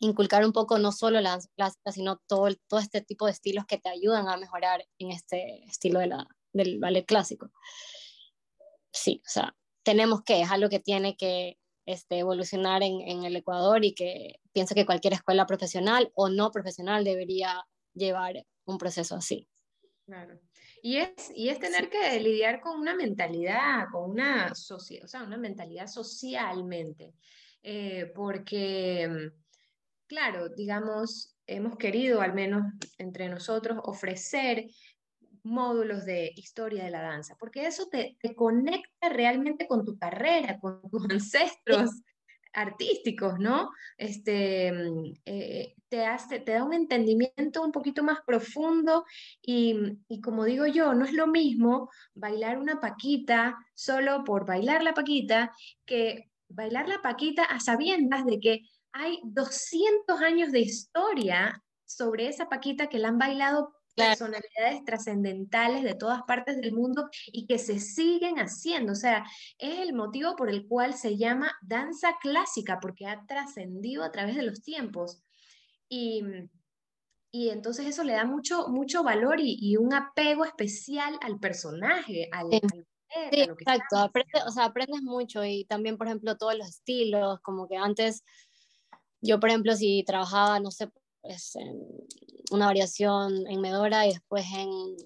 inculcar 0.00 0.44
un 0.44 0.52
poco 0.52 0.78
no 0.78 0.92
solo 0.92 1.20
las 1.20 1.48
clásicas, 1.56 1.94
sino 1.94 2.18
todo, 2.26 2.48
todo 2.68 2.80
este 2.80 3.00
tipo 3.00 3.26
de 3.26 3.32
estilos 3.32 3.66
que 3.66 3.78
te 3.78 3.88
ayudan 3.88 4.28
a 4.28 4.36
mejorar 4.36 4.86
en 4.98 5.10
este 5.10 5.64
estilo 5.64 6.00
de 6.00 6.08
la, 6.08 6.26
del 6.52 6.78
ballet 6.78 7.04
clásico. 7.04 7.50
Sí, 8.92 9.20
o 9.26 9.28
sea, 9.28 9.56
tenemos 9.82 10.22
que, 10.22 10.40
es 10.42 10.50
algo 10.50 10.68
que 10.68 10.80
tiene 10.80 11.16
que 11.16 11.57
este, 11.88 12.18
evolucionar 12.18 12.82
en, 12.82 13.00
en 13.00 13.24
el 13.24 13.34
Ecuador 13.34 13.82
y 13.82 13.94
que 13.94 14.40
pienso 14.52 14.74
que 14.74 14.84
cualquier 14.84 15.14
escuela 15.14 15.46
profesional 15.46 16.12
o 16.14 16.28
no 16.28 16.50
profesional 16.52 17.02
debería 17.02 17.64
llevar 17.94 18.44
un 18.66 18.76
proceso 18.76 19.16
así. 19.16 19.48
Claro. 20.04 20.38
Y 20.82 20.98
es, 20.98 21.32
y 21.34 21.48
es 21.48 21.58
tener 21.58 21.88
que 21.88 22.20
lidiar 22.20 22.60
con 22.60 22.78
una 22.78 22.94
mentalidad, 22.94 23.86
con 23.90 24.10
una 24.10 24.54
sociedad, 24.54 25.06
o 25.06 25.08
sea, 25.08 25.22
una 25.22 25.38
mentalidad 25.38 25.86
socialmente. 25.86 27.14
Eh, 27.62 28.12
porque, 28.14 29.08
mm, 29.08 30.06
claro, 30.06 30.50
digamos, 30.50 31.38
hemos 31.46 31.78
querido, 31.78 32.20
al 32.20 32.34
menos 32.34 32.64
entre 32.98 33.30
nosotros, 33.30 33.78
ofrecer 33.84 34.66
módulos 35.48 36.04
de 36.04 36.32
historia 36.36 36.84
de 36.84 36.90
la 36.90 37.02
danza, 37.02 37.36
porque 37.38 37.66
eso 37.66 37.88
te, 37.88 38.16
te 38.20 38.34
conecta 38.34 39.08
realmente 39.08 39.66
con 39.66 39.84
tu 39.84 39.98
carrera, 39.98 40.58
con 40.60 40.80
tus 40.90 41.04
ancestros 41.10 41.90
artísticos, 42.52 43.38
¿no? 43.38 43.70
Este, 43.96 44.72
mm, 44.72 45.12
eh, 45.26 45.74
te, 45.88 46.04
hace, 46.06 46.40
te 46.40 46.52
da 46.52 46.64
un 46.64 46.74
entendimiento 46.74 47.62
un 47.62 47.72
poquito 47.72 48.02
más 48.02 48.18
profundo 48.26 49.04
y, 49.42 49.98
y, 50.08 50.20
como 50.20 50.44
digo 50.44 50.66
yo, 50.66 50.94
no 50.94 51.04
es 51.04 51.12
lo 51.12 51.26
mismo 51.26 51.90
bailar 52.14 52.58
una 52.58 52.80
paquita 52.80 53.56
solo 53.74 54.24
por 54.24 54.46
bailar 54.46 54.82
la 54.82 54.94
paquita 54.94 55.52
que 55.84 56.30
bailar 56.48 56.88
la 56.88 57.02
paquita 57.02 57.44
a 57.44 57.60
sabiendas 57.60 58.24
de 58.24 58.40
que 58.40 58.62
hay 58.92 59.20
200 59.24 60.20
años 60.20 60.50
de 60.50 60.60
historia 60.60 61.62
sobre 61.84 62.28
esa 62.28 62.48
paquita 62.48 62.88
que 62.88 62.98
la 62.98 63.08
han 63.08 63.18
bailado 63.18 63.74
personalidades 63.98 64.84
trascendentales 64.84 65.82
de 65.82 65.94
todas 65.94 66.22
partes 66.22 66.56
del 66.60 66.72
mundo 66.72 67.08
y 67.26 67.46
que 67.46 67.58
se 67.58 67.78
siguen 67.78 68.36
haciendo. 68.36 68.92
O 68.92 68.96
sea, 68.96 69.24
es 69.58 69.78
el 69.80 69.94
motivo 69.94 70.36
por 70.36 70.48
el 70.48 70.66
cual 70.66 70.94
se 70.94 71.16
llama 71.16 71.52
danza 71.62 72.16
clásica, 72.20 72.78
porque 72.80 73.06
ha 73.06 73.24
trascendido 73.26 74.04
a 74.04 74.12
través 74.12 74.36
de 74.36 74.42
los 74.42 74.62
tiempos. 74.62 75.22
Y, 75.88 76.22
y 77.30 77.50
entonces 77.50 77.86
eso 77.86 78.04
le 78.04 78.14
da 78.14 78.24
mucho, 78.24 78.68
mucho 78.68 79.02
valor 79.02 79.38
y, 79.40 79.76
un 79.76 79.92
apego 79.92 80.44
especial 80.44 81.18
al 81.20 81.38
personaje, 81.38 82.28
al, 82.32 82.48
sí. 82.50 82.84
exacto, 83.32 84.10
o 84.46 84.50
sea, 84.50 84.64
aprendes 84.64 85.02
mucho 85.02 85.44
y 85.44 85.64
también, 85.64 85.98
por 85.98 86.06
ejemplo, 86.06 86.36
todos 86.36 86.56
los 86.56 86.68
estilos, 86.68 87.40
como 87.40 87.68
que 87.68 87.76
antes, 87.76 88.24
yo, 89.20 89.40
por 89.40 89.50
ejemplo, 89.50 89.74
si 89.74 90.04
trabajaba, 90.04 90.60
no 90.60 90.70
sé, 90.70 90.88
pues, 91.20 91.56
en 91.56 91.80
una 92.50 92.66
variación 92.66 93.46
en 93.46 93.60
Medora 93.60 94.06
y 94.06 94.10
después 94.10 94.44
en, 94.54 94.96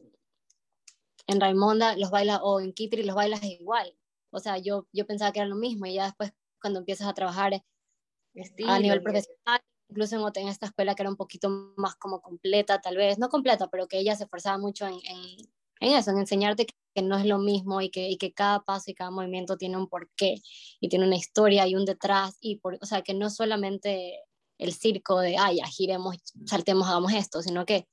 en 1.27 1.41
Raimonda 1.41 1.97
los 1.97 2.11
bailas, 2.11 2.41
o 2.43 2.61
en 2.61 2.73
Kitri 2.73 3.03
los 3.03 3.17
bailas 3.17 3.43
igual. 3.43 3.97
O 4.31 4.39
sea, 4.39 4.59
yo, 4.59 4.87
yo 4.93 5.07
pensaba 5.07 5.33
que 5.33 5.41
era 5.41 5.49
lo 5.49 5.57
mismo 5.57 5.87
y 5.87 5.95
ya 5.95 6.05
después 6.05 6.33
cuando 6.61 6.79
empiezas 6.79 7.09
a 7.09 7.15
trabajar 7.15 7.55
a 7.55 8.79
nivel 8.79 9.03
profesional, 9.03 9.61
incluso 9.89 10.17
en, 10.17 10.43
en, 10.43 10.49
esta 10.49 10.67
escuela 10.67 10.95
que 10.95 11.03
era 11.03 11.11
un 11.11 11.17
poquito 11.17 11.75
más 11.77 11.97
como 11.97 12.23
completa, 12.23 12.81
tal 12.81 12.97
vez, 12.97 13.19
no 13.19 13.29
completa, 13.29 13.69
pero 13.69 13.89
que 13.89 13.99
ella 13.99 14.17
se 14.17 14.25
esforzaba 14.25 14.57
mucho 14.59 14.87
en, 14.87 14.95
en, 14.95 15.37
en 15.81 15.93
eso, 15.97 16.11
en 16.13 16.19
enseñarte 16.19 16.67
que, 16.67 16.75
no 17.03 17.17
es 17.17 17.25
lo 17.25 17.39
mismo 17.39 17.81
y 17.81 17.89
que, 17.89 18.11
y 18.11 18.19
que 18.19 18.35
cada 18.35 18.61
paso 18.65 18.91
y 18.91 18.95
cada 18.95 19.11
movimiento 19.11 19.57
tiene 19.57 19.79
un 19.79 19.89
porqué 19.89 20.35
y 20.79 20.91
tiene 20.91 21.07
una 21.07 21.17
historia 21.17 21.67
y 21.67 21.75
un 21.75 21.87
detrás, 21.87 22.37
y 22.41 22.57
por, 22.57 22.79
o 22.83 22.87
sea, 22.87 23.01
que 23.01 23.15
no 23.15 23.31
solamente 23.31 24.21
el 24.63 24.73
circo 24.73 25.21
de, 25.21 25.37
ay, 25.37 25.57
ya, 25.57 25.67
giremos, 25.67 26.17
saltemos, 26.47 26.89
hagamos 26.89 27.13
esto, 27.13 27.43
sino 27.43 27.67
que 27.67 27.89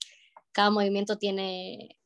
cada 0.51 0.69
movimiento 0.69 1.17
tiene, 1.17 1.99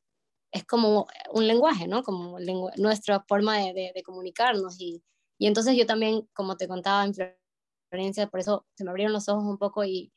es 0.52 0.64
como 0.64 1.06
un 1.32 1.46
lenguaje, 1.46 1.86
¿no? 1.86 2.02
Como 2.02 2.38
nuestra 2.76 3.24
forma 3.28 3.58
de, 3.58 3.92
de, 3.94 4.02
comunicarnos. 4.02 4.80
Y, 4.80 5.02
y, 5.38 5.46
entonces 5.46 5.76
yo 5.76 5.86
también, 5.86 6.28
como 6.32 6.56
te 6.56 6.68
contaba 6.68 7.04
en 7.04 7.14
Florencia, 7.90 8.28
por 8.28 8.40
eso 8.40 8.66
se 8.74 8.84
me 8.84 8.90
abrieron 8.90 9.12
los 9.12 9.28
ojos 9.28 9.44
un 9.44 9.58
poco 9.58 9.84
y 9.84 10.12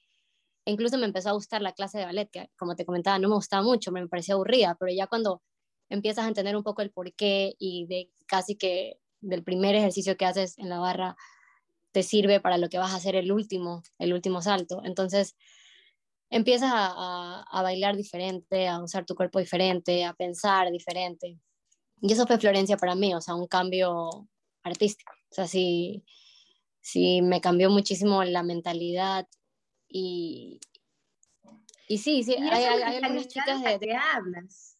e 0.65 0.71
incluso 0.71 0.97
me 0.97 1.05
empezó 1.05 1.29
a 1.29 1.33
gustar 1.33 1.61
la 1.61 1.73
clase 1.73 1.97
de 1.99 2.05
ballet, 2.05 2.29
que 2.29 2.49
como 2.57 2.75
te 2.75 2.85
comentaba, 2.85 3.19
no 3.19 3.29
me 3.29 3.35
gustaba 3.35 3.63
mucho, 3.63 3.91
me 3.91 4.05
parecía 4.07 4.35
aburrida, 4.35 4.75
pero 4.79 4.91
ya 4.93 5.07
cuando 5.07 5.41
empiezas 5.89 6.25
a 6.25 6.27
entender 6.27 6.55
un 6.57 6.63
poco 6.63 6.81
el 6.81 6.91
porqué 6.91 7.55
y 7.57 7.85
de 7.87 8.11
casi 8.27 8.55
que 8.55 8.99
del 9.21 9.43
primer 9.43 9.75
ejercicio 9.75 10.17
que 10.17 10.25
haces 10.25 10.57
en 10.57 10.69
la 10.69 10.79
barra 10.79 11.15
te 11.91 12.03
sirve 12.03 12.39
para 12.39 12.57
lo 12.57 12.69
que 12.69 12.77
vas 12.77 12.91
a 12.91 12.97
hacer 12.97 13.15
el 13.15 13.31
último, 13.31 13.83
el 13.99 14.13
último 14.13 14.41
salto. 14.41 14.81
Entonces, 14.83 15.35
empiezas 16.29 16.71
a, 16.73 17.43
a, 17.43 17.61
bailar 17.61 17.95
diferente, 17.95 18.67
a 18.67 18.81
usar 18.81 19.05
tu 19.05 19.15
cuerpo 19.15 19.39
diferente, 19.39 20.05
a 20.05 20.13
pensar 20.13 20.71
diferente. 20.71 21.39
Y 22.01 22.13
eso 22.13 22.27
fue 22.27 22.39
Florencia 22.39 22.77
para 22.77 22.95
mí, 22.95 23.13
o 23.13 23.21
sea, 23.21 23.35
un 23.35 23.47
cambio 23.47 24.27
artístico. 24.63 25.11
O 25.31 25.35
sea, 25.35 25.47
sí, 25.47 26.03
sí 26.81 27.21
me 27.21 27.41
cambió 27.41 27.69
muchísimo 27.69 28.23
la 28.23 28.43
mentalidad 28.43 29.27
y, 29.87 30.59
y 31.87 31.97
sí, 31.97 32.23
sí, 32.23 32.35
hay, 32.35 32.63
hay, 32.63 32.95
algunas 32.97 33.27
chicas 33.27 33.63
de, 33.63 33.79
de, 33.79 33.87
que 33.87 33.95
hablas. 33.95 34.77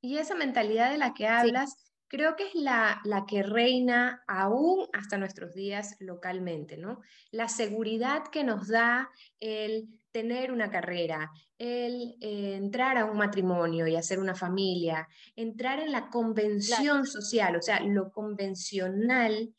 Y 0.00 0.18
esa 0.18 0.34
mentalidad 0.34 0.90
de 0.90 0.98
la 0.98 1.14
que 1.14 1.26
hablas 1.26 1.85
creo 2.08 2.36
que 2.36 2.48
es 2.48 2.54
la, 2.54 3.00
que 3.26 3.42
reina 3.42 4.22
aún 4.26 4.86
hasta 4.92 5.18
nuestros 5.18 5.54
días 5.54 5.96
localmente, 6.00 6.76
¿no? 6.76 7.00
La 7.30 7.48
seguridad 7.48 8.24
que 8.28 8.44
nos 8.44 8.68
da 8.68 9.10
el 9.40 9.88
tener 10.12 10.52
una 10.52 10.70
carrera, 10.70 11.30
el 11.58 12.16
eh, 12.20 12.54
entrar 12.56 12.96
a 12.96 13.04
un 13.04 13.18
matrimonio 13.18 13.86
y 13.86 13.96
hacer 13.96 14.18
una 14.18 14.34
familia, 14.34 15.08
entrar 15.34 15.80
en 15.80 15.92
la 15.92 16.08
convención 16.08 17.06
social, 17.06 17.56
o 17.56 17.62
sea, 17.62 17.80
lo 17.80 18.10
convencional 18.12 19.54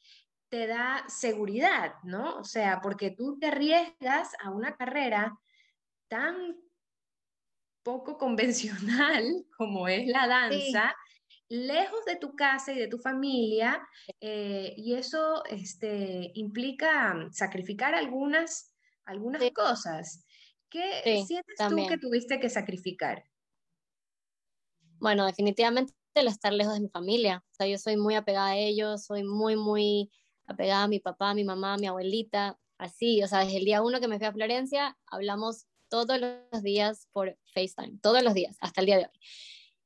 te 0.49 0.65
da 0.65 1.03
seguridad, 1.07 1.95
¿no? 2.03 2.37
O 2.37 2.43
sea, 2.43 2.79
porque 2.81 3.11
tú 3.11 3.37
te 3.37 3.47
arriesgas 3.47 4.31
a 4.41 4.49
una 4.49 4.75
carrera 4.75 5.37
tan 6.07 6.55
poco 7.83 8.17
convencional 8.17 9.45
como 9.57 9.87
es 9.87 10.07
la 10.07 10.27
danza 10.27 10.95
lejos 11.49 12.05
de 12.05 12.15
tu 12.15 12.35
casa 12.35 12.73
y 12.73 12.79
de 12.79 12.87
tu 12.87 12.97
familia, 12.97 13.81
eh, 14.19 14.73
y 14.77 14.95
eso 14.95 15.43
este, 15.45 16.31
implica 16.33 17.13
mm, 17.13 17.31
sacrificar 17.31 17.95
algunas, 17.95 18.73
algunas 19.05 19.41
cosas. 19.51 20.25
¿Qué 20.69 21.23
sientes 21.25 21.57
tú 21.69 21.87
que 21.87 21.97
tuviste 21.97 22.39
que 22.39 22.49
sacrificar? 22.49 23.23
Bueno, 24.99 25.25
definitivamente 25.25 25.93
el 26.15 26.27
estar 26.27 26.51
lejos 26.51 26.73
de 26.73 26.81
mi 26.81 26.89
familia. 26.89 27.43
O 27.51 27.55
sea, 27.55 27.67
yo 27.67 27.77
soy 27.77 27.95
muy 27.95 28.15
apegada 28.15 28.49
a 28.49 28.57
ellos, 28.57 29.05
soy 29.05 29.23
muy, 29.23 29.55
muy 29.55 30.11
apegada 30.45 30.83
a 30.83 30.87
mi 30.87 30.99
papá, 30.99 31.29
a 31.29 31.33
mi 31.35 31.43
mamá, 31.43 31.75
a 31.75 31.77
mi 31.77 31.87
abuelita, 31.87 32.59
así. 32.77 33.23
O 33.23 33.27
sea, 33.27 33.39
desde 33.39 33.57
el 33.57 33.65
día 33.65 33.81
uno 33.81 33.99
que 33.99 34.07
me 34.07 34.17
fui 34.17 34.27
a 34.27 34.33
Florencia, 34.33 34.97
hablamos 35.05 35.67
todos 35.89 36.19
los 36.19 36.63
días 36.63 37.07
por 37.11 37.37
FaceTime, 37.53 37.99
todos 38.01 38.23
los 38.23 38.33
días, 38.33 38.57
hasta 38.59 38.81
el 38.81 38.87
día 38.87 38.97
de 38.97 39.03
hoy. 39.05 39.19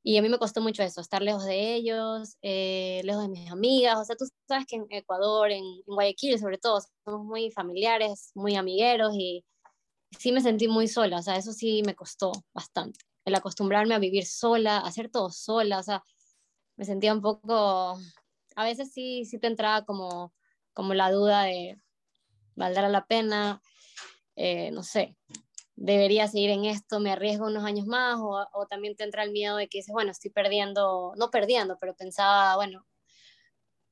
Y 0.04 0.16
a 0.16 0.22
mí 0.22 0.28
me 0.28 0.38
costó 0.38 0.60
mucho 0.60 0.82
eso, 0.82 1.00
estar 1.00 1.22
lejos 1.22 1.44
de 1.44 1.74
ellos, 1.74 2.36
eh, 2.42 3.00
lejos 3.04 3.22
de 3.22 3.28
mis 3.28 3.50
amigas. 3.50 3.98
O 3.98 4.04
sea, 4.04 4.16
tú 4.16 4.26
sabes 4.48 4.66
que 4.66 4.76
en 4.76 4.86
Ecuador, 4.90 5.50
en, 5.52 5.64
Guayaquil 5.86 6.38
sobre 6.40 6.58
todo, 6.58 6.80
somos 7.04 7.24
muy 7.24 7.50
familiares, 7.52 8.32
muy 8.34 8.56
amigueros 8.56 9.14
y 9.14 9.44
sí 10.18 10.32
me 10.32 10.40
sentí 10.40 10.66
muy 10.66 10.88
sola. 10.88 11.18
O 11.18 11.22
sea, 11.22 11.36
eso 11.36 11.52
sí 11.52 11.82
me 11.86 11.94
costó 11.94 12.32
bastante. 12.52 12.98
El 13.24 13.34
acostumbrarme 13.36 13.94
a 13.94 14.00
vivir 14.00 14.26
sola, 14.26 14.78
a 14.78 14.88
hacer 14.88 15.08
todo 15.08 15.30
sola. 15.30 15.78
O 15.78 15.82
sea, 15.84 16.02
me 16.76 16.84
sentía 16.84 17.12
un 17.12 17.22
poco... 17.22 17.96
A 18.56 18.64
veces 18.64 18.92
sí, 18.92 19.24
sí 19.24 19.38
te 19.38 19.46
entraba 19.46 19.84
como, 19.84 20.34
como 20.74 20.94
la 20.94 21.10
duda 21.12 21.44
de, 21.44 21.76
¿valdrá 22.56 22.88
la 22.88 23.06
pena? 23.06 23.62
Eh, 24.36 24.70
no 24.72 24.82
sé, 24.82 25.16
debería 25.76 26.28
seguir 26.28 26.50
en 26.50 26.64
esto, 26.64 27.00
me 27.00 27.10
arriesgo 27.10 27.46
unos 27.46 27.64
años 27.64 27.86
más, 27.86 28.18
o, 28.20 28.66
también 28.68 28.96
te 28.96 29.04
entra 29.04 29.22
el 29.24 29.32
miedo 29.32 29.56
de 29.56 29.68
que 29.68 29.78
dices, 29.78 29.92
bueno, 29.92 30.10
estoy 30.10 30.30
perdiendo, 30.30 31.12
no 31.16 31.30
perdiendo, 31.30 31.78
pero 31.80 31.94
pensaba, 31.94 32.56
bueno, 32.56 32.86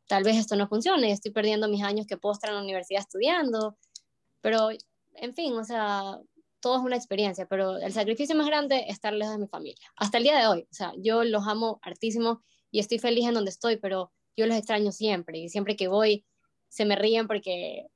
tal 0.06 0.24
vez 0.24 0.36
esto 0.36 0.56
no 0.56 0.68
funcione, 0.68 1.12
estoy 1.12 1.32
perdiendo 1.32 1.68
mis 1.68 1.82
años 1.82 2.06
que 2.06 2.16
puedo 2.16 2.32
estar 2.32 2.50
en 2.50 2.56
la 2.56 2.62
universidad 2.62 3.00
estudiando, 3.00 3.76
pero 4.40 4.70
en 5.14 5.34
fin, 5.34 5.54
o 5.54 5.64
sea, 5.64 6.18
todo 6.60 6.76
es 6.76 6.82
una 6.82 6.96
experiencia, 6.96 7.46
pero 7.46 7.78
el 7.78 7.92
sacrificio 7.92 8.36
más 8.36 8.46
grande 8.46 8.84
es 8.86 8.94
estar 8.94 9.12
lejos 9.12 9.34
de 9.34 9.40
mi 9.40 9.48
familia, 9.48 9.88
hasta 9.96 10.18
el 10.18 10.24
día 10.24 10.38
de 10.38 10.46
hoy, 10.46 10.68
o 10.70 10.74
sea, 10.74 10.92
yo 10.98 11.24
los 11.24 11.46
amo 11.46 11.80
hartísimo 11.82 12.42
y 12.70 12.80
estoy 12.80 12.98
feliz 12.98 13.26
en 13.26 13.34
donde 13.34 13.50
estoy, 13.50 13.78
pero 13.78 14.12
yo 14.36 14.46
los 14.46 14.56
extraño 14.56 14.92
siempre 14.92 15.38
y 15.38 15.48
siempre 15.48 15.76
que 15.76 15.88
voy 15.88 16.24
se 16.68 16.84
me 16.84 16.96
ríen 16.96 17.26
porque 17.26 17.88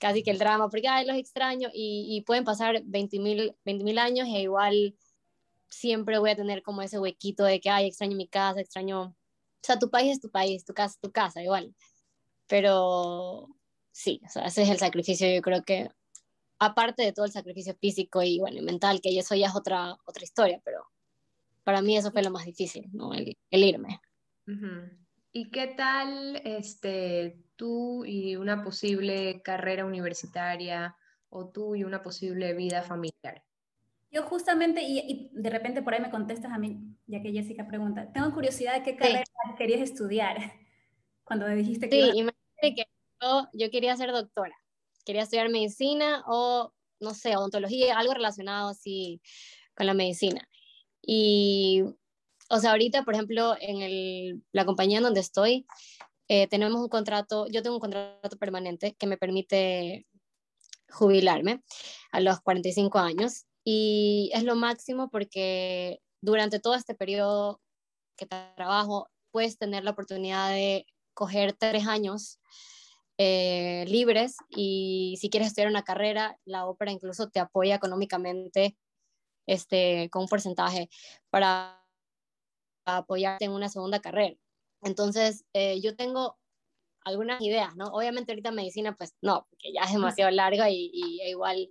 casi 0.00 0.22
que 0.22 0.30
el 0.30 0.38
drama, 0.38 0.68
porque 0.68 0.88
ay, 0.88 1.06
los 1.06 1.16
extraño 1.16 1.68
y, 1.72 2.06
y 2.10 2.22
pueden 2.22 2.44
pasar 2.44 2.82
20.000 2.84 3.56
20 3.64 3.98
años 3.98 4.28
e 4.28 4.42
igual 4.42 4.96
siempre 5.68 6.18
voy 6.18 6.30
a 6.30 6.36
tener 6.36 6.62
como 6.62 6.82
ese 6.82 6.98
huequito 6.98 7.44
de 7.44 7.60
que, 7.60 7.70
ay, 7.70 7.86
extraño 7.86 8.16
mi 8.16 8.28
casa, 8.28 8.60
extraño, 8.60 9.02
o 9.02 9.14
sea, 9.62 9.78
tu 9.78 9.90
país 9.90 10.12
es 10.12 10.20
tu 10.20 10.30
país, 10.30 10.64
tu 10.64 10.74
casa 10.74 10.94
es 10.94 11.00
tu 11.00 11.10
casa, 11.10 11.42
igual. 11.42 11.74
Pero 12.46 13.48
sí, 13.92 14.20
o 14.24 14.28
sea, 14.28 14.46
ese 14.46 14.62
es 14.62 14.70
el 14.70 14.78
sacrificio, 14.78 15.28
yo 15.32 15.42
creo 15.42 15.62
que, 15.62 15.90
aparte 16.58 17.02
de 17.02 17.12
todo 17.12 17.26
el 17.26 17.32
sacrificio 17.32 17.74
físico 17.74 18.22
y, 18.22 18.38
bueno, 18.38 18.58
y 18.58 18.62
mental, 18.62 19.00
que 19.00 19.16
eso 19.18 19.34
ya 19.34 19.48
es 19.48 19.56
otra, 19.56 19.96
otra 20.06 20.24
historia, 20.24 20.60
pero 20.64 20.86
para 21.64 21.82
mí 21.82 21.96
eso 21.96 22.12
fue 22.12 22.22
lo 22.22 22.30
más 22.30 22.44
difícil, 22.44 22.88
¿no? 22.92 23.12
El, 23.12 23.36
el 23.50 23.64
irme. 23.64 24.00
¿Y 25.32 25.50
qué 25.50 25.66
tal 25.66 26.36
este, 26.44 27.42
tú 27.56 28.04
y 28.04 28.36
una 28.36 28.62
posible 28.62 29.42
carrera 29.42 29.84
universitaria 29.84 30.96
o 31.28 31.48
tú 31.48 31.74
y 31.74 31.84
una 31.84 32.02
posible 32.02 32.54
vida 32.54 32.82
familiar? 32.82 33.42
Yo 34.10 34.22
justamente, 34.22 34.82
y, 34.82 35.30
de 35.32 35.50
repente 35.50 35.82
por 35.82 35.94
ahí 35.94 36.00
me 36.00 36.10
contestas 36.10 36.52
a 36.52 36.58
mí, 36.58 36.80
ya 37.06 37.20
que 37.20 37.32
Jessica 37.32 37.66
pregunta, 37.66 38.12
tengo 38.12 38.32
curiosidad 38.32 38.74
de 38.74 38.82
qué 38.82 38.96
carrera 38.96 39.24
querías 39.58 39.80
estudiar 39.80 40.36
cuando 41.24 41.46
dijiste 41.48 41.88
que... 41.88 41.96
Sí, 41.96 42.10
imagínate 42.18 42.74
que 42.74 42.84
yo, 43.20 43.48
yo 43.52 43.70
quería 43.70 43.96
ser 43.96 44.12
doctora, 44.12 44.54
quería 45.04 45.22
estudiar 45.22 45.48
medicina 45.48 46.22
o, 46.26 46.72
no 47.00 47.14
sé, 47.14 47.36
odontología, 47.36 47.98
algo 47.98 48.14
relacionado 48.14 48.68
así 48.68 49.20
con 49.74 49.86
la 49.86 49.94
medicina. 49.94 50.48
Y, 51.02 51.82
o 52.48 52.58
sea, 52.58 52.70
ahorita, 52.72 53.04
por 53.04 53.14
ejemplo, 53.14 53.56
en 53.60 53.82
el, 53.82 54.42
la 54.52 54.64
compañía 54.64 54.98
en 54.98 55.04
donde 55.04 55.20
estoy, 55.20 55.66
eh, 56.28 56.48
tenemos 56.48 56.80
un 56.80 56.88
contrato, 56.88 57.46
yo 57.48 57.62
tengo 57.62 57.76
un 57.76 57.80
contrato 57.80 58.36
permanente 58.38 58.94
que 58.98 59.06
me 59.06 59.16
permite 59.16 60.06
jubilarme 60.90 61.62
a 62.12 62.20
los 62.20 62.40
45 62.40 62.98
años 62.98 63.46
y 63.64 64.30
es 64.34 64.44
lo 64.44 64.56
máximo 64.56 65.10
porque 65.10 66.00
durante 66.20 66.60
todo 66.60 66.74
este 66.74 66.94
periodo 66.94 67.60
que 68.16 68.26
trabajo 68.26 69.08
puedes 69.30 69.58
tener 69.58 69.84
la 69.84 69.90
oportunidad 69.90 70.50
de 70.50 70.86
coger 71.14 71.52
tres 71.52 71.86
años 71.86 72.40
eh, 73.18 73.84
libres 73.88 74.36
y 74.50 75.16
si 75.20 75.30
quieres 75.30 75.48
estudiar 75.48 75.70
una 75.70 75.84
carrera, 75.84 76.38
la 76.44 76.66
ópera 76.66 76.92
incluso 76.92 77.28
te 77.28 77.40
apoya 77.40 77.76
económicamente 77.76 78.76
este, 79.46 80.10
con 80.10 80.22
un 80.22 80.28
porcentaje 80.28 80.90
para 81.30 81.82
apoyarte 82.84 83.46
en 83.46 83.52
una 83.52 83.68
segunda 83.68 84.00
carrera. 84.00 84.36
Entonces, 84.86 85.44
eh, 85.52 85.80
yo 85.80 85.96
tengo 85.96 86.38
algunas 87.04 87.40
ideas, 87.42 87.76
¿no? 87.76 87.86
Obviamente 87.88 88.32
ahorita 88.32 88.52
medicina, 88.52 88.96
pues 88.96 89.14
no, 89.20 89.46
porque 89.50 89.72
ya 89.72 89.82
es 89.82 89.92
demasiado 89.92 90.30
larga 90.30 90.70
y, 90.70 90.90
igual 91.26 91.70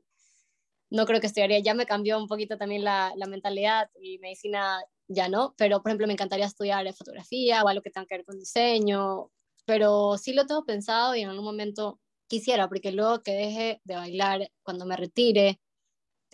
no 0.90 1.06
creo 1.06 1.20
que 1.20 1.28
estudiaría, 1.28 1.60
ya 1.60 1.74
me 1.74 1.86
cambió 1.86 2.18
un 2.18 2.28
poquito 2.28 2.58
también 2.58 2.84
la, 2.84 3.14
la, 3.18 3.26
mentalidad 3.28 3.90
y 4.02 4.20
medicina 4.20 4.82
ya 5.08 5.30
no, 5.30 5.56
pero 5.58 5.82
por 5.82 5.90
ejemplo 5.90 6.08
me 6.08 6.14
encantaría 6.14 6.46
estudiar 6.46 6.92
fotografía 6.94 7.64
o 7.64 7.68
algo 7.68 7.82
que 7.82 7.90
tenga 7.90 8.08
que 8.08 8.18
ver 8.18 8.26
con 8.26 8.38
diseño, 8.38 9.32
pero 9.66 10.18
sí 10.18 10.34
lo 10.34 10.46
tengo 10.46 10.66
pensado 10.66 11.16
y 11.16 11.22
en 11.22 11.30
algún 11.30 11.46
momento 11.46 12.00
quisiera, 12.28 12.68
porque 12.68 12.92
luego 12.92 13.24
que 13.24 13.32
deje 13.34 13.82
de 13.84 13.96
bailar, 13.96 14.52
cuando 14.64 14.86
me 14.86 14.98
retire, 14.98 15.60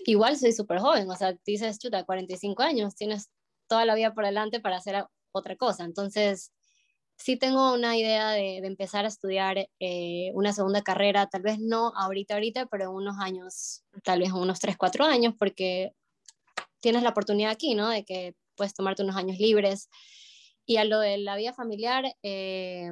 igual 0.06 0.38
soy 0.38 0.52
súper 0.54 0.80
joven, 0.80 1.10
o 1.10 1.16
sea, 1.16 1.36
dices, 1.46 1.80
chuta, 1.80 2.06
45 2.06 2.64
años, 2.64 2.96
tienes 2.96 3.30
toda 3.68 3.86
la 3.86 3.96
vida 3.96 4.14
por 4.14 4.26
delante 4.26 4.60
para 4.60 4.78
hacer 4.78 5.06
otra 5.32 5.56
cosa. 5.56 5.86
Entonces, 5.86 6.52
sí 7.22 7.38
tengo 7.38 7.74
una 7.74 7.98
idea 7.98 8.32
de, 8.32 8.58
empezar 8.58 9.06
a 9.06 9.08
estudiar 9.08 9.70
eh, 9.80 10.32
una 10.34 10.54
segunda 10.54 10.82
carrera, 10.82 11.28
tal 11.28 11.44
vez 11.44 11.60
no 11.60 11.94
ahorita, 11.96 12.34
ahorita, 12.34 12.66
pero 12.66 12.86
en 12.86 12.90
unos 12.90 13.16
años, 13.20 13.84
tal 14.04 14.20
vez 14.20 14.32
unos 14.32 14.60
3, 14.60 14.76
4 14.78 15.06
años, 15.06 15.36
porque 15.38 15.94
tienes 16.80 17.04
la 17.04 17.10
oportunidad 17.10 17.52
aquí, 17.52 17.76
¿no? 17.76 17.90
De 17.90 18.04
que 18.04 18.36
puedes 18.56 18.74
tomarte 18.74 19.04
unos 19.04 19.16
años 19.16 19.38
libres. 19.38 19.90
Y 20.66 20.78
a 20.78 20.84
lo 20.84 21.00
de 21.00 21.18
la 21.18 21.36
vida 21.36 21.54
familiar, 21.54 22.06
eh, 22.24 22.90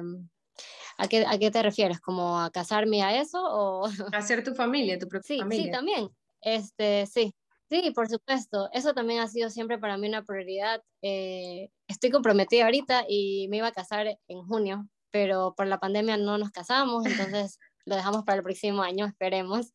¿a, 0.96 1.08
qué, 1.08 1.24
¿a 1.26 1.38
qué 1.38 1.50
te 1.50 1.62
refieres? 1.62 2.00
¿Como 2.00 2.40
a 2.40 2.50
casarme 2.50 3.02
a 3.02 3.20
eso? 3.20 3.42
O... 3.42 3.86
hacer 4.12 4.44
tu 4.44 4.54
familia, 4.54 4.98
tu 4.98 5.08
propia 5.08 5.26
sí, 5.26 5.38
familia. 5.40 5.64
Sí, 5.64 5.70
también. 5.70 6.08
Este, 6.40 7.06
sí, 7.06 7.34
Sí, 7.70 7.92
por 7.92 8.08
supuesto. 8.08 8.68
Eso 8.72 8.94
también 8.94 9.20
ha 9.20 9.28
sido 9.28 9.48
siempre 9.48 9.78
para 9.78 9.96
mí 9.96 10.08
una 10.08 10.24
prioridad. 10.24 10.82
Eh, 11.02 11.70
estoy 11.86 12.10
comprometida 12.10 12.64
ahorita 12.64 13.04
y 13.08 13.46
me 13.48 13.58
iba 13.58 13.68
a 13.68 13.72
casar 13.72 14.18
en 14.26 14.42
junio, 14.42 14.88
pero 15.12 15.54
por 15.56 15.68
la 15.68 15.78
pandemia 15.78 16.16
no 16.16 16.36
nos 16.36 16.50
casamos, 16.50 17.06
entonces 17.06 17.58
lo 17.86 17.94
dejamos 17.94 18.24
para 18.24 18.38
el 18.38 18.42
próximo 18.42 18.82
año, 18.82 19.06
esperemos. 19.06 19.72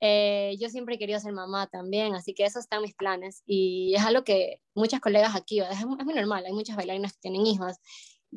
Eh, 0.00 0.56
yo 0.60 0.68
siempre 0.68 0.94
he 0.96 0.98
querido 0.98 1.18
ser 1.18 1.32
mamá 1.32 1.66
también, 1.66 2.14
así 2.14 2.32
que 2.34 2.44
eso 2.44 2.60
está 2.60 2.76
en 2.76 2.82
mis 2.82 2.94
planes 2.94 3.42
y 3.46 3.94
es 3.96 4.02
algo 4.04 4.22
que 4.24 4.60
muchas 4.74 5.00
colegas 5.00 5.34
aquí, 5.34 5.60
es, 5.60 5.80
es 5.80 5.86
muy 5.86 6.14
normal, 6.14 6.44
hay 6.46 6.52
muchas 6.52 6.76
bailarinas 6.76 7.14
que 7.14 7.20
tienen 7.22 7.46
hijos, 7.46 7.76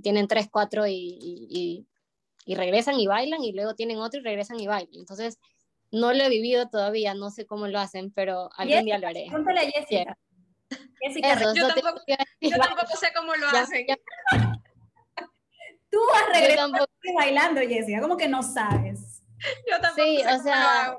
tienen 0.02 0.28
tres, 0.28 0.48
cuatro 0.52 0.88
y, 0.88 1.18
y, 1.22 1.88
y 2.46 2.56
regresan 2.56 3.00
y 3.00 3.08
bailan 3.08 3.44
y 3.44 3.54
luego 3.54 3.76
tienen 3.76 4.00
otro 4.00 4.20
y 4.20 4.24
regresan 4.24 4.60
y 4.60 4.68
bailan. 4.68 4.94
Entonces, 4.96 5.38
no 5.92 6.14
lo 6.14 6.24
he 6.24 6.30
vivido 6.30 6.70
todavía, 6.70 7.14
no 7.14 7.30
sé 7.30 7.46
cómo 7.46 7.68
lo 7.68 7.80
hacen, 7.80 8.12
pero 8.12 8.50
algún 8.56 8.86
día 8.86 8.98
lo 9.00 9.08
haré. 9.08 9.26
Pregúntale 9.28 9.62
a 9.62 9.72
Jessica. 9.72 10.18
Jessica 11.02 11.54
yo, 11.54 11.68
tampoco, 11.68 12.02
yo, 12.42 12.58
tampoco, 12.58 12.96
sé 12.96 13.08
cómo 13.16 13.36
lo 13.36 13.48
hacen. 13.48 13.86
Tú 15.90 16.00
has 16.14 16.40
regresado 16.40 16.88
bailando, 17.16 17.62
Jessica, 17.62 18.02
como 18.02 18.18
que 18.18 18.28
no 18.28 18.44
sabes. 18.44 19.24
Yo 19.70 19.80
tampoco 19.80 20.08
sí, 20.08 20.18
sé 20.22 20.36
o 20.36 20.40
sea, 20.44 20.98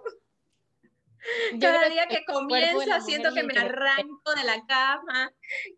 Cada 1.60 1.88
día 1.88 2.06
que 2.06 2.24
comienza 2.24 3.00
siento 3.00 3.32
que 3.32 3.42
me 3.42 3.58
arranco 3.58 4.34
de 4.34 4.44
la 4.44 4.64
cama, 4.66 5.30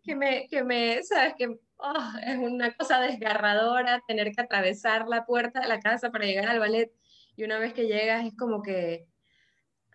que 0.03 0.15
me, 0.15 0.47
que 0.47 0.63
me, 0.63 1.03
sabes, 1.03 1.35
que 1.37 1.59
oh, 1.77 2.11
es 2.25 2.37
una 2.37 2.73
cosa 2.73 2.99
desgarradora 3.01 4.01
tener 4.07 4.31
que 4.31 4.41
atravesar 4.41 5.07
la 5.07 5.25
puerta 5.25 5.59
de 5.59 5.67
la 5.67 5.79
casa 5.79 6.11
para 6.11 6.25
llegar 6.25 6.47
al 6.47 6.59
ballet 6.59 6.91
y 7.35 7.43
una 7.43 7.59
vez 7.59 7.73
que 7.73 7.87
llegas 7.87 8.25
es 8.25 8.35
como 8.37 8.61
que, 8.61 9.07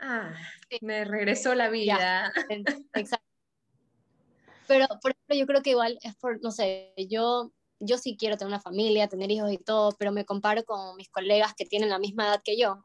ah, 0.01 0.35
me 0.81 1.05
regresó 1.05 1.55
la 1.55 1.69
vida. 1.69 2.33
Exacto. 2.95 3.27
Pero, 4.67 4.87
por 5.01 5.13
ejemplo, 5.13 5.37
yo 5.37 5.47
creo 5.47 5.63
que 5.63 5.71
igual 5.71 5.99
es 6.03 6.15
por, 6.17 6.43
no 6.43 6.51
sé, 6.51 6.93
yo, 7.09 7.53
yo 7.81 7.97
sí 7.97 8.17
quiero 8.19 8.37
tener 8.37 8.49
una 8.49 8.61
familia, 8.61 9.09
tener 9.09 9.31
hijos 9.31 9.51
y 9.53 9.59
todo, 9.59 9.93
pero 9.99 10.13
me 10.13 10.27
comparo 10.27 10.65
con 10.65 10.97
mis 10.97 11.09
colegas 11.09 11.55
que 11.55 11.65
tienen 11.65 11.89
la 11.89 11.99
misma 11.99 12.27
edad 12.27 12.43
que 12.45 12.59
yo. 12.59 12.83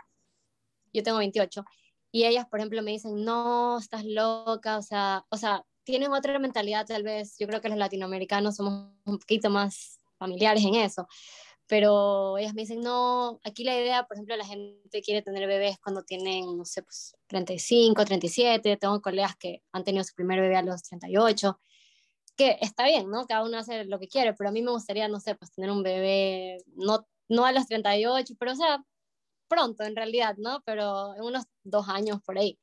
Yo 0.93 1.03
tengo 1.03 1.17
28. 1.17 1.65
Y 2.11 2.25
ellas, 2.25 2.45
por 2.47 2.59
ejemplo, 2.59 2.81
me 2.83 2.91
dicen, 2.91 3.25
no, 3.25 3.79
estás 3.79 4.05
loca, 4.05 4.77
o 4.77 4.81
sea, 4.83 5.25
o 5.29 5.37
sea, 5.37 5.65
tienen 5.83 6.13
otra 6.13 6.37
mentalidad 6.39 6.85
tal 6.85 7.03
vez. 7.03 7.35
Yo 7.39 7.47
creo 7.47 7.59
que 7.59 7.69
los 7.69 7.77
latinoamericanos 7.77 8.55
somos 8.55 8.91
un 9.03 9.17
poquito 9.19 9.49
más 9.49 9.99
familiares 10.17 10.63
en 10.63 10.75
eso 10.75 11.07
pero 11.73 12.37
ellas 12.37 12.53
me 12.53 12.61
dicen, 12.61 12.81
no, 12.81 13.39
aquí 13.43 13.63
la 13.63 13.73
idea, 13.75 14.03
por 14.03 14.15
ejemplo, 14.15 14.37
la 14.37 14.45
gente 14.45 15.01
quiere 15.01 15.23
tener 15.23 15.47
bebés 15.47 15.79
cuando 15.79 16.03
tienen, 16.03 16.55
no 16.55 16.65
sé, 16.65 16.83
pues 16.83 17.15
35, 17.25 18.05
37, 18.05 18.77
tengo 18.77 19.01
colegas 19.01 19.35
que 19.37 19.63
han 19.71 19.83
tenido 19.83 20.03
su 20.03 20.13
primer 20.13 20.39
bebé 20.39 20.55
a 20.55 20.61
los 20.61 20.83
38, 20.83 21.59
que 22.35 22.59
está 22.61 22.85
bien, 22.85 23.09
¿no? 23.09 23.25
Cada 23.25 23.43
uno 23.43 23.57
hace 23.57 23.85
lo 23.85 23.97
que 23.97 24.07
quiere, 24.07 24.35
pero 24.35 24.51
a 24.51 24.53
mí 24.53 24.61
me 24.61 24.69
gustaría, 24.69 25.07
no 25.07 25.19
sé, 25.19 25.33
pues 25.33 25.51
tener 25.51 25.71
un 25.71 25.81
bebé, 25.81 26.59
no, 26.75 27.07
no 27.27 27.43
a 27.43 27.51
los 27.51 27.65
38, 27.65 28.35
pero 28.37 28.51
o 28.51 28.55
sea, 28.55 28.85
pronto 29.47 29.83
en 29.83 29.95
realidad, 29.95 30.35
¿no? 30.37 30.61
Pero 30.67 31.15
en 31.15 31.23
unos 31.23 31.45
dos 31.63 31.89
años 31.89 32.21
por 32.23 32.37
ahí. 32.37 32.59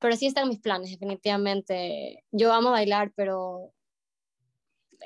Pero 0.00 0.16
sí 0.16 0.26
están 0.26 0.50
mis 0.50 0.60
planes, 0.60 0.90
definitivamente. 0.90 2.24
Yo 2.30 2.52
amo 2.52 2.72
bailar, 2.72 3.10
pero 3.16 3.72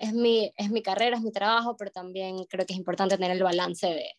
es 0.01 0.13
mi, 0.13 0.53
es 0.57 0.71
mi 0.71 0.83
carrera, 0.83 1.17
es 1.17 1.23
mi 1.23 1.33
trabajo, 1.33 1.77
pero 1.77 1.91
también 1.91 2.45
creo 2.45 2.67
que 2.67 2.73
es 2.73 2.79
importante 2.79 3.17
tener 3.17 3.33
el 3.33 3.43
balance 3.43 3.87
de, 3.87 4.15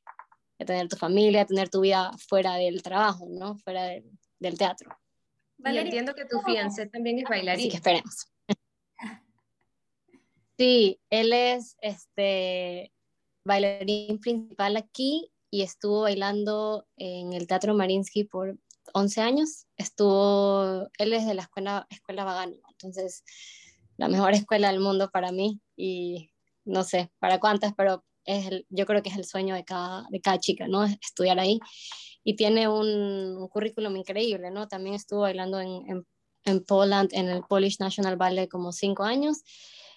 de 0.60 0.66
tener 0.66 0.88
tu 0.88 0.98
familia, 0.98 1.46
tener 1.46 1.70
tu 1.70 1.82
vida 1.82 2.12
fuera 2.28 2.56
del 2.56 2.84
trabajo, 2.84 3.28
¿no? 3.30 3.58
Fuera 3.58 3.84
del 4.40 4.58
teatro. 4.58 4.96
Vale, 5.58 5.82
entiendo 5.82 6.14
que 6.14 6.26
tu 6.26 6.40
fiancé 6.42 6.88
también 6.88 7.20
es 7.20 7.26
bailarín. 7.26 7.62
Así 7.62 7.70
que 7.70 7.78
esperemos. 7.78 8.28
Sí, 10.58 11.00
él 11.10 11.32
es 11.32 11.78
este 11.82 12.92
bailarín 13.46 14.20
principal 14.20 14.76
aquí 14.76 15.32
y 15.50 15.62
estuvo 15.62 16.02
bailando 16.02 16.86
en 16.98 17.32
el 17.34 17.48
Teatro 17.48 17.74
Marinsky 17.74 18.26
por 18.26 18.58
11 18.94 19.22
años. 19.22 19.68
Estuvo, 19.78 20.90
él 20.98 21.14
es 21.14 21.26
de 21.26 21.34
la 21.34 21.44
escuela, 21.44 21.88
escuela 21.90 22.26
Vagano, 22.26 22.58
entonces 22.72 23.24
la 24.00 24.08
mejor 24.08 24.34
escuela 24.34 24.72
del 24.72 24.80
mundo 24.80 25.10
para 25.12 25.34
mí 25.34 25.60
y 25.76 26.32
no 26.64 26.84
sé 26.84 27.12
para 27.20 27.40
cuántas, 27.40 27.74
pero 27.76 28.06
es 28.24 28.50
yo 28.70 28.86
creo 28.86 29.04
que 29.04 29.10
es 29.10 29.18
el 29.18 29.26
sueño 29.26 29.56
de 29.56 29.66
cada, 29.66 30.08
de 30.10 30.22
cada 30.22 30.40
chica, 30.40 30.68
¿no? 30.70 30.86
Estudiar 30.86 31.38
ahí. 31.38 31.60
Y 32.24 32.38
tiene 32.38 32.70
un, 32.70 33.48
currículum 33.50 33.98
increíble, 33.98 34.52
¿no? 34.52 34.70
También 34.70 34.96
estuvo 34.96 35.22
bailando 35.22 35.60
en, 35.60 35.84
en, 35.90 36.08
en, 36.46 36.64
Poland, 36.64 37.10
en 37.14 37.28
el 37.28 37.44
Polish 37.44 37.78
National 37.80 38.16
Ballet 38.16 38.48
como 38.48 38.72
cinco 38.72 39.04
años 39.04 39.44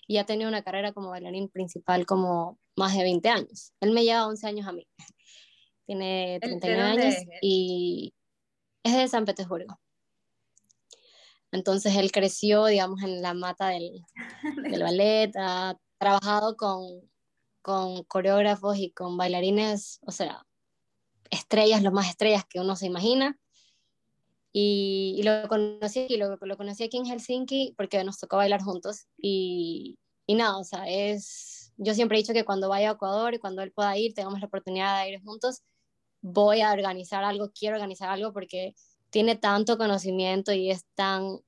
y 0.08 0.16
ha 0.16 0.26
tenido 0.26 0.48
una 0.48 0.62
carrera 0.62 0.92
como 0.92 1.10
bailarín 1.10 1.48
principal 1.48 2.04
como 2.04 2.58
más 2.74 2.96
de 2.96 3.04
20 3.04 3.28
años. 3.28 3.72
Él 3.80 3.92
me 3.92 4.02
lleva 4.02 4.26
11 4.26 4.46
años 4.48 4.66
a 4.66 4.72
mí. 4.72 4.84
Tiene 5.86 6.38
39 6.40 6.82
años 6.82 7.14
y 7.40 8.14
es 8.82 8.96
de 8.96 9.06
San 9.06 9.24
Petersburgo. 9.24 9.78
Entonces 11.52 11.94
él 11.96 12.10
creció, 12.10 12.66
digamos, 12.66 13.02
en 13.02 13.22
la 13.22 13.34
mata 13.34 13.68
del, 13.68 14.04
del 14.72 14.82
ballet, 14.82 15.30
ha 15.36 15.76
trabajado 15.98 16.56
con, 16.56 17.02
con 17.60 18.02
coreógrafos 18.04 18.78
y 18.78 18.90
con 18.90 19.16
bailarines, 19.16 20.00
o 20.06 20.10
sea, 20.10 20.44
estrellas, 21.30 21.82
los 21.82 21.92
más 21.92 22.08
estrellas 22.08 22.44
que 22.48 22.58
uno 22.60 22.74
se 22.74 22.86
imagina. 22.86 23.38
Y, 24.54 25.14
y 25.18 25.22
lo 25.22 25.48
conocí 25.48 26.00
aquí, 26.00 26.16
lo, 26.18 26.36
lo, 26.36 26.56
conocí 26.56 26.84
aquí 26.84 26.98
en 26.98 27.06
Helsinki 27.06 27.74
porque 27.76 28.02
nos 28.04 28.18
tocó 28.18 28.36
bailar 28.36 28.62
juntos. 28.62 29.06
Y, 29.16 29.98
y 30.26 30.34
nada, 30.34 30.58
o 30.58 30.64
sea, 30.64 30.88
es, 30.88 31.72
yo 31.76 31.94
siempre 31.94 32.18
he 32.18 32.22
dicho 32.22 32.34
que 32.34 32.44
cuando 32.44 32.68
vaya 32.68 32.90
a 32.90 32.92
Ecuador 32.92 33.34
y 33.34 33.38
cuando 33.38 33.62
él 33.62 33.72
pueda 33.72 33.96
ir, 33.96 34.14
tengamos 34.14 34.40
la 34.40 34.46
oportunidad 34.46 35.02
de 35.02 35.10
ir 35.12 35.22
juntos, 35.22 35.62
voy 36.20 36.60
a 36.60 36.72
organizar 36.72 37.24
algo, 37.24 37.50
quiero 37.52 37.76
organizar 37.76 38.10
algo 38.10 38.32
porque 38.32 38.74
tiene 39.12 39.36
tanto 39.36 39.76
conocimiento 39.76 40.52
y 40.52 40.70
es 40.70 40.86
tan 40.94 41.38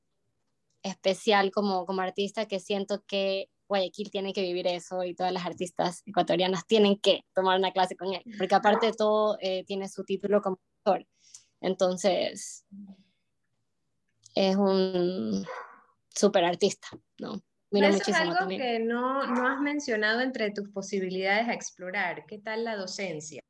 especial 0.82 1.50
como, 1.50 1.86
como 1.86 2.02
artista 2.02 2.46
que 2.46 2.60
siento 2.60 3.02
que 3.06 3.48
Guayaquil 3.66 4.10
tiene 4.10 4.34
que 4.34 4.42
vivir 4.42 4.66
eso 4.66 5.02
y 5.02 5.14
todas 5.14 5.32
las 5.32 5.46
artistas 5.46 6.02
ecuatorianas 6.04 6.66
tienen 6.66 7.00
que 7.00 7.22
tomar 7.34 7.58
una 7.58 7.72
clase 7.72 7.96
con 7.96 8.12
él, 8.12 8.22
porque 8.36 8.54
aparte 8.54 8.86
de 8.86 8.92
todo 8.92 9.38
eh, 9.40 9.64
tiene 9.64 9.88
su 9.88 10.04
título 10.04 10.42
como 10.42 10.60
actor. 10.78 11.06
Entonces, 11.62 12.66
es 14.34 14.56
un 14.56 15.46
súper 16.14 16.44
artista, 16.44 16.88
¿no? 17.18 17.42
Mira 17.70 17.88
Eso 17.88 18.10
es 18.10 18.16
algo 18.16 18.46
que 18.46 18.78
no, 18.78 19.26
no 19.26 19.48
has 19.48 19.60
mencionado 19.60 20.20
entre 20.20 20.50
tus 20.50 20.68
posibilidades 20.68 21.48
a 21.48 21.54
explorar. 21.54 22.26
¿Qué 22.26 22.38
tal 22.38 22.62
la 22.64 22.76
docencia 22.76 23.42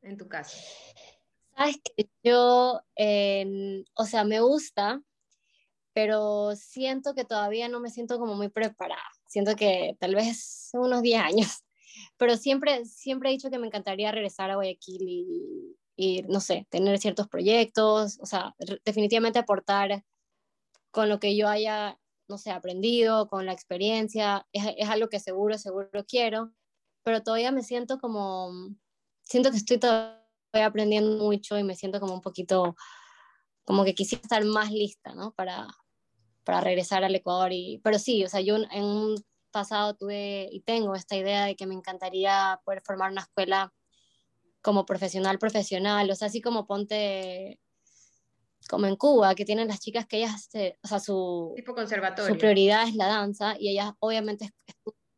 en 0.00 0.16
tu 0.16 0.28
caso? 0.28 0.56
Sabes 1.58 1.80
que 1.82 2.08
yo, 2.22 2.80
o 3.96 4.04
sea, 4.04 4.22
me 4.22 4.38
gusta, 4.38 5.02
pero 5.92 6.54
siento 6.54 7.14
que 7.16 7.24
todavía 7.24 7.68
no 7.68 7.80
me 7.80 7.90
siento 7.90 8.20
como 8.20 8.36
muy 8.36 8.48
preparada. 8.48 9.02
Siento 9.26 9.56
que 9.56 9.96
tal 9.98 10.14
vez 10.14 10.70
unos 10.74 11.02
10 11.02 11.20
años, 11.20 11.64
pero 12.16 12.36
siempre, 12.36 12.84
siempre 12.84 13.30
he 13.30 13.32
dicho 13.32 13.50
que 13.50 13.58
me 13.58 13.66
encantaría 13.66 14.12
regresar 14.12 14.52
a 14.52 14.54
Guayaquil 14.54 15.02
y, 15.02 15.76
y 15.96 16.22
no 16.28 16.38
sé, 16.38 16.68
tener 16.70 16.96
ciertos 16.98 17.26
proyectos, 17.26 18.20
o 18.20 18.26
sea, 18.26 18.54
definitivamente 18.84 19.40
aportar 19.40 20.04
con 20.92 21.08
lo 21.08 21.18
que 21.18 21.36
yo 21.36 21.48
haya, 21.48 21.98
no 22.28 22.38
sé, 22.38 22.52
aprendido, 22.52 23.26
con 23.26 23.46
la 23.46 23.52
experiencia, 23.52 24.46
es, 24.52 24.64
es 24.76 24.88
algo 24.88 25.08
que 25.08 25.18
seguro, 25.18 25.58
seguro 25.58 26.04
quiero, 26.06 26.52
pero 27.02 27.24
todavía 27.24 27.50
me 27.50 27.64
siento 27.64 27.98
como, 27.98 28.52
siento 29.24 29.50
que 29.50 29.56
estoy 29.56 29.78
todavía 29.78 30.17
aprendiendo 30.52 31.24
mucho 31.24 31.58
y 31.58 31.64
me 31.64 31.76
siento 31.76 32.00
como 32.00 32.14
un 32.14 32.22
poquito, 32.22 32.76
como 33.64 33.84
que 33.84 33.94
quisiera 33.94 34.22
estar 34.22 34.44
más 34.44 34.70
lista, 34.70 35.14
¿no? 35.14 35.32
Para, 35.32 35.68
para 36.44 36.60
regresar 36.60 37.04
al 37.04 37.14
Ecuador. 37.14 37.52
Y, 37.52 37.80
pero 37.84 37.98
sí, 37.98 38.24
o 38.24 38.28
sea, 38.28 38.40
yo 38.40 38.56
en 38.56 38.84
un 38.84 39.22
pasado 39.50 39.94
tuve 39.94 40.48
y 40.50 40.60
tengo 40.60 40.94
esta 40.94 41.16
idea 41.16 41.44
de 41.44 41.56
que 41.56 41.66
me 41.66 41.74
encantaría 41.74 42.60
poder 42.64 42.82
formar 42.82 43.10
una 43.10 43.22
escuela 43.22 43.72
como 44.62 44.84
profesional 44.84 45.38
profesional, 45.38 46.10
o 46.10 46.14
sea, 46.14 46.28
así 46.28 46.40
como 46.40 46.66
ponte 46.66 47.60
como 48.68 48.86
en 48.86 48.96
Cuba, 48.96 49.34
que 49.34 49.44
tienen 49.44 49.68
las 49.68 49.80
chicas 49.80 50.06
que 50.06 50.18
ellas, 50.18 50.50
o 50.82 50.88
sea, 50.88 51.00
su, 51.00 51.52
tipo 51.56 51.74
conservatorio. 51.74 52.32
su 52.32 52.38
prioridad 52.38 52.86
es 52.86 52.94
la 52.94 53.06
danza 53.06 53.56
y 53.58 53.70
ellas 53.70 53.92
obviamente 53.98 54.50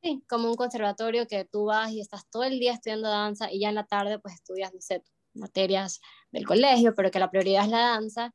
sí, 0.03 0.23
como 0.29 0.49
un 0.49 0.55
conservatorio 0.55 1.27
que 1.27 1.45
tú 1.45 1.65
vas 1.65 1.91
y 1.91 2.01
estás 2.01 2.29
todo 2.31 2.45
el 2.45 2.59
día 2.59 2.75
estudiando 2.75 3.09
danza 3.09 3.51
y 3.51 3.61
ya 3.61 3.71
en 3.71 3.75
la 3.75 3.87
tarde 3.87 4.19
pues 4.19 4.35
estudias, 4.35 4.73
no 4.73 4.81
sé, 4.81 5.03
materias 5.41 6.01
del 6.31 6.47
colegio, 6.47 6.95
pero 6.95 7.11
que 7.11 7.19
la 7.19 7.31
prioridad 7.31 7.65
es 7.65 7.71
la 7.71 7.81
danza 7.81 8.35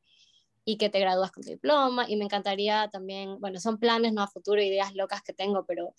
y 0.64 0.76
que 0.76 0.90
te 0.90 1.00
gradúas 1.00 1.32
con 1.32 1.44
tu 1.44 1.50
diploma 1.50 2.06
y 2.08 2.16
me 2.16 2.24
encantaría 2.24 2.88
también, 2.92 3.40
bueno, 3.40 3.60
son 3.60 3.78
planes, 3.78 4.12
no 4.12 4.22
a 4.22 4.28
futuro, 4.28 4.60
ideas 4.60 4.94
locas 4.94 5.22
que 5.22 5.32
tengo, 5.32 5.64
pero 5.64 5.94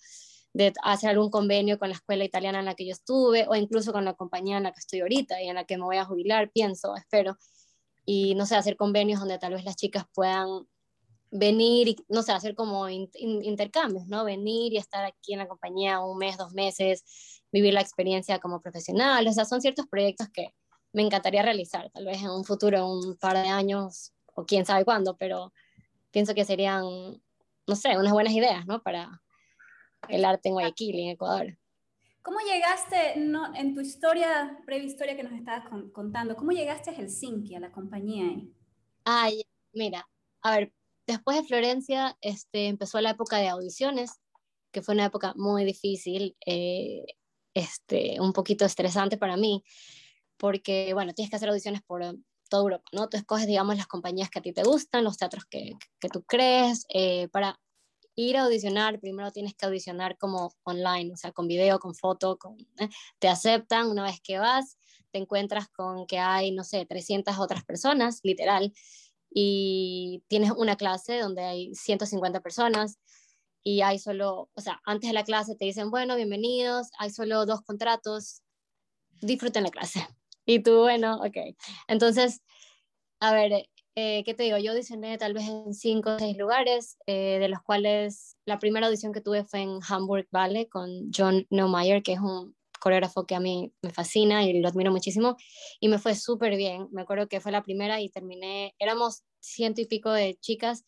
de 0.52 0.72
hacer 0.82 1.10
algún 1.10 1.30
convenio 1.30 1.78
con 1.78 1.88
la 1.88 1.94
escuela 1.94 2.24
italiana 2.24 2.58
en 2.60 2.66
la 2.66 2.74
que 2.74 2.86
yo 2.86 2.92
estuve 2.92 3.46
o 3.48 3.54
incluso 3.54 3.92
con 3.92 4.04
la 4.04 4.14
compañía 4.14 4.58
en 4.58 4.64
la 4.64 4.72
que 4.72 4.80
estoy 4.80 5.00
ahorita 5.00 5.42
y 5.42 5.48
en 5.48 5.54
la 5.54 5.64
que 5.64 5.78
me 5.78 5.84
voy 5.84 5.96
a 5.96 6.04
jubilar, 6.04 6.50
pienso, 6.52 6.94
espero. 6.96 7.36
Y 8.04 8.34
no 8.34 8.46
sé, 8.46 8.56
hacer 8.56 8.76
convenios 8.76 9.20
donde 9.20 9.38
tal 9.38 9.54
vez 9.54 9.64
las 9.64 9.76
chicas 9.76 10.04
puedan 10.14 10.66
venir 11.30 11.88
y, 11.88 11.96
no 12.08 12.22
sé, 12.22 12.32
hacer 12.32 12.54
como 12.54 12.88
intercambios, 12.88 14.06
¿no? 14.08 14.24
Venir 14.24 14.72
y 14.72 14.78
estar 14.78 15.04
aquí 15.04 15.34
en 15.34 15.40
la 15.40 15.48
compañía 15.48 16.00
un 16.00 16.18
mes, 16.18 16.38
dos 16.38 16.52
meses, 16.52 17.04
vivir 17.52 17.74
la 17.74 17.80
experiencia 17.82 18.38
como 18.38 18.60
profesional. 18.60 19.26
O 19.26 19.32
sea, 19.32 19.44
son 19.44 19.60
ciertos 19.60 19.86
proyectos 19.86 20.28
que 20.30 20.54
me 20.92 21.02
encantaría 21.02 21.42
realizar, 21.42 21.90
tal 21.90 22.06
vez 22.06 22.22
en 22.22 22.30
un 22.30 22.44
futuro, 22.44 22.86
un 22.86 23.16
par 23.16 23.34
de 23.34 23.48
años 23.48 24.12
o 24.34 24.44
quién 24.44 24.64
sabe 24.64 24.84
cuándo, 24.84 25.16
pero 25.16 25.52
pienso 26.10 26.34
que 26.34 26.44
serían, 26.44 26.84
no 27.66 27.76
sé, 27.76 27.96
unas 27.98 28.12
buenas 28.12 28.32
ideas, 28.32 28.66
¿no? 28.66 28.82
Para, 28.82 29.22
el 30.08 30.24
arte 30.24 30.48
en 30.48 30.54
Guayaquil, 30.54 30.98
en 30.98 31.08
Ecuador. 31.10 31.58
¿Cómo 32.22 32.38
llegaste, 32.40 33.16
no, 33.16 33.54
en 33.54 33.74
tu 33.74 33.80
historia, 33.80 34.58
breve 34.66 34.84
historia 34.84 35.16
que 35.16 35.22
nos 35.22 35.32
estabas 35.32 35.64
contando, 35.92 36.36
cómo 36.36 36.52
llegaste 36.52 36.90
a 36.90 36.94
Helsinki, 36.94 37.54
a 37.54 37.60
la 37.60 37.72
compañía? 37.72 38.26
Ay, 39.04 39.42
mira, 39.72 40.06
a 40.42 40.56
ver, 40.56 40.72
después 41.06 41.38
de 41.38 41.44
Florencia 41.44 42.16
este, 42.20 42.66
empezó 42.66 43.00
la 43.00 43.10
época 43.10 43.38
de 43.38 43.48
audiciones, 43.48 44.20
que 44.72 44.82
fue 44.82 44.94
una 44.94 45.06
época 45.06 45.32
muy 45.36 45.64
difícil, 45.64 46.36
eh, 46.44 47.06
este, 47.54 48.20
un 48.20 48.32
poquito 48.32 48.66
estresante 48.66 49.16
para 49.16 49.36
mí, 49.36 49.64
porque, 50.38 50.94
bueno, 50.94 51.12
tienes 51.12 51.30
que 51.30 51.36
hacer 51.36 51.48
audiciones 51.48 51.82
por 51.82 52.02
toda 52.48 52.62
Europa, 52.62 52.84
¿no? 52.92 53.08
Tú 53.08 53.16
escoges, 53.16 53.46
digamos, 53.46 53.76
las 53.76 53.86
compañías 53.86 54.30
que 54.30 54.38
a 54.38 54.42
ti 54.42 54.52
te 54.52 54.62
gustan, 54.62 55.04
los 55.04 55.18
teatros 55.18 55.44
que, 55.44 55.74
que 56.00 56.08
tú 56.08 56.22
crees, 56.24 56.86
eh, 56.94 57.28
para 57.28 57.60
ir 58.14 58.36
a 58.36 58.44
audicionar, 58.44 58.98
primero 58.98 59.30
tienes 59.30 59.54
que 59.54 59.66
audicionar 59.66 60.18
como 60.18 60.52
online, 60.64 61.12
o 61.12 61.16
sea, 61.16 61.32
con 61.32 61.46
video, 61.46 61.78
con 61.78 61.94
foto, 61.94 62.36
con, 62.36 62.56
¿eh? 62.78 62.88
te 63.20 63.28
aceptan 63.28 63.88
una 63.88 64.02
vez 64.02 64.20
que 64.20 64.38
vas, 64.38 64.76
te 65.12 65.18
encuentras 65.18 65.68
con 65.68 66.06
que 66.06 66.18
hay, 66.18 66.50
no 66.50 66.64
sé, 66.64 66.84
300 66.84 67.38
otras 67.38 67.64
personas, 67.64 68.20
literal, 68.24 68.72
y 69.30 70.24
tienes 70.28 70.50
una 70.50 70.76
clase 70.76 71.18
donde 71.18 71.42
hay 71.42 71.74
150 71.74 72.40
personas 72.40 72.98
y 73.62 73.82
hay 73.82 73.98
solo, 73.98 74.50
o 74.54 74.60
sea, 74.60 74.80
antes 74.84 75.08
de 75.10 75.14
la 75.14 75.24
clase 75.24 75.54
te 75.54 75.66
dicen, 75.66 75.90
bueno, 75.90 76.16
bienvenidos, 76.16 76.88
hay 76.98 77.10
solo 77.10 77.46
dos 77.46 77.60
contratos, 77.62 78.42
disfruten 79.20 79.64
la 79.64 79.70
clase. 79.70 80.08
Y 80.48 80.60
tú, 80.60 80.78
bueno, 80.78 81.16
ok. 81.16 81.54
Entonces, 81.88 82.40
a 83.20 83.34
ver, 83.34 83.68
eh, 83.94 84.24
¿qué 84.24 84.32
te 84.32 84.44
digo? 84.44 84.56
Yo 84.56 84.72
audicioné 84.72 85.18
tal 85.18 85.34
vez 85.34 85.46
en 85.46 85.74
cinco 85.74 86.14
o 86.14 86.18
seis 86.18 86.38
lugares, 86.38 86.96
eh, 87.06 87.38
de 87.38 87.48
los 87.48 87.60
cuales 87.60 88.38
la 88.46 88.58
primera 88.58 88.86
audición 88.86 89.12
que 89.12 89.20
tuve 89.20 89.44
fue 89.44 89.60
en 89.60 89.78
Hamburg 89.86 90.26
Ballet 90.30 90.66
con 90.70 91.10
John 91.14 91.46
Neumeyer, 91.50 92.02
que 92.02 92.14
es 92.14 92.20
un 92.20 92.56
coreógrafo 92.80 93.26
que 93.26 93.34
a 93.34 93.40
mí 93.40 93.74
me 93.82 93.90
fascina 93.90 94.42
y 94.42 94.58
lo 94.58 94.68
admiro 94.68 94.90
muchísimo, 94.90 95.36
y 95.80 95.88
me 95.88 95.98
fue 95.98 96.14
súper 96.14 96.56
bien. 96.56 96.88
Me 96.92 97.02
acuerdo 97.02 97.28
que 97.28 97.40
fue 97.40 97.52
la 97.52 97.62
primera 97.62 98.00
y 98.00 98.08
terminé, 98.08 98.74
éramos 98.78 99.24
ciento 99.40 99.82
y 99.82 99.86
pico 99.86 100.10
de 100.12 100.36
chicas 100.36 100.82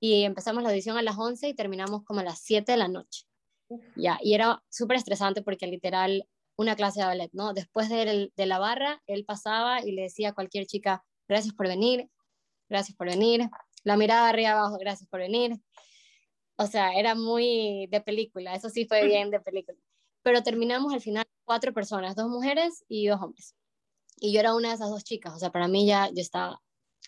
y 0.00 0.24
empezamos 0.24 0.62
la 0.62 0.68
audición 0.68 0.98
a 0.98 1.02
las 1.02 1.16
11 1.16 1.48
y 1.48 1.54
terminamos 1.54 2.04
como 2.04 2.20
a 2.20 2.24
las 2.24 2.40
7 2.42 2.72
de 2.72 2.78
la 2.78 2.88
noche. 2.88 3.24
Ya, 3.96 4.18
y 4.22 4.34
era 4.34 4.62
súper 4.68 4.98
estresante 4.98 5.40
porque 5.40 5.66
literal 5.66 6.26
una 6.56 6.76
clase 6.76 7.00
de 7.00 7.06
ballet, 7.06 7.30
¿no? 7.32 7.52
Después 7.52 7.88
de, 7.88 8.30
de 8.34 8.46
la 8.46 8.58
barra, 8.58 9.02
él 9.06 9.24
pasaba 9.24 9.84
y 9.84 9.92
le 9.92 10.02
decía 10.02 10.30
a 10.30 10.34
cualquier 10.34 10.66
chica, 10.66 11.04
gracias 11.28 11.54
por 11.54 11.68
venir, 11.68 12.08
gracias 12.68 12.96
por 12.96 13.08
venir. 13.08 13.48
La 13.84 13.96
mirada 13.96 14.28
arriba 14.28 14.52
abajo, 14.52 14.78
gracias 14.78 15.08
por 15.08 15.20
venir. 15.20 15.58
O 16.56 16.66
sea, 16.66 16.92
era 16.92 17.14
muy 17.14 17.86
de 17.90 18.00
película, 18.00 18.54
eso 18.54 18.68
sí 18.68 18.86
fue 18.86 19.04
bien 19.06 19.30
de 19.30 19.40
película. 19.40 19.78
Pero 20.22 20.42
terminamos 20.42 20.92
al 20.92 21.00
final 21.00 21.24
cuatro 21.44 21.72
personas, 21.72 22.14
dos 22.14 22.28
mujeres 22.28 22.84
y 22.88 23.06
dos 23.06 23.20
hombres. 23.20 23.54
Y 24.18 24.32
yo 24.32 24.40
era 24.40 24.54
una 24.54 24.68
de 24.68 24.74
esas 24.74 24.90
dos 24.90 25.02
chicas, 25.02 25.34
o 25.34 25.38
sea, 25.38 25.50
para 25.50 25.66
mí 25.68 25.86
ya 25.86 26.08
yo 26.08 26.20
estaba 26.20 26.62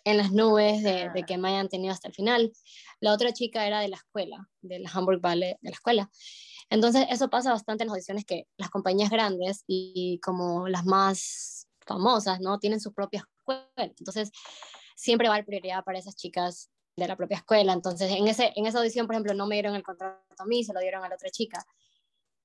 en 0.05 0.17
las 0.19 0.33
nubes 0.33 0.83
de, 0.83 1.11
de, 1.11 1.23
que 1.23 1.39
me 1.39 1.49
hayan 1.49 1.69
tenido 1.69 1.93
hasta 1.93 2.09
el 2.09 2.15
final. 2.15 2.53
La 3.01 3.13
otra 3.13 3.33
chica 3.33 3.67
era 3.67 3.81
de 3.81 3.89
la 3.89 3.97
escuela, 3.97 4.49
del 4.61 4.85
Hamburg 4.93 5.21
Ballet 5.21 5.57
de 5.61 5.71
la 5.71 5.75
escuela. 5.75 6.11
Entonces, 6.71 7.07
eso 7.11 7.29
pasa 7.31 7.53
bastante 7.53 7.85
en 7.85 7.89
las 7.89 7.95
audiciones 7.95 8.25
que 8.25 8.47
las 8.57 8.71
compañías 8.71 9.11
grandes 9.11 9.65
y 9.67 10.19
como 10.21 10.69
las 10.69 10.85
más 10.85 11.69
famosas, 11.87 12.41
¿no? 12.41 12.59
Tienen 12.59 12.81
su 12.81 12.93
propia 12.93 13.27
escuela. 13.39 13.69
Entonces, 13.77 14.31
siempre 14.97 15.29
va 15.29 15.35
a 15.35 15.37
haber 15.37 15.47
prioridad 15.47 15.85
para 15.85 15.99
esas 15.99 16.17
chicas 16.17 16.71
de 16.97 17.09
la 17.09 17.17
propia 17.17 17.39
escuela. 17.39 17.73
Entonces, 17.73 18.11
en, 18.11 18.29
ese, 18.29 18.53
en 18.57 18.67
esa 18.67 18.79
audición, 18.79 19.07
por 19.07 19.15
ejemplo, 19.15 19.35
no 19.35 19.47
me 19.47 19.57
dieron 19.57 19.75
el 19.75 19.83
contrato 19.83 20.21
a 20.39 20.45
mí, 20.47 20.65
se 20.65 20.73
lo 20.73 20.81
dieron 20.81 21.05
a 21.05 21.09
la 21.09 21.15
otra 21.17 21.31
chica. 21.31 21.65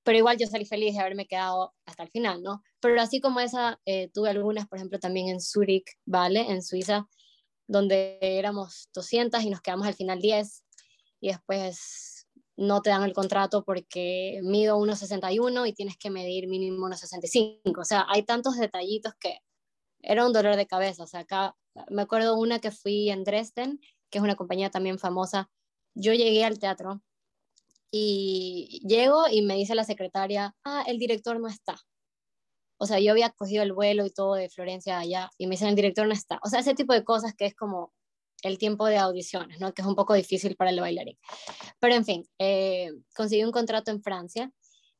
Pero 0.02 0.18
igual 0.18 0.38
yo 0.38 0.46
salí 0.46 0.64
feliz 0.64 0.94
de 0.94 1.00
haberme 1.00 1.26
quedado 1.26 1.74
hasta 1.84 2.02
el 2.02 2.10
final, 2.10 2.42
¿no? 2.42 2.62
Pero 2.80 3.00
así 3.00 3.20
como 3.20 3.40
esa, 3.40 3.80
eh, 3.84 4.08
tuve 4.12 4.30
algunas, 4.30 4.66
por 4.66 4.78
ejemplo, 4.78 4.98
también 4.98 5.28
en 5.28 5.40
Zurich, 5.40 5.98
¿vale? 6.06 6.50
En 6.50 6.62
Suiza, 6.62 7.06
donde 7.66 8.18
éramos 8.20 8.88
200 8.94 9.42
y 9.42 9.50
nos 9.50 9.60
quedamos 9.60 9.86
al 9.86 9.94
final 9.94 10.20
10 10.20 10.64
y 11.20 11.28
después 11.28 12.09
no 12.60 12.82
te 12.82 12.90
dan 12.90 13.02
el 13.04 13.14
contrato 13.14 13.64
porque 13.64 14.40
mido 14.42 14.76
1,61 14.78 15.66
y 15.66 15.72
tienes 15.72 15.96
que 15.96 16.10
medir 16.10 16.46
mínimo 16.46 16.86
1,65. 16.88 17.80
O 17.80 17.84
sea, 17.84 18.04
hay 18.06 18.22
tantos 18.22 18.58
detallitos 18.58 19.14
que 19.18 19.38
era 20.02 20.26
un 20.26 20.34
dolor 20.34 20.56
de 20.56 20.66
cabeza. 20.66 21.04
O 21.04 21.06
sea, 21.06 21.20
acá 21.20 21.56
me 21.88 22.02
acuerdo 22.02 22.36
una 22.36 22.58
que 22.58 22.70
fui 22.70 23.08
en 23.08 23.24
Dresden, 23.24 23.80
que 24.10 24.18
es 24.18 24.22
una 24.22 24.36
compañía 24.36 24.68
también 24.68 24.98
famosa. 24.98 25.50
Yo 25.94 26.12
llegué 26.12 26.44
al 26.44 26.58
teatro 26.58 27.00
y 27.90 28.82
llego 28.86 29.26
y 29.30 29.40
me 29.40 29.54
dice 29.54 29.74
la 29.74 29.84
secretaria, 29.84 30.54
ah, 30.62 30.84
el 30.86 30.98
director 30.98 31.40
no 31.40 31.48
está. 31.48 31.76
O 32.76 32.84
sea, 32.84 33.00
yo 33.00 33.12
había 33.12 33.30
cogido 33.30 33.62
el 33.62 33.72
vuelo 33.72 34.04
y 34.04 34.10
todo 34.10 34.34
de 34.34 34.50
Florencia 34.50 34.98
allá 34.98 35.30
y 35.38 35.46
me 35.46 35.52
dicen, 35.52 35.68
el 35.68 35.76
director 35.76 36.06
no 36.06 36.12
está. 36.12 36.38
O 36.44 36.50
sea, 36.50 36.60
ese 36.60 36.74
tipo 36.74 36.92
de 36.92 37.04
cosas 37.04 37.34
que 37.34 37.46
es 37.46 37.54
como 37.54 37.94
el 38.42 38.58
tiempo 38.58 38.86
de 38.86 38.98
audiciones, 38.98 39.60
¿no? 39.60 39.72
Que 39.74 39.82
es 39.82 39.88
un 39.88 39.94
poco 39.94 40.14
difícil 40.14 40.56
para 40.56 40.70
el 40.70 40.80
bailarín. 40.80 41.18
Pero 41.78 41.94
en 41.94 42.04
fin, 42.04 42.24
eh, 42.38 42.90
conseguí 43.14 43.44
un 43.44 43.52
contrato 43.52 43.90
en 43.90 44.02
Francia, 44.02 44.52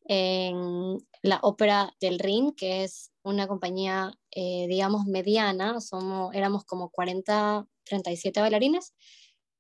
en 0.04 0.98
la 1.22 1.38
Ópera 1.42 1.94
del 2.00 2.18
Rin, 2.18 2.52
que 2.54 2.84
es 2.84 3.12
una 3.22 3.46
compañía, 3.46 4.12
eh, 4.30 4.66
digamos, 4.68 5.06
mediana, 5.06 5.80
somos, 5.80 6.34
éramos 6.34 6.64
como 6.64 6.90
40, 6.90 7.66
37 7.84 8.40
bailarines, 8.40 8.94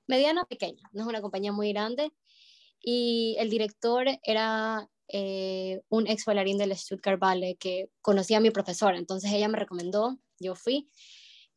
mediana 0.06 0.44
pequeña, 0.44 0.82
no 0.92 1.02
es 1.02 1.08
una 1.08 1.20
compañía 1.20 1.52
muy 1.52 1.72
grande. 1.72 2.12
Y 2.82 3.36
el 3.38 3.50
director 3.50 4.06
era 4.22 4.88
eh, 5.08 5.82
un 5.88 6.06
ex 6.06 6.24
bailarín 6.24 6.58
del 6.58 6.76
Stuttgart 6.76 7.20
Ballet 7.20 7.56
que 7.58 7.90
conocía 8.00 8.38
a 8.38 8.40
mi 8.40 8.50
profesora, 8.50 8.96
entonces 8.98 9.32
ella 9.32 9.48
me 9.48 9.58
recomendó, 9.58 10.18
yo 10.38 10.54
fui, 10.54 10.90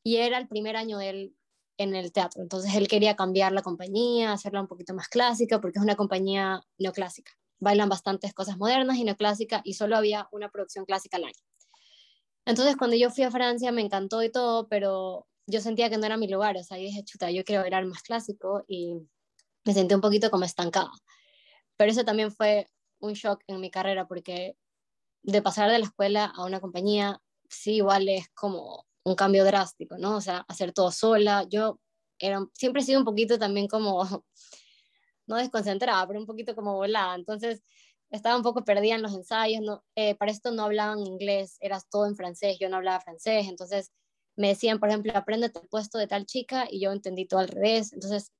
y 0.03 0.17
era 0.17 0.37
el 0.37 0.47
primer 0.47 0.75
año 0.75 0.97
de 0.97 1.09
él 1.09 1.35
en 1.83 1.95
el 1.95 2.11
teatro, 2.11 2.41
entonces 2.41 2.73
él 2.75 2.87
quería 2.87 3.15
cambiar 3.15 3.51
la 3.51 3.61
compañía, 3.61 4.33
hacerla 4.33 4.61
un 4.61 4.67
poquito 4.67 4.93
más 4.93 5.07
clásica, 5.07 5.61
porque 5.61 5.79
es 5.79 5.83
una 5.83 5.95
compañía 5.95 6.61
neoclásica, 6.77 7.31
bailan 7.59 7.89
bastantes 7.89 8.33
cosas 8.33 8.57
modernas 8.57 8.97
y 8.97 9.03
neoclásicas, 9.03 9.61
y 9.63 9.73
solo 9.73 9.95
había 9.97 10.27
una 10.31 10.49
producción 10.49 10.85
clásica 10.85 11.17
al 11.17 11.25
año. 11.25 11.39
Entonces 12.45 12.75
cuando 12.75 12.95
yo 12.95 13.09
fui 13.09 13.23
a 13.23 13.31
Francia 13.31 13.71
me 13.71 13.81
encantó 13.81 14.21
y 14.23 14.31
todo, 14.31 14.67
pero 14.67 15.27
yo 15.47 15.61
sentía 15.61 15.89
que 15.89 15.97
no 15.97 16.05
era 16.05 16.17
mi 16.17 16.27
lugar, 16.27 16.57
o 16.57 16.63
sea, 16.63 16.77
yo 16.77 16.83
dije, 16.85 17.03
chuta, 17.03 17.31
yo 17.31 17.43
quiero 17.43 17.61
bailar 17.61 17.85
más 17.85 18.01
clásico 18.01 18.63
y 18.67 18.95
me 19.65 19.73
sentí 19.73 19.95
un 19.95 20.01
poquito 20.01 20.29
como 20.29 20.45
estancada. 20.45 20.91
Pero 21.77 21.91
eso 21.91 22.03
también 22.03 22.31
fue 22.31 22.67
un 22.99 23.13
shock 23.13 23.41
en 23.47 23.59
mi 23.59 23.69
carrera 23.69 24.07
porque 24.07 24.55
de 25.23 25.41
pasar 25.41 25.69
de 25.69 25.79
la 25.79 25.85
escuela 25.85 26.25
a 26.25 26.45
una 26.45 26.59
compañía, 26.59 27.21
sí, 27.49 27.75
igual 27.75 28.09
es 28.09 28.29
como 28.29 28.85
un 29.03 29.15
cambio 29.15 29.45
drástico, 29.45 29.97
¿no? 29.97 30.17
O 30.17 30.21
sea, 30.21 30.45
hacer 30.47 30.73
todo 30.73 30.91
sola. 30.91 31.45
Yo 31.49 31.79
era, 32.19 32.45
siempre 32.53 32.81
he 32.81 32.85
sido 32.85 32.99
un 32.99 33.05
poquito 33.05 33.37
también 33.39 33.67
como, 33.67 34.03
no 35.27 35.35
desconcentrada, 35.37 36.07
pero 36.07 36.19
un 36.19 36.25
poquito 36.25 36.55
como 36.55 36.75
volada. 36.75 37.15
Entonces, 37.15 37.63
estaba 38.09 38.37
un 38.37 38.43
poco 38.43 38.63
perdida 38.63 38.95
en 38.95 39.01
los 39.01 39.13
ensayos. 39.13 39.61
No, 39.61 39.83
eh, 39.95 40.15
para 40.15 40.31
esto 40.31 40.51
no 40.51 40.63
hablaban 40.63 40.99
inglés, 40.99 41.57
era 41.59 41.79
todo 41.89 42.05
en 42.07 42.15
francés, 42.15 42.57
yo 42.59 42.69
no 42.69 42.77
hablaba 42.77 43.01
francés. 43.01 43.47
Entonces, 43.47 43.91
me 44.35 44.49
decían, 44.49 44.79
por 44.79 44.89
ejemplo, 44.89 45.11
aprende 45.15 45.47
el 45.47 45.67
puesto 45.69 45.97
de 45.97 46.07
tal 46.07 46.25
chica 46.25 46.67
y 46.69 46.79
yo 46.81 46.91
entendí 46.91 47.25
todo 47.25 47.39
al 47.41 47.47
revés. 47.49 47.93
Entonces, 47.93 48.31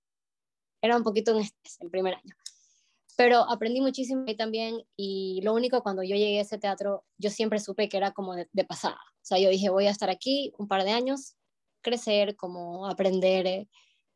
era 0.82 0.97
un 0.97 1.03
poquito 1.03 1.34
un 1.36 1.41
estrés 1.41 1.78
el 1.82 1.89
primer 1.89 2.16
año. 2.16 2.36
Pero 3.16 3.49
aprendí 3.49 3.80
muchísimo 3.80 4.26
ahí 4.28 4.36
también 4.36 4.84
y 4.97 5.41
lo 5.43 5.53
único 5.53 5.84
cuando 5.84 6.03
yo 6.03 6.16
llegué 6.16 6.39
a 6.39 6.41
ese 6.41 6.57
teatro, 6.57 7.05
yo 7.18 7.30
siempre 7.30 7.59
supe 7.59 7.88
que 7.88 7.97
era 7.97 8.11
como 8.11 8.36
de, 8.36 8.47
pasada. 8.68 8.99
O 9.24 9.26
sea, 9.26 9.40
yo 9.40 9.50
dije, 9.50 9.70
voy 9.70 9.88
a 9.88 9.92
estar 9.92 10.10
aquí 10.10 10.54
un 10.58 10.68
par 10.68 10.84
de 10.84 10.92
años, 10.92 11.36
crecer, 11.82 12.36
como 12.36 12.88
aprender 12.88 13.48
eh, 13.48 13.70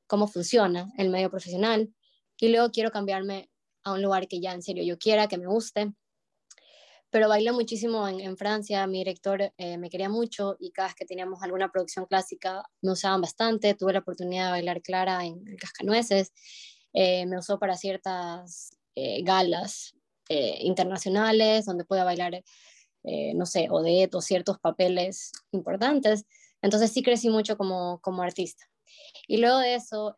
cómo 0.06 0.28
funciona 0.28 0.92
el 0.98 1.10
medio 1.10 1.30
profesional 1.30 1.94
y 2.38 2.50
luego 2.50 2.72
quiero 2.72 2.92
cambiarme 2.92 3.50
a 3.84 3.94
un 3.94 4.02
lugar 4.02 4.28
que 4.28 4.40
ya 4.40 4.54
en 4.54 4.62
serio 4.62 4.84
yo 4.84 4.98
quiera, 4.98 5.28
que 5.28 5.38
me 5.38 5.48
guste. 5.48 5.94
Pero 7.10 7.30
bailé 7.30 7.54
muchísimo 7.54 8.06
en, 8.08 8.38
Francia, 8.38 8.86
mi 8.86 9.00
director 9.00 9.54
eh, 9.58 9.78
me 9.78 9.90
quería 9.90 10.10
mucho 10.10 10.58
y 10.60 10.72
cada 10.72 10.90
vez 10.90 10.96
que 10.96 11.06
teníamos 11.06 11.42
alguna 11.42 11.72
producción 11.72 12.06
clásica 12.06 12.64
me 12.82 12.92
usaban 12.92 13.22
bastante. 13.22 13.74
Tuve 13.76 13.94
la 13.94 14.00
oportunidad 14.00 14.48
de 14.48 14.52
bailar 14.52 14.82
Clara 14.82 15.26
en, 15.26 15.42
Cascanueces, 15.56 16.34
eh, 16.94 17.26
me 17.26 17.38
usó 17.38 17.60
para 17.60 17.78
ciertas 17.78 18.72
eh, 18.96 19.22
galas 19.24 19.94
eh, 20.30 20.58
internacionales 20.62 21.66
donde 21.66 21.86
pueda 21.86 22.04
bailar, 22.04 22.44
eh, 23.08 23.34
no 23.36 23.46
sé, 23.46 23.68
Odette 23.70 24.16
o 24.16 24.22
ciertos 24.22 24.60
papeles 24.60 25.32
importantes. 25.52 26.26
Entonces 26.62 26.92
sí 26.92 27.04
crecí 27.04 27.30
mucho 27.30 27.58
como, 27.58 28.00
como 28.02 28.24
artista. 28.24 28.66
Y 29.28 29.38
luego 29.38 29.60
de 29.60 29.76
eso, 29.76 30.18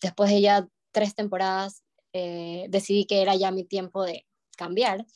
después 0.00 0.30
de 0.30 0.40
ya 0.40 0.68
tres 0.92 1.14
temporadas, 1.14 1.82
decidí 2.12 3.04
que 3.06 3.22
era 3.22 3.34
ya 3.34 3.50
mi 3.50 3.64
tiempo 3.64 4.04
de 4.04 4.26
cambiar. 4.56 5.06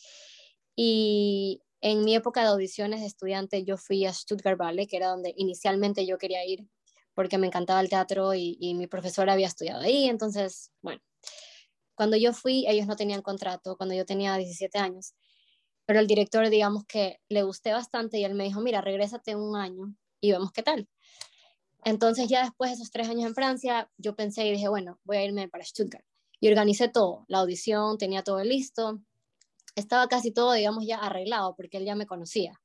Y 0.75 1.62
en 1.81 2.05
mi 2.05 2.14
época 2.14 2.43
de 2.43 2.49
audiciones 2.49 3.01
de 3.01 3.07
estudiante, 3.07 3.64
yo 3.64 3.77
fui 3.77 4.05
a 4.05 4.12
Stuttgart 4.12 4.59
Ballet, 4.59 4.89
que 4.89 4.97
era 4.97 5.09
donde 5.09 5.33
inicialmente 5.37 6.07
yo 6.07 6.19
quería 6.19 6.45
ir, 6.45 6.66
porque 7.14 7.39
me 7.39 7.47
encantaba 7.47 7.81
el 7.81 7.89
teatro 7.89 8.35
y, 8.35 8.57
y 8.61 8.75
mi 8.75 8.87
profesora 8.87 9.33
había 9.33 9.47
estudiado 9.47 9.83
ahí. 9.83 10.09
Entonces, 10.09 10.73
bueno, 10.83 11.01
cuando 11.95 12.16
yo 12.16 12.33
fui, 12.33 12.64
ellos 12.69 12.87
no 12.87 12.97
tenían 12.97 13.23
contrato, 13.23 13.77
cuando 13.77 13.95
yo 13.95 14.05
tenía 14.05 14.37
17 14.37 14.79
años. 14.79 15.14
Pero 15.89 16.01
el 16.01 16.07
director, 16.07 16.51
digamos 16.51 16.84
que 16.84 17.18
le 17.30 17.45
gusté 17.45 17.72
bastante 17.72 18.18
y 18.18 18.24
él 18.24 18.34
me 18.34 18.45
dijo, 18.45 18.61
mira, 18.61 18.82
regrésate 18.82 19.34
un 19.34 19.57
año 19.57 19.95
y 20.20 20.32
vemos 20.32 20.53
qué 20.53 20.62
tal. 20.62 20.86
Entonces 21.82 22.28
ya 22.28 22.43
después 22.43 22.70
de 22.70 22.74
esos 22.74 22.91
tres 22.91 23.09
años 23.09 23.24
en 23.24 23.34
Francia, 23.34 23.91
yo 23.97 24.14
pensé 24.14 24.47
y 24.47 24.53
dije, 24.53 24.68
bueno, 24.68 25.01
voy 25.05 25.16
a 25.16 25.24
irme 25.24 25.49
para 25.49 25.64
Stuttgart. 25.64 26.05
Y 26.41 26.49
organicé 26.49 26.89
todo, 26.89 27.24
la 27.26 27.39
audición, 27.39 27.97
tenía 27.97 28.22
todo 28.22 28.45
listo. 28.45 29.01
Estaba 29.76 30.09
casi 30.09 30.30
todo, 30.30 30.53
digamos, 30.53 30.84
ya 30.86 30.99
arreglado 30.99 31.57
porque 31.57 31.78
él 31.78 31.86
ya 31.86 31.95
me 31.95 32.05
conocía. 32.05 32.61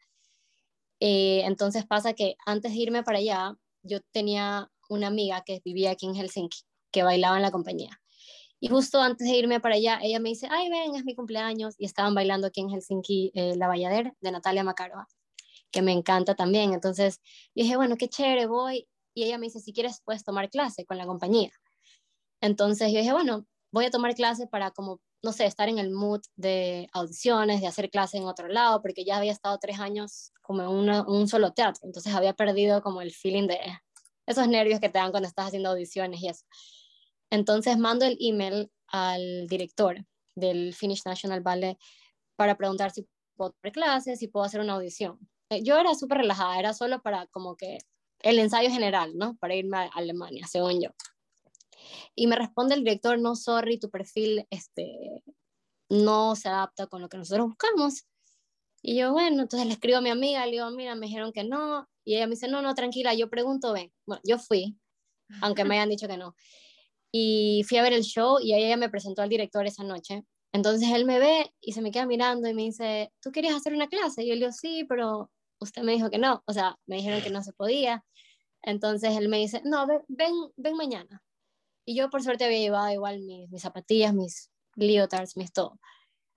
Eh, 0.99 1.43
entonces 1.45 1.85
pasa 1.85 2.11
que 2.11 2.35
antes 2.45 2.73
de 2.73 2.77
irme 2.77 3.03
para 3.03 3.19
allá, 3.19 3.55
yo 3.83 4.01
tenía 4.11 4.69
una 4.89 5.07
amiga 5.07 5.43
que 5.45 5.61
vivía 5.63 5.91
aquí 5.91 6.07
en 6.07 6.15
Helsinki, 6.15 6.63
que 6.91 7.03
bailaba 7.03 7.37
en 7.37 7.43
la 7.43 7.51
compañía. 7.51 8.02
Y 8.63 8.69
justo 8.69 9.01
antes 9.01 9.27
de 9.27 9.35
irme 9.35 9.59
para 9.59 9.75
allá, 9.75 9.99
ella 10.01 10.21
me 10.21 10.29
dice, 10.29 10.47
ay, 10.49 10.69
ven, 10.69 10.95
es 10.95 11.03
mi 11.03 11.15
cumpleaños. 11.15 11.75
Y 11.77 11.83
estaban 11.83 12.15
bailando 12.15 12.47
aquí 12.47 12.61
en 12.61 12.69
Helsinki 12.69 13.33
eh, 13.35 13.57
La 13.57 13.67
Bayader 13.67 14.13
de 14.21 14.31
Natalia 14.31 14.63
Makarova, 14.63 15.05
que 15.69 15.81
me 15.81 15.91
encanta 15.91 16.33
también. 16.33 16.71
Entonces 16.71 17.19
dije, 17.53 17.75
bueno, 17.75 17.97
qué 17.97 18.07
chévere, 18.07 18.45
voy. 18.45 18.87
Y 19.13 19.25
ella 19.25 19.37
me 19.37 19.47
dice, 19.47 19.59
si 19.59 19.73
quieres, 19.73 19.99
puedes 20.05 20.23
tomar 20.23 20.49
clase 20.49 20.85
con 20.85 20.97
la 20.97 21.05
compañía. 21.05 21.51
Entonces 22.39 22.89
yo 22.93 22.99
dije, 22.99 23.11
bueno, 23.11 23.45
voy 23.73 23.83
a 23.83 23.91
tomar 23.91 24.15
clase 24.15 24.47
para 24.47 24.71
como, 24.71 25.01
no 25.21 25.33
sé, 25.33 25.45
estar 25.45 25.67
en 25.67 25.77
el 25.77 25.91
mood 25.91 26.21
de 26.37 26.87
audiciones, 26.93 27.59
de 27.59 27.67
hacer 27.67 27.89
clase 27.89 28.15
en 28.15 28.23
otro 28.23 28.47
lado, 28.47 28.81
porque 28.81 29.03
ya 29.03 29.17
había 29.17 29.33
estado 29.33 29.57
tres 29.59 29.81
años 29.81 30.31
como 30.41 30.61
en 30.61 30.69
un 31.05 31.27
solo 31.27 31.51
teatro. 31.51 31.81
Entonces 31.85 32.15
había 32.15 32.31
perdido 32.31 32.81
como 32.81 33.01
el 33.01 33.11
feeling 33.11 33.47
de 33.47 33.59
esos 34.25 34.47
nervios 34.47 34.79
que 34.79 34.87
te 34.87 34.99
dan 34.99 35.11
cuando 35.11 35.27
estás 35.27 35.47
haciendo 35.47 35.71
audiciones 35.71 36.21
y 36.21 36.29
eso. 36.29 36.45
Entonces 37.33 37.79
mando 37.79 38.05
el 38.05 38.15
email 38.19 38.71
al 38.89 39.47
director 39.47 40.05
del 40.35 40.75
Finnish 40.75 41.01
National 41.03 41.41
Ballet 41.41 41.79
para 42.35 42.55
preguntar 42.57 42.91
si 42.91 43.07
puedo 43.35 43.55
dar 43.63 43.71
clases, 43.71 44.19
si 44.19 44.27
puedo 44.27 44.45
hacer 44.45 44.61
una 44.61 44.73
audición. 44.73 45.17
Eh, 45.49 45.63
yo 45.63 45.79
era 45.79 45.95
súper 45.95 46.19
relajada, 46.19 46.59
era 46.59 46.75
solo 46.75 47.01
para 47.01 47.25
como 47.25 47.55
que 47.55 47.79
el 48.19 48.37
ensayo 48.37 48.69
general, 48.69 49.17
¿no? 49.17 49.35
Para 49.37 49.55
irme 49.55 49.77
a 49.77 49.89
Alemania, 49.95 50.45
según 50.45 50.79
yo. 50.79 50.89
Y 52.13 52.27
me 52.27 52.35
responde 52.35 52.75
el 52.75 52.83
director, 52.83 53.17
no, 53.17 53.35
sorry, 53.35 53.79
tu 53.79 53.89
perfil 53.89 54.45
este, 54.51 55.23
no 55.89 56.35
se 56.35 56.49
adapta 56.49 56.85
con 56.85 57.01
lo 57.01 57.09
que 57.09 57.17
nosotros 57.17 57.47
buscamos. 57.47 58.03
Y 58.83 58.95
yo, 58.95 59.11
bueno, 59.11 59.41
entonces 59.41 59.65
le 59.67 59.73
escribo 59.73 59.97
a 59.97 60.01
mi 60.01 60.11
amiga, 60.11 60.45
le 60.45 60.51
digo, 60.51 60.69
mira, 60.69 60.93
me 60.93 61.07
dijeron 61.07 61.33
que 61.33 61.43
no. 61.43 61.89
Y 62.05 62.15
ella 62.15 62.27
me 62.27 62.35
dice, 62.35 62.47
no, 62.47 62.61
no, 62.61 62.75
tranquila, 62.75 63.15
yo 63.15 63.27
pregunto, 63.31 63.73
ven. 63.73 63.91
Bueno, 64.05 64.21
yo 64.23 64.37
fui, 64.37 64.77
aunque 65.41 65.65
me 65.65 65.77
hayan 65.77 65.89
dicho 65.89 66.07
que 66.07 66.17
no 66.17 66.35
y 67.13 67.63
fui 67.69 67.77
a 67.77 67.83
ver 67.83 67.93
el 67.93 68.03
show 68.03 68.39
y 68.41 68.55
ella 68.55 68.75
me 68.75 68.89
presentó 68.89 69.21
al 69.21 69.29
director 69.29 69.65
esa 69.67 69.83
noche. 69.83 70.25
Entonces 70.51 70.89
él 70.89 71.05
me 71.05 71.19
ve 71.19 71.53
y 71.61 71.73
se 71.73 71.81
me 71.81 71.91
queda 71.91 72.07
mirando 72.07 72.49
y 72.49 72.55
me 72.55 72.63
dice, 72.63 73.13
¿tú 73.21 73.31
querías 73.31 73.55
hacer 73.55 73.73
una 73.73 73.87
clase? 73.87 74.23
Y 74.23 74.29
yo 74.29 74.33
le 74.33 74.41
digo, 74.41 74.51
sí, 74.51 74.85
pero 74.89 75.31
usted 75.59 75.83
me 75.83 75.93
dijo 75.93 76.09
que 76.09 76.17
no, 76.17 76.43
o 76.47 76.53
sea, 76.53 76.77
me 76.87 76.97
dijeron 76.97 77.21
que 77.21 77.29
no 77.29 77.43
se 77.43 77.53
podía. 77.53 78.03
Entonces 78.63 79.15
él 79.15 79.29
me 79.29 79.37
dice, 79.37 79.61
no, 79.63 79.85
ven, 79.87 80.01
ven, 80.57 80.75
mañana. 80.75 81.21
Y 81.85 81.95
yo 81.95 82.09
por 82.09 82.23
suerte 82.23 82.45
había 82.45 82.59
llevado 82.59 82.91
igual 82.91 83.21
mis, 83.21 83.49
mis 83.51 83.61
zapatillas, 83.61 84.13
mis 84.13 84.51
leotards, 84.75 85.37
mis 85.37 85.53
todo 85.53 85.79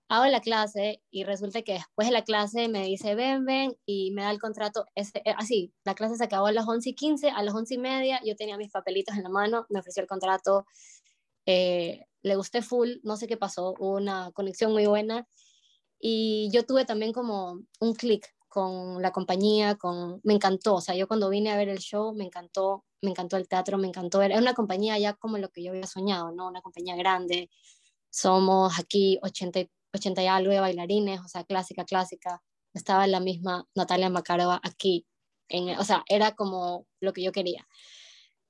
hago 0.09 0.25
la 0.27 0.41
clase 0.41 1.01
y 1.11 1.23
resulta 1.23 1.61
que 1.61 1.73
después 1.73 2.07
de 2.07 2.13
la 2.13 2.23
clase 2.23 2.69
me 2.69 2.83
dice, 2.85 3.15
ven, 3.15 3.45
ven, 3.45 3.77
y 3.85 4.11
me 4.11 4.23
da 4.23 4.31
el 4.31 4.39
contrato, 4.39 4.85
ese, 4.95 5.21
eh, 5.25 5.33
así, 5.37 5.73
la 5.83 5.95
clase 5.95 6.15
se 6.15 6.23
acabó 6.23 6.47
a 6.47 6.51
las 6.51 6.67
11 6.67 6.89
y 6.89 6.93
15, 6.95 7.29
a 7.29 7.43
las 7.43 7.53
11 7.53 7.75
y 7.75 7.77
media 7.77 8.21
yo 8.25 8.35
tenía 8.35 8.57
mis 8.57 8.71
papelitos 8.71 9.15
en 9.17 9.23
la 9.23 9.29
mano, 9.29 9.65
me 9.69 9.79
ofreció 9.79 10.01
el 10.01 10.07
contrato, 10.07 10.65
eh, 11.45 12.05
le 12.23 12.35
gusté 12.35 12.61
full, 12.61 12.97
no 13.03 13.17
sé 13.17 13.27
qué 13.27 13.37
pasó, 13.37 13.73
hubo 13.79 13.95
una 13.97 14.31
conexión 14.31 14.71
muy 14.71 14.85
buena 14.87 15.27
y 15.99 16.49
yo 16.53 16.65
tuve 16.65 16.85
también 16.85 17.11
como 17.13 17.61
un 17.79 17.93
clic 17.93 18.33
con 18.47 19.01
la 19.01 19.11
compañía, 19.11 19.75
con, 19.75 20.21
me 20.23 20.33
encantó, 20.33 20.75
o 20.75 20.81
sea, 20.81 20.95
yo 20.95 21.07
cuando 21.07 21.29
vine 21.29 21.51
a 21.51 21.57
ver 21.57 21.69
el 21.69 21.79
show 21.79 22.13
me 22.15 22.25
encantó, 22.25 22.85
me 23.01 23.11
encantó 23.11 23.37
el 23.37 23.47
teatro, 23.47 23.77
me 23.77 23.87
encantó 23.87 24.19
ver, 24.19 24.31
es 24.31 24.39
una 24.39 24.53
compañía 24.53 24.97
ya 24.97 25.13
como 25.13 25.37
lo 25.37 25.49
que 25.49 25.63
yo 25.63 25.71
había 25.71 25.85
soñado, 25.85 26.31
¿no? 26.31 26.47
Una 26.47 26.61
compañía 26.61 26.95
grande, 26.95 27.49
somos 28.09 28.79
aquí 28.79 29.19
80 29.21 29.67
80 29.97 30.23
y 30.23 30.27
algo 30.27 30.51
de 30.51 30.59
bailarines, 30.59 31.19
o 31.21 31.27
sea, 31.27 31.43
clásica, 31.43 31.85
clásica. 31.85 32.41
Estaba 32.73 33.07
la 33.07 33.19
misma 33.19 33.65
Natalia 33.75 34.09
Makarova 34.09 34.59
aquí. 34.63 35.05
En, 35.49 35.77
o 35.79 35.83
sea, 35.83 36.03
era 36.07 36.33
como 36.35 36.87
lo 37.01 37.13
que 37.13 37.23
yo 37.23 37.31
quería. 37.31 37.67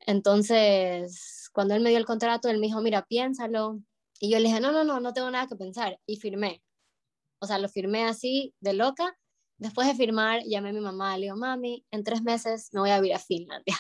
Entonces, 0.08 1.50
cuando 1.54 1.76
él 1.76 1.82
me 1.82 1.90
dio 1.90 2.00
el 2.00 2.06
contrato, 2.06 2.50
él 2.50 2.60
me 2.60 2.68
dijo, 2.68 2.82
mira, 2.82 3.06
piénsalo. 3.06 3.80
Y 4.20 4.32
yo 4.32 4.40
le 4.40 4.46
dije, 4.46 4.60
no, 4.60 4.72
no, 4.72 4.84
no, 4.84 5.00
no 5.00 5.14
tengo 5.14 5.30
nada 5.32 5.48
que 5.48 5.56
pensar. 5.56 6.00
Y 6.06 6.18
firmé. 6.18 6.64
O 7.40 7.46
sea, 7.48 7.60
lo 7.60 7.70
firmé 7.70 8.06
así, 8.06 8.54
de 8.60 8.74
loca. 8.74 9.18
Después 9.58 9.88
de 9.88 9.96
firmar, 9.96 10.42
llamé 10.46 10.70
a 10.70 10.74
mi 10.74 10.82
mamá, 10.82 11.18
le 11.18 11.26
digo, 11.26 11.36
mami, 11.36 11.86
en 11.92 12.04
tres 12.04 12.22
meses 12.22 12.70
me 12.74 12.80
voy 12.82 12.92
a 12.92 13.00
vivir 13.00 13.16
a 13.16 13.20
Finlandia. 13.20 13.76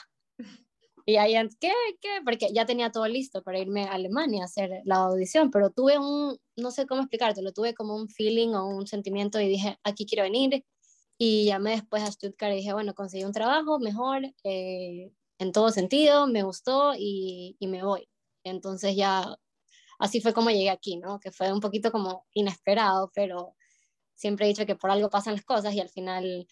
Y 1.10 1.16
ahí, 1.16 1.36
¿qué? 1.62 1.72
¿Qué? 2.02 2.10
Porque 2.26 2.50
ya 2.54 2.66
tenía 2.66 2.92
todo 2.92 3.08
listo 3.08 3.42
para 3.42 3.60
irme 3.60 3.86
a 3.86 3.94
Alemania 3.94 4.42
a 4.44 4.46
hacer 4.46 4.82
la 4.84 4.98
audición, 4.98 5.52
pero 5.52 5.70
tuve 5.70 5.98
un, 5.98 6.38
no 6.58 6.70
sé 6.72 6.86
cómo 6.86 7.02
explicarte, 7.02 7.42
lo 7.42 7.54
tuve 7.54 7.74
como 7.74 7.96
un 7.96 8.10
feeling 8.10 8.50
o 8.50 8.68
un 8.68 8.88
sentimiento 8.88 9.40
y 9.40 9.48
dije, 9.48 9.80
aquí 9.84 10.06
quiero 10.06 10.24
venir. 10.24 10.66
Y 11.18 11.46
llamé 11.46 11.72
después 11.72 12.04
a 12.04 12.12
Stuttgart 12.12 12.54
y 12.54 12.58
dije, 12.58 12.74
bueno, 12.74 12.94
conseguí 12.94 13.24
un 13.24 13.32
trabajo 13.32 13.80
mejor 13.80 14.24
eh, 14.44 15.14
en 15.40 15.52
todo 15.54 15.72
sentido, 15.72 16.28
me 16.28 16.44
gustó 16.44 16.94
y, 16.98 17.56
y, 17.60 17.68
me 17.68 17.84
voy. 17.84 18.10
Entonces 18.44 18.96
ya 18.98 19.38
así 20.00 20.22
fue 20.22 20.34
como 20.34 20.50
llegué 20.50 20.70
aquí, 20.70 20.98
¿no? 20.98 21.20
Que 21.22 21.32
fue 21.32 21.54
un 21.54 21.62
poquito 21.62 21.92
como 21.92 22.26
inesperado, 22.34 23.12
pero 23.16 23.56
siempre 24.16 24.46
he 24.46 24.50
dicho 24.50 24.66
que 24.66 24.76
por 24.76 24.92
algo 24.92 25.10
pasan 25.10 25.36
las 25.36 25.46
cosas 25.46 25.74
y 25.74 25.80
al 25.80 25.90
final 25.90 26.48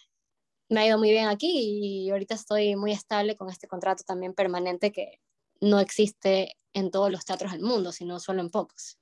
me 0.69 0.81
ha 0.81 0.87
ido 0.87 0.97
muy 0.97 1.11
bien 1.11 1.27
aquí 1.27 2.05
y 2.05 2.09
ahorita 2.09 2.35
estoy 2.35 2.75
muy 2.75 2.91
estable 2.91 3.35
con 3.35 3.49
este 3.49 3.67
contrato 3.67 4.03
también 4.03 4.33
permanente 4.33 4.91
que 4.91 5.19
no 5.61 5.79
existe 5.79 6.57
en 6.73 6.91
todos 6.91 7.11
los 7.11 7.25
teatros 7.25 7.51
del 7.51 7.61
mundo, 7.61 7.91
sino 7.91 8.19
solo 8.19 8.41
en 8.41 8.49
pocos. 8.49 8.99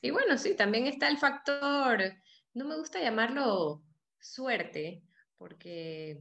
Y 0.00 0.10
bueno, 0.10 0.38
sí, 0.38 0.54
también 0.54 0.86
está 0.86 1.08
el 1.08 1.18
factor, 1.18 2.00
no 2.52 2.64
me 2.64 2.76
gusta 2.76 3.00
llamarlo 3.00 3.82
suerte, 4.20 5.02
porque 5.36 6.20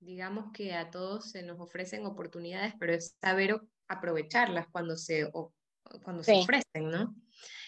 digamos 0.00 0.52
que 0.52 0.74
a 0.74 0.90
todos 0.90 1.30
se 1.30 1.42
nos 1.42 1.60
ofrecen 1.60 2.06
oportunidades, 2.06 2.74
pero 2.78 2.94
es 2.94 3.16
saber 3.20 3.60
aprovecharlas 3.88 4.66
cuando 4.68 4.96
se, 4.96 5.30
cuando 6.02 6.22
se 6.22 6.40
ofrecen, 6.40 6.90
¿no? 6.90 7.14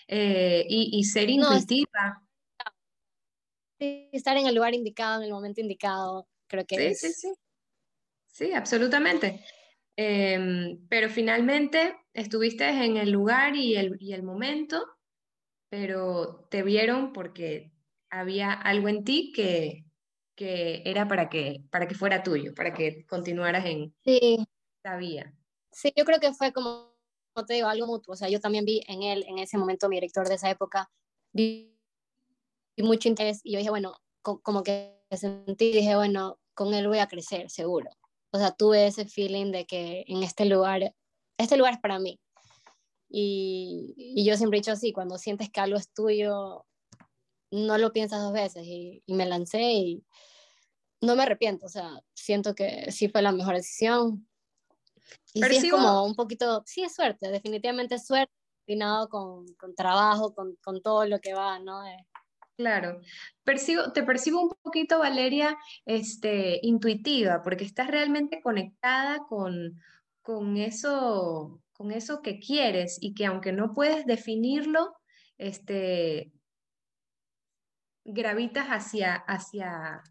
Eh, 0.09 0.64
y, 0.68 1.04
ser 1.04 1.28
intuitiva. 1.28 2.22
Estar 3.79 4.37
en 4.37 4.47
el 4.47 4.55
lugar 4.55 4.74
indicado, 4.74 5.20
en 5.20 5.27
el 5.27 5.33
momento 5.33 5.61
indicado, 5.61 6.29
creo 6.47 6.64
que 6.66 6.77
sí, 6.77 6.85
es... 6.85 7.01
Sí, 7.01 7.12
sí, 7.12 7.35
sí. 8.33 8.53
absolutamente. 8.53 9.45
Em, 9.97 10.87
pero 10.89 11.09
finalmente 11.09 11.97
estuviste 12.12 12.68
en 12.68 12.99
el 12.99 13.11
lugar 13.11 13.57
y 13.57 13.77
el, 13.77 13.97
y 13.99 14.12
el 14.12 14.22
momento, 14.22 14.85
pero 15.70 16.47
te 16.51 16.62
vieron 16.62 17.12
porque 17.12 17.72
había 18.11 18.53
algo 18.53 18.89
en 18.89 19.05
ti 19.05 19.33
que, 19.35 19.85
que 20.35 20.83
era 20.85 21.09
para 21.09 21.29
que, 21.31 21.64
para 21.70 21.89
que 21.89 21.95
fuera 21.95 22.22
tuyo, 22.22 22.55
para 22.55 22.74
que 22.74 23.07
continuaras 23.07 23.64
en 23.64 23.95
sí. 24.05 24.47
esta 24.77 24.97
vía. 24.97 25.35
Sí, 25.72 25.93
yo 25.97 26.05
creo 26.05 26.20
que 26.20 26.33
fue 26.35 26.53
como, 26.53 26.95
como 27.33 27.47
te 27.47 27.55
digo, 27.55 27.68
algo 27.68 27.87
mutuo. 27.87 28.12
O 28.14 28.16
sea, 28.16 28.29
yo 28.29 28.41
también 28.41 28.64
vi 28.64 28.83
en 28.87 29.03
él, 29.03 29.24
en 29.27 29.39
ese 29.39 29.59
momento, 29.59 29.89
mi 29.89 29.97
director 29.97 30.29
de 30.29 30.35
esa 30.35 30.51
época, 30.51 30.91
vi, 31.33 31.76
mucho 32.83 33.09
interés 33.09 33.41
y 33.43 33.53
yo 33.53 33.59
dije, 33.59 33.70
bueno, 33.70 33.95
como 34.22 34.62
que 34.62 35.01
sentí, 35.11 35.72
dije, 35.72 35.95
bueno, 35.95 36.39
con 36.55 36.74
él 36.74 36.89
voy 36.89 36.99
a 36.99 37.07
crecer, 37.07 37.51
seguro. 37.51 37.91
O 38.33 38.39
sea, 38.39 38.51
tuve 38.51 38.87
ese 38.87 39.07
feeling 39.07 39.53
de 39.53 39.66
que 39.66 40.05
en 40.09 40.22
este 40.22 40.45
lugar, 40.45 40.95
este 41.39 41.57
lugar 41.57 41.74
es 41.74 41.81
para 41.81 41.99
mí. 41.99 42.20
Y, 43.09 43.95
y 43.97 44.24
yo 44.24 44.37
siempre 44.37 44.59
he 44.59 44.61
dicho 44.61 44.72
así, 44.72 44.93
cuando 44.93 45.16
sientes 45.16 45.51
que 45.51 45.61
algo 45.61 45.79
es 45.79 45.93
tuyo, 45.93 46.66
no 47.51 47.79
lo 47.79 47.93
piensas 47.93 48.20
dos 48.20 48.33
veces 48.33 48.64
y, 48.66 49.03
y, 49.07 49.14
me 49.14 49.27
lancé 49.27 49.62
y 49.62 50.05
no 51.01 51.14
me 51.14 51.22
arrepiento, 51.22 51.66
o 51.66 51.68
sea, 51.68 52.01
siento 52.14 52.55
que 52.55 52.91
sí 52.91 53.09
fue 53.09 53.22
la 53.22 53.33
mejor 53.33 53.55
decisión. 53.55 54.29
Y 55.33 55.43
sí 55.43 55.68
es 55.68 55.70
como 55.70 56.05
un 56.05 56.16
poquito, 56.16 56.62
sí 56.66 56.83
es 56.83 56.95
suerte, 56.95 57.31
definitivamente 57.31 57.95
es 57.95 58.07
suerte, 58.07 58.33
combinado 58.66 59.09
con, 59.09 59.47
con 59.55 59.74
trabajo, 59.74 60.35
con, 60.35 60.57
con, 60.57 60.83
todo 60.83 61.07
lo 61.07 61.20
que 61.20 61.35
va, 61.35 61.61
¿no? 61.61 61.83
Claro, 62.57 63.00
percibo, 63.44 63.92
te 63.92 64.02
percibo 64.02 64.40
un 64.40 64.50
poquito, 64.62 64.98
Valeria, 64.98 65.59
este, 65.84 66.59
intuitiva, 66.62 67.42
porque 67.42 67.64
estás 67.64 67.88
realmente 67.88 68.40
conectada 68.40 69.18
con, 69.28 69.78
con, 70.22 70.57
eso, 70.57 71.61
con 71.72 71.92
eso 71.92 72.22
que 72.22 72.40
quieres 72.40 72.96
y 73.00 73.12
que 73.14 73.26
aunque 73.26 73.52
no 73.52 73.74
puedes 73.74 74.07
definirlo, 74.07 74.96
este, 75.36 76.32
gravitas 78.07 78.68
hacia, 78.68 79.14
hacia, 79.14 80.02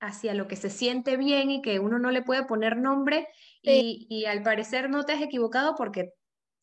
hacia 0.00 0.34
lo 0.34 0.46
que 0.46 0.56
se 0.56 0.70
siente 0.70 1.16
bien 1.16 1.50
y 1.50 1.60
que 1.60 1.80
uno 1.80 1.98
no 1.98 2.12
le 2.12 2.22
puede 2.22 2.44
poner 2.44 2.76
nombre 2.76 3.26
y, 3.62 4.24
al 4.26 4.44
parecer 4.44 4.90
no 4.90 5.04
te 5.04 5.14
has 5.14 5.22
equivocado 5.22 5.74
porque 5.76 6.12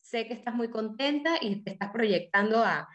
sé 0.00 0.26
que 0.26 0.34
estás 0.34 0.54
muy 0.54 0.70
contenta 0.70 1.36
y 1.40 1.62
te 1.62 1.72
estás 1.72 1.90
proyectando 1.90 2.64
a, 2.64 2.88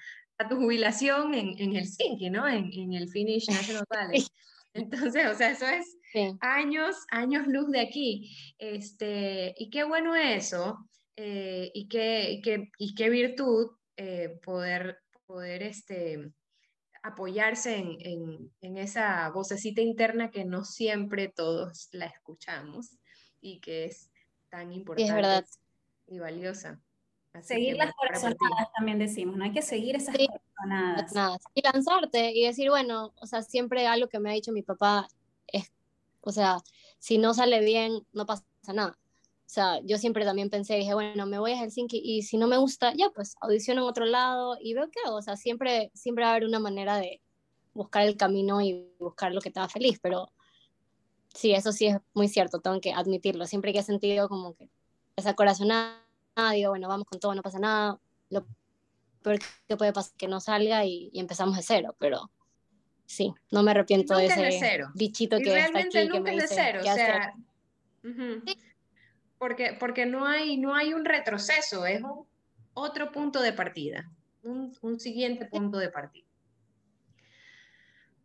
tu 0.50 0.56
jubilación 0.56 1.34
en, 1.34 1.56
en 1.58 1.74
Helsinki, 1.74 2.30
¿no? 2.30 2.48
En, 2.48 2.94
el 2.94 3.10
Finnish 3.10 3.50
National 3.50 3.86
Ballet. 3.90 4.26
Entonces, 4.74 5.28
o 5.28 5.36
sea, 5.36 5.52
eso 5.52 5.68
es 5.68 5.98
años, 6.42 6.96
años 7.12 7.48
luz 7.48 7.70
de 7.72 7.80
aquí. 7.80 8.36
Este, 8.58 9.54
y 9.58 9.70
qué 9.70 9.84
bueno 9.84 10.16
eso, 10.16 10.90
eh, 11.16 11.72
y, 11.74 11.88
qué, 11.88 12.42
y, 12.78 12.96
qué, 12.96 13.10
virtud 13.10 13.72
eh, 13.98 14.40
poder, 14.44 14.98
poder 15.28 15.62
este, 15.62 16.34
apoyarse 17.04 17.78
en, 17.78 18.78
esa 18.78 19.30
vocecita 19.30 19.82
interna 19.82 20.32
que 20.32 20.46
no 20.46 20.66
siempre 20.66 21.28
todos 21.28 21.90
la 21.92 22.06
escuchamos 22.06 22.98
y 23.42 23.60
que 23.60 23.86
es 23.86 24.10
tan 24.50 24.72
importante 24.72 25.48
y 26.08 26.20
valiosa. 26.20 26.82
Seguir 27.42 27.78
las 27.78 27.94
corazonadas 27.94 28.72
también 28.76 29.00
decimos, 29.00 29.36
no 29.36 29.44
hay 29.44 29.52
que 29.52 29.62
seguir 29.62 29.96
esas 29.96 30.16
sí, 30.16 30.28
corazonadas. 30.28 31.42
Y 31.54 31.62
lanzarte 31.62 32.32
y 32.32 32.46
decir, 32.46 32.70
bueno, 32.70 33.14
o 33.20 33.26
sea, 33.26 33.42
siempre 33.42 33.88
algo 33.88 34.08
que 34.08 34.20
me 34.20 34.30
ha 34.30 34.34
dicho 34.34 34.52
mi 34.52 34.62
papá 34.62 35.08
es, 35.48 35.72
o 36.22 36.32
sea, 36.32 36.60
si 37.00 37.18
no 37.18 37.34
sale 37.34 37.60
bien, 37.62 38.06
no 38.14 38.26
pasa 38.26 38.44
nada. 38.74 38.98
O 39.46 39.50
sea, 39.54 39.80
yo 39.84 39.98
siempre 39.98 40.26
también 40.26 40.50
pensé, 40.50 40.76
dije, 40.76 40.94
bueno, 40.94 41.26
me 41.26 41.38
voy 41.38 41.52
a 41.52 41.58
Helsinki 41.58 42.02
y 42.04 42.24
si 42.24 42.38
no 42.38 42.48
me 42.48 42.58
gusta, 42.58 42.94
ya 42.96 43.10
pues 43.10 43.36
audiciono 43.42 43.82
en 43.82 43.88
otro 43.88 44.06
lado 44.06 44.58
y 44.60 44.74
veo 44.74 44.90
qué 44.90 45.00
hago. 45.06 45.18
O 45.18 45.22
sea, 45.22 45.36
siempre, 45.36 45.92
siempre 45.94 46.24
va 46.24 46.32
a 46.32 46.36
haber 46.36 46.48
una 46.48 46.60
manera 46.60 46.98
de 46.98 47.22
buscar 47.74 48.04
el 48.04 48.18
camino 48.18 48.62
y 48.62 48.88
buscar 49.00 49.34
lo 49.34 49.42
que 49.42 49.52
te 49.52 49.68
feliz, 49.68 50.00
pero 50.02 50.32
sí, 51.34 51.54
eso 51.54 51.72
sí 51.72 51.88
es 51.88 51.98
muy 52.14 52.28
cierto, 52.28 52.60
tengo 52.62 52.80
que 52.80 52.94
admitirlo. 52.94 53.46
Siempre 53.46 53.74
que 53.74 53.80
he 53.80 53.84
sentido 53.84 54.30
como 54.30 54.56
que 54.56 54.70
esa 55.16 55.34
corazonada, 55.36 56.03
digo, 56.54 56.72
bueno, 56.72 56.88
vamos 56.88 57.06
con 57.06 57.20
todo, 57.20 57.36
no 57.36 57.42
pasa 57.42 57.60
nada. 57.60 58.00
Lo 58.30 58.46
peor 59.22 59.40
que 59.68 59.78
puede 59.78 59.94
pasar 59.94 60.14
que 60.18 60.28
no 60.28 60.40
salga 60.40 60.86
y, 60.86 61.12
empezamos 61.14 61.56
de 61.56 61.64
cero, 61.64 61.96
pero 62.00 62.30
sí, 63.06 63.34
no 63.52 63.64
me 63.64 63.72
arrepiento 63.72 64.18
de 64.18 64.28
ese 64.28 64.84
bichito 64.96 65.38
que 65.38 65.58
está 65.58 65.80
aquí. 65.80 66.10
que 66.10 66.20
me 66.20 66.32
dice, 66.32 66.42
de 66.42 66.48
cero, 66.48 66.80
o 66.82 66.84
sea, 66.84 67.34
porque, 69.38 69.76
porque 69.80 70.06
no, 70.06 70.26
hay, 70.26 70.58
no 70.58 70.76
hay 70.76 70.94
un 70.94 71.06
retroceso, 71.06 71.86
es 71.86 72.02
un 72.02 72.26
otro 72.74 73.12
punto 73.12 73.42
de 73.42 73.54
partida, 73.54 74.10
un, 74.44 74.76
un 74.82 75.00
siguiente 75.00 75.46
punto 75.46 75.78
de 75.78 75.90
partida. 75.90 76.28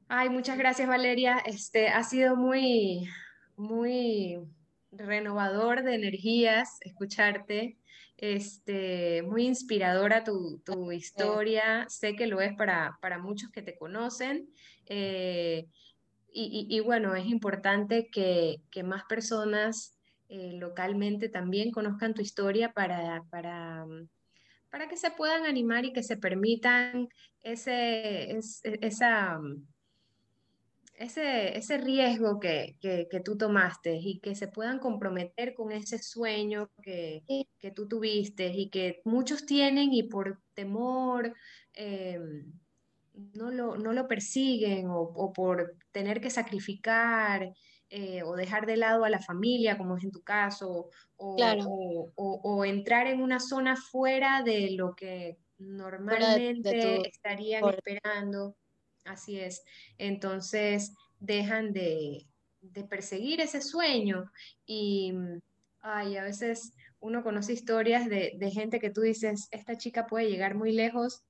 Ay, 0.09 0.31
muchas 0.31 0.57
gracias 0.57 0.89
Valeria. 0.89 1.39
Este 1.45 1.89
ha 1.89 2.03
sido 2.03 2.35
muy, 2.35 3.07
muy 3.57 4.39
renovador 4.91 5.83
de 5.83 5.95
energías 5.95 6.79
escucharte. 6.81 7.79
Este, 8.17 9.23
muy 9.23 9.47
inspiradora 9.47 10.25
tu, 10.25 10.61
tu 10.65 10.91
historia. 10.91 11.87
Sé 11.89 12.17
que 12.17 12.27
lo 12.27 12.41
es 12.41 12.55
para, 12.57 12.99
para 13.01 13.19
muchos 13.19 13.51
que 13.51 13.63
te 13.63 13.77
conocen. 13.77 14.51
Eh, 14.87 15.69
y, 16.33 16.67
y, 16.69 16.81
bueno, 16.81 17.15
es 17.15 17.27
importante 17.27 18.11
que, 18.11 18.61
que 18.71 18.83
más 18.83 19.05
personas 19.05 19.99
eh, 20.29 20.53
localmente 20.53 21.29
también 21.29 21.71
conozcan 21.71 22.13
tu 22.13 22.21
historia 22.21 22.73
para, 22.73 23.25
para, 23.31 23.87
para, 24.71 24.89
que 24.89 24.97
se 24.97 25.11
puedan 25.11 25.47
animar 25.47 25.87
y 25.87 25.93
que 25.93 26.03
se 26.03 26.19
permitan 26.19 27.09
ese, 27.43 28.33
e, 28.33 28.41
esa, 28.83 29.41
ese, 30.99 31.57
ese 31.57 31.79
riesgo 31.79 32.41
que, 32.41 32.77
que, 32.81 33.07
que, 33.09 33.21
tú 33.21 33.39
tomaste 33.39 33.97
y 33.97 34.19
que 34.19 34.35
se 34.35 34.49
puedan 34.49 34.79
comprometer 34.81 35.55
con 35.55 35.71
ese 35.71 35.99
sueño 35.99 36.71
que, 36.83 37.23
que 37.59 37.71
tú 37.71 37.87
tuviste 37.87 38.49
y 38.49 38.69
que 38.69 39.01
muchos 39.05 39.47
tienen 39.47 39.93
y 39.93 40.03
por 40.03 40.41
temor 40.55 41.35
em, 41.73 42.53
no, 43.35 43.51
lo, 43.51 43.77
no, 43.77 43.93
lo, 43.93 44.09
persiguen 44.09 44.89
o, 44.91 45.01
o 45.01 45.33
por 45.33 45.77
tener 45.93 46.21
que 46.21 46.31
sacrificar 46.31 47.53
eh, 47.91 48.23
o 48.23 48.37
dejar 48.37 48.67
de 48.67 48.77
lado 48.77 49.05
a 49.05 49.11
la 49.11 49.19
familia, 49.19 49.79
como 49.79 49.97
es 49.97 50.05
en 50.05 50.11
tu 50.11 50.23
caso, 50.23 50.91
o, 51.17 52.13
o, 52.17 52.65
entrar 52.67 53.07
en 53.07 53.23
una 53.23 53.41
zona 53.41 53.77
fuera 53.77 54.43
de 54.43 54.73
lo 54.73 54.95
que 54.95 55.39
normalmente 55.57 57.09
estarían 57.09 57.65
esperando. 57.67 58.57
Así 59.09 59.41
es. 59.41 59.65
Entonces 59.97 60.95
dejan 61.19 61.73
de, 61.73 62.27
perseguir 62.89 63.41
ese 63.41 63.63
sueño 63.63 64.31
y 64.67 65.15
ay, 65.81 66.17
a 66.17 66.25
veces 66.25 66.75
uno 67.01 67.23
conoce 67.23 67.55
historias 67.55 68.09
de, 68.09 68.35
de 68.37 68.51
gente 68.51 68.81
que 68.81 68.91
tú 68.91 69.01
dices, 69.01 69.49
esta 69.51 69.79
chica 69.79 70.07
puede 70.07 70.29
llegar 70.29 70.55
muy 70.55 70.73
lejos 70.73 71.23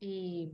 y 0.00 0.52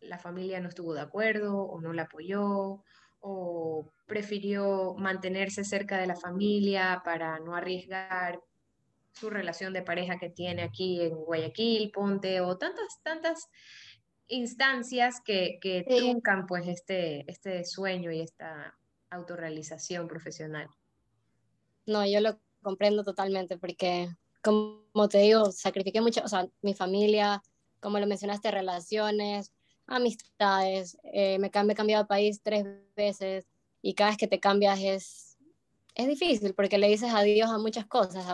la 0.00 0.18
familia 0.18 0.60
no 0.60 0.68
estuvo 0.68 0.92
de 0.92 1.00
acuerdo 1.00 1.62
o 1.62 1.80
no 1.80 1.92
la 1.92 2.02
apoyó 2.02 2.84
o 3.20 3.90
prefirió 4.06 4.94
mantenerse 4.98 5.64
cerca 5.64 5.98
de 5.98 6.06
la 6.06 6.16
familia 6.16 7.00
para 7.04 7.38
no 7.40 7.56
arriesgar 7.56 8.40
su 9.12 9.30
relación 9.30 9.72
de 9.72 9.82
pareja 9.82 10.18
que 10.18 10.28
tiene 10.28 10.62
aquí 10.62 11.00
en 11.00 11.14
Guayaquil, 11.14 11.90
Ponte, 11.90 12.42
o 12.42 12.58
tantas, 12.58 13.00
tantas 13.02 13.48
instancias 14.28 15.20
que, 15.20 15.58
que 15.60 15.84
truncan 15.84 16.46
pues 16.46 16.66
este, 16.66 17.30
este 17.30 17.64
sueño 17.64 18.10
y 18.12 18.20
esta 18.20 18.76
autorrealización 19.10 20.08
profesional. 20.08 20.68
No, 21.86 22.04
yo 22.06 22.20
lo 22.20 22.38
comprendo 22.62 23.04
totalmente 23.04 23.56
porque 23.58 24.08
como 24.46 25.08
te 25.08 25.18
digo, 25.18 25.50
sacrifiqué 25.50 26.00
mucho, 26.00 26.22
o 26.24 26.28
sea, 26.28 26.48
mi 26.62 26.72
familia, 26.72 27.42
como 27.80 27.98
lo 27.98 28.06
mencionaste, 28.06 28.50
relaciones, 28.52 29.52
amistades, 29.86 30.96
eh, 31.12 31.38
me, 31.40 31.48
he 31.48 31.74
cambiado 31.74 32.04
de 32.04 32.08
país 32.08 32.40
tres 32.42 32.64
veces 32.94 33.46
y 33.82 33.94
cada 33.94 34.10
vez 34.10 34.18
que 34.18 34.28
te 34.28 34.38
cambias 34.38 34.78
es, 34.80 35.36
es 35.96 36.06
difícil 36.06 36.54
porque 36.54 36.78
le 36.78 36.88
dices 36.88 37.12
adiós 37.12 37.50
a 37.50 37.58
muchas 37.58 37.86
cosas, 37.86 38.24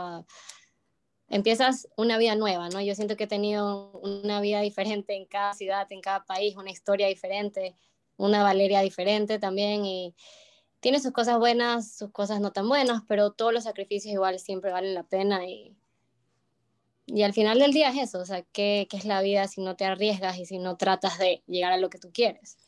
empiezas 1.32 1.88
una 1.96 2.18
vida 2.18 2.36
nueva, 2.36 2.68
¿no? 2.68 2.82
Yo 2.82 2.94
siento 2.94 3.16
que 3.16 3.24
he 3.24 3.26
tenido 3.26 3.90
una 4.00 4.42
vida 4.42 4.60
diferente 4.60 5.16
en 5.16 5.24
cada 5.24 5.54
ciudad, 5.54 5.90
en 5.90 6.02
cada 6.02 6.24
país, 6.24 6.56
una 6.56 6.70
historia 6.70 7.06
diferente, 7.06 7.74
una 8.18 8.42
Valeria 8.42 8.82
diferente 8.82 9.38
también 9.38 9.86
y 9.86 10.14
tiene 10.80 11.00
sus 11.00 11.12
cosas 11.12 11.38
buenas, 11.38 11.96
sus 11.96 12.10
cosas 12.10 12.40
no 12.40 12.52
tan 12.52 12.68
buenas, 12.68 13.02
pero 13.08 13.32
todos 13.32 13.54
los 13.54 13.64
sacrificios 13.64 14.12
igual 14.12 14.38
siempre 14.40 14.72
valen 14.72 14.92
la 14.92 15.04
pena 15.04 15.46
y, 15.46 15.74
y 17.06 17.22
al 17.22 17.32
final 17.32 17.58
del 17.58 17.72
día 17.72 17.88
es 17.88 18.10
eso, 18.10 18.18
o 18.18 18.26
sea, 18.26 18.42
¿qué, 18.52 18.86
¿qué, 18.90 18.98
es 18.98 19.06
la 19.06 19.22
vida 19.22 19.48
si 19.48 19.62
no 19.62 19.74
te 19.74 19.86
arriesgas 19.86 20.36
y 20.36 20.44
si 20.44 20.58
no 20.58 20.76
tratas 20.76 21.18
de 21.18 21.42
llegar 21.46 21.72
a 21.72 21.78
lo 21.78 21.88
que 21.88 21.98
tú 21.98 22.10
quieres? 22.12 22.58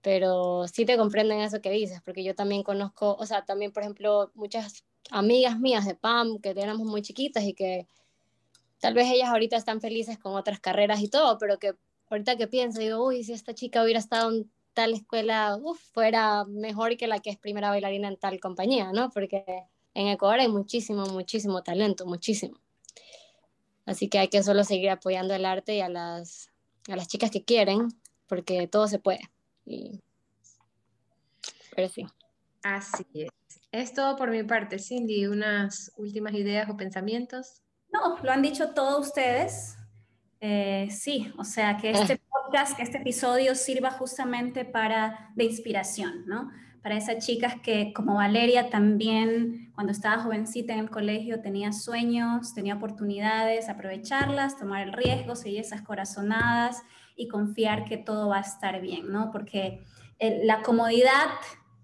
Pero 0.00 0.68
sí 0.68 0.84
te 0.84 0.96
comprenden 0.96 1.40
eso 1.40 1.60
que 1.60 1.70
dices, 1.70 2.00
porque 2.04 2.22
yo 2.22 2.36
también 2.36 2.62
conozco, 2.62 3.16
o 3.18 3.26
sea, 3.26 3.44
también, 3.44 3.72
por 3.72 3.82
ejemplo, 3.82 4.30
muchas 4.34 4.84
amigas 5.10 5.58
mías 5.58 5.86
de 5.86 5.94
PAM 5.94 6.38
que 6.38 6.50
éramos 6.50 6.86
muy 6.86 7.02
chiquitas 7.02 7.44
y 7.44 7.54
que 7.54 7.86
tal 8.80 8.94
vez 8.94 9.10
ellas 9.10 9.28
ahorita 9.28 9.56
están 9.56 9.80
felices 9.80 10.18
con 10.18 10.34
otras 10.34 10.60
carreras 10.60 11.00
y 11.00 11.08
todo, 11.08 11.38
pero 11.38 11.58
que 11.58 11.74
ahorita 12.10 12.36
que 12.36 12.48
pienso, 12.48 12.80
digo, 12.80 13.04
uy, 13.04 13.24
si 13.24 13.32
esta 13.32 13.54
chica 13.54 13.82
hubiera 13.82 13.98
estado 13.98 14.30
en 14.30 14.50
tal 14.74 14.92
escuela, 14.92 15.56
uf, 15.60 15.80
fuera 15.92 16.44
mejor 16.44 16.96
que 16.96 17.06
la 17.06 17.20
que 17.20 17.30
es 17.30 17.38
primera 17.38 17.70
bailarina 17.70 18.08
en 18.08 18.16
tal 18.16 18.40
compañía, 18.40 18.92
¿no? 18.92 19.10
Porque 19.10 19.44
en 19.94 20.08
Ecuador 20.08 20.40
hay 20.40 20.48
muchísimo, 20.48 21.04
muchísimo 21.06 21.62
talento, 21.62 22.06
muchísimo. 22.06 22.58
Así 23.84 24.08
que 24.08 24.18
hay 24.18 24.28
que 24.28 24.42
solo 24.42 24.64
seguir 24.64 24.90
apoyando 24.90 25.34
el 25.34 25.44
arte 25.44 25.76
y 25.76 25.80
a 25.80 25.88
las, 25.88 26.50
a 26.88 26.96
las 26.96 27.08
chicas 27.08 27.30
que 27.30 27.44
quieren, 27.44 27.88
porque 28.26 28.66
todo 28.66 28.88
se 28.88 28.98
puede. 28.98 29.30
Y... 29.66 30.00
Pero 31.74 31.88
sí. 31.88 32.06
Así 32.62 33.04
es. 33.14 33.30
Es 33.70 33.94
todo 33.94 34.16
por 34.16 34.30
mi 34.30 34.42
parte, 34.42 34.78
Cindy. 34.78 35.26
¿Unas 35.26 35.92
últimas 35.96 36.34
ideas 36.34 36.68
o 36.68 36.76
pensamientos? 36.76 37.62
No, 37.92 38.18
lo 38.22 38.30
han 38.30 38.42
dicho 38.42 38.70
todos 38.70 39.08
ustedes. 39.08 39.76
Eh, 40.40 40.88
sí, 40.90 41.32
o 41.38 41.44
sea, 41.44 41.76
que 41.76 41.90
este 41.90 42.20
podcast, 42.30 42.76
que 42.76 42.82
este 42.82 42.98
episodio 42.98 43.54
sirva 43.54 43.90
justamente 43.90 44.64
para 44.64 45.30
de 45.36 45.44
inspiración, 45.44 46.24
¿no? 46.26 46.50
para 46.82 46.96
esas 46.96 47.24
chicas 47.24 47.54
que, 47.62 47.92
como 47.92 48.16
Valeria, 48.16 48.68
también 48.68 49.70
cuando 49.74 49.92
estaba 49.92 50.22
jovencita 50.22 50.72
en 50.72 50.80
el 50.80 50.90
colegio 50.90 51.40
tenía 51.40 51.72
sueños, 51.72 52.54
tenía 52.54 52.74
oportunidades, 52.74 53.68
aprovecharlas, 53.68 54.58
tomar 54.58 54.82
el 54.82 54.92
riesgo, 54.92 55.36
seguir 55.36 55.60
esas 55.60 55.82
corazonadas 55.82 56.82
y 57.14 57.28
confiar 57.28 57.84
que 57.84 57.98
todo 57.98 58.28
va 58.28 58.38
a 58.38 58.40
estar 58.40 58.80
bien, 58.80 59.12
¿no? 59.12 59.30
Porque 59.30 59.84
la 60.18 60.62
comodidad 60.62 61.28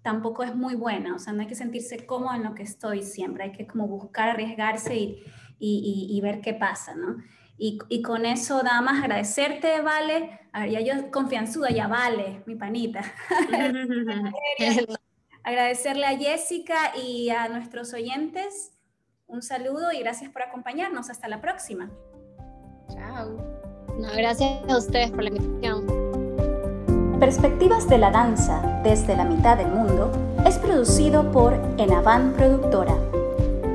tampoco 0.01 0.43
es 0.43 0.55
muy 0.55 0.75
buena, 0.75 1.15
o 1.15 1.19
sea, 1.19 1.33
no 1.33 1.41
hay 1.41 1.47
que 1.47 1.55
sentirse 1.55 2.05
cómodo 2.05 2.35
en 2.35 2.43
lo 2.43 2.55
que 2.55 2.63
estoy 2.63 3.03
siempre, 3.03 3.43
hay 3.43 3.51
que 3.51 3.67
como 3.67 3.87
buscar 3.87 4.29
arriesgarse 4.29 4.95
y, 4.95 5.23
y, 5.59 6.07
y, 6.09 6.21
ver 6.21 6.41
qué 6.41 6.53
pasa, 6.53 6.95
¿no? 6.95 7.17
Y, 7.57 7.79
y, 7.89 8.01
con 8.01 8.25
eso 8.25 8.63
nada 8.63 8.81
más 8.81 9.03
agradecerte, 9.03 9.81
Vale. 9.81 10.39
A 10.51 10.61
ver, 10.61 10.71
ya 10.71 10.79
yo 10.79 11.11
confianzuda, 11.11 11.69
ya 11.69 11.87
vale, 11.87 12.41
mi 12.45 12.55
panita. 12.55 13.03
Agradecerle 15.43 16.05
a 16.05 16.17
Jessica 16.17 16.95
y 16.95 17.29
a 17.29 17.47
nuestros 17.49 17.93
oyentes. 17.93 18.71
Un 19.27 19.41
saludo 19.41 19.91
y 19.91 19.99
gracias 19.99 20.31
por 20.31 20.41
acompañarnos. 20.41 21.09
Hasta 21.09 21.27
la 21.27 21.39
próxima. 21.41 21.91
Chao. 22.93 23.37
gracias 24.15 24.51
a 24.69 24.77
ustedes 24.77 25.11
por 25.11 25.23
la 25.23 25.29
invitación. 25.29 25.88
Perspectivas 27.19 27.87
de 27.89 27.97
la 27.97 28.11
danza 28.11 28.61
desde 28.81 29.17
la 29.17 29.25
mitad 29.25 29.57
del 29.57 29.67
mundo 29.67 30.09
es 30.45 30.57
producido 30.57 31.33
por 31.33 31.53
Enavan 31.77 32.31
Productora. 32.31 32.95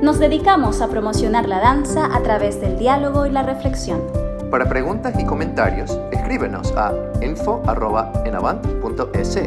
Nos 0.01 0.17
dedicamos 0.17 0.81
a 0.81 0.87
promocionar 0.87 1.47
la 1.47 1.59
danza 1.59 2.15
a 2.15 2.23
través 2.23 2.59
del 2.59 2.79
diálogo 2.79 3.27
y 3.27 3.29
la 3.29 3.43
reflexión. 3.43 4.01
Para 4.49 4.67
preguntas 4.67 5.13
y 5.19 5.25
comentarios, 5.25 5.99
escríbenos 6.11 6.73
a 6.75 6.91
info.enavant.es 7.21 9.39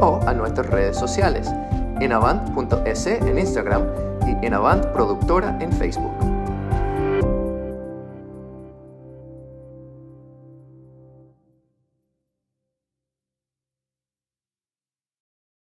o 0.00 0.20
a 0.26 0.32
nuestras 0.32 0.68
redes 0.68 0.96
sociales, 0.96 1.52
enavant.es 2.00 3.06
en 3.06 3.38
Instagram 3.38 3.82
y 4.26 4.46
Enavant 4.46 4.86
Productora 4.86 5.58
en 5.60 5.70
Facebook. 5.72 6.31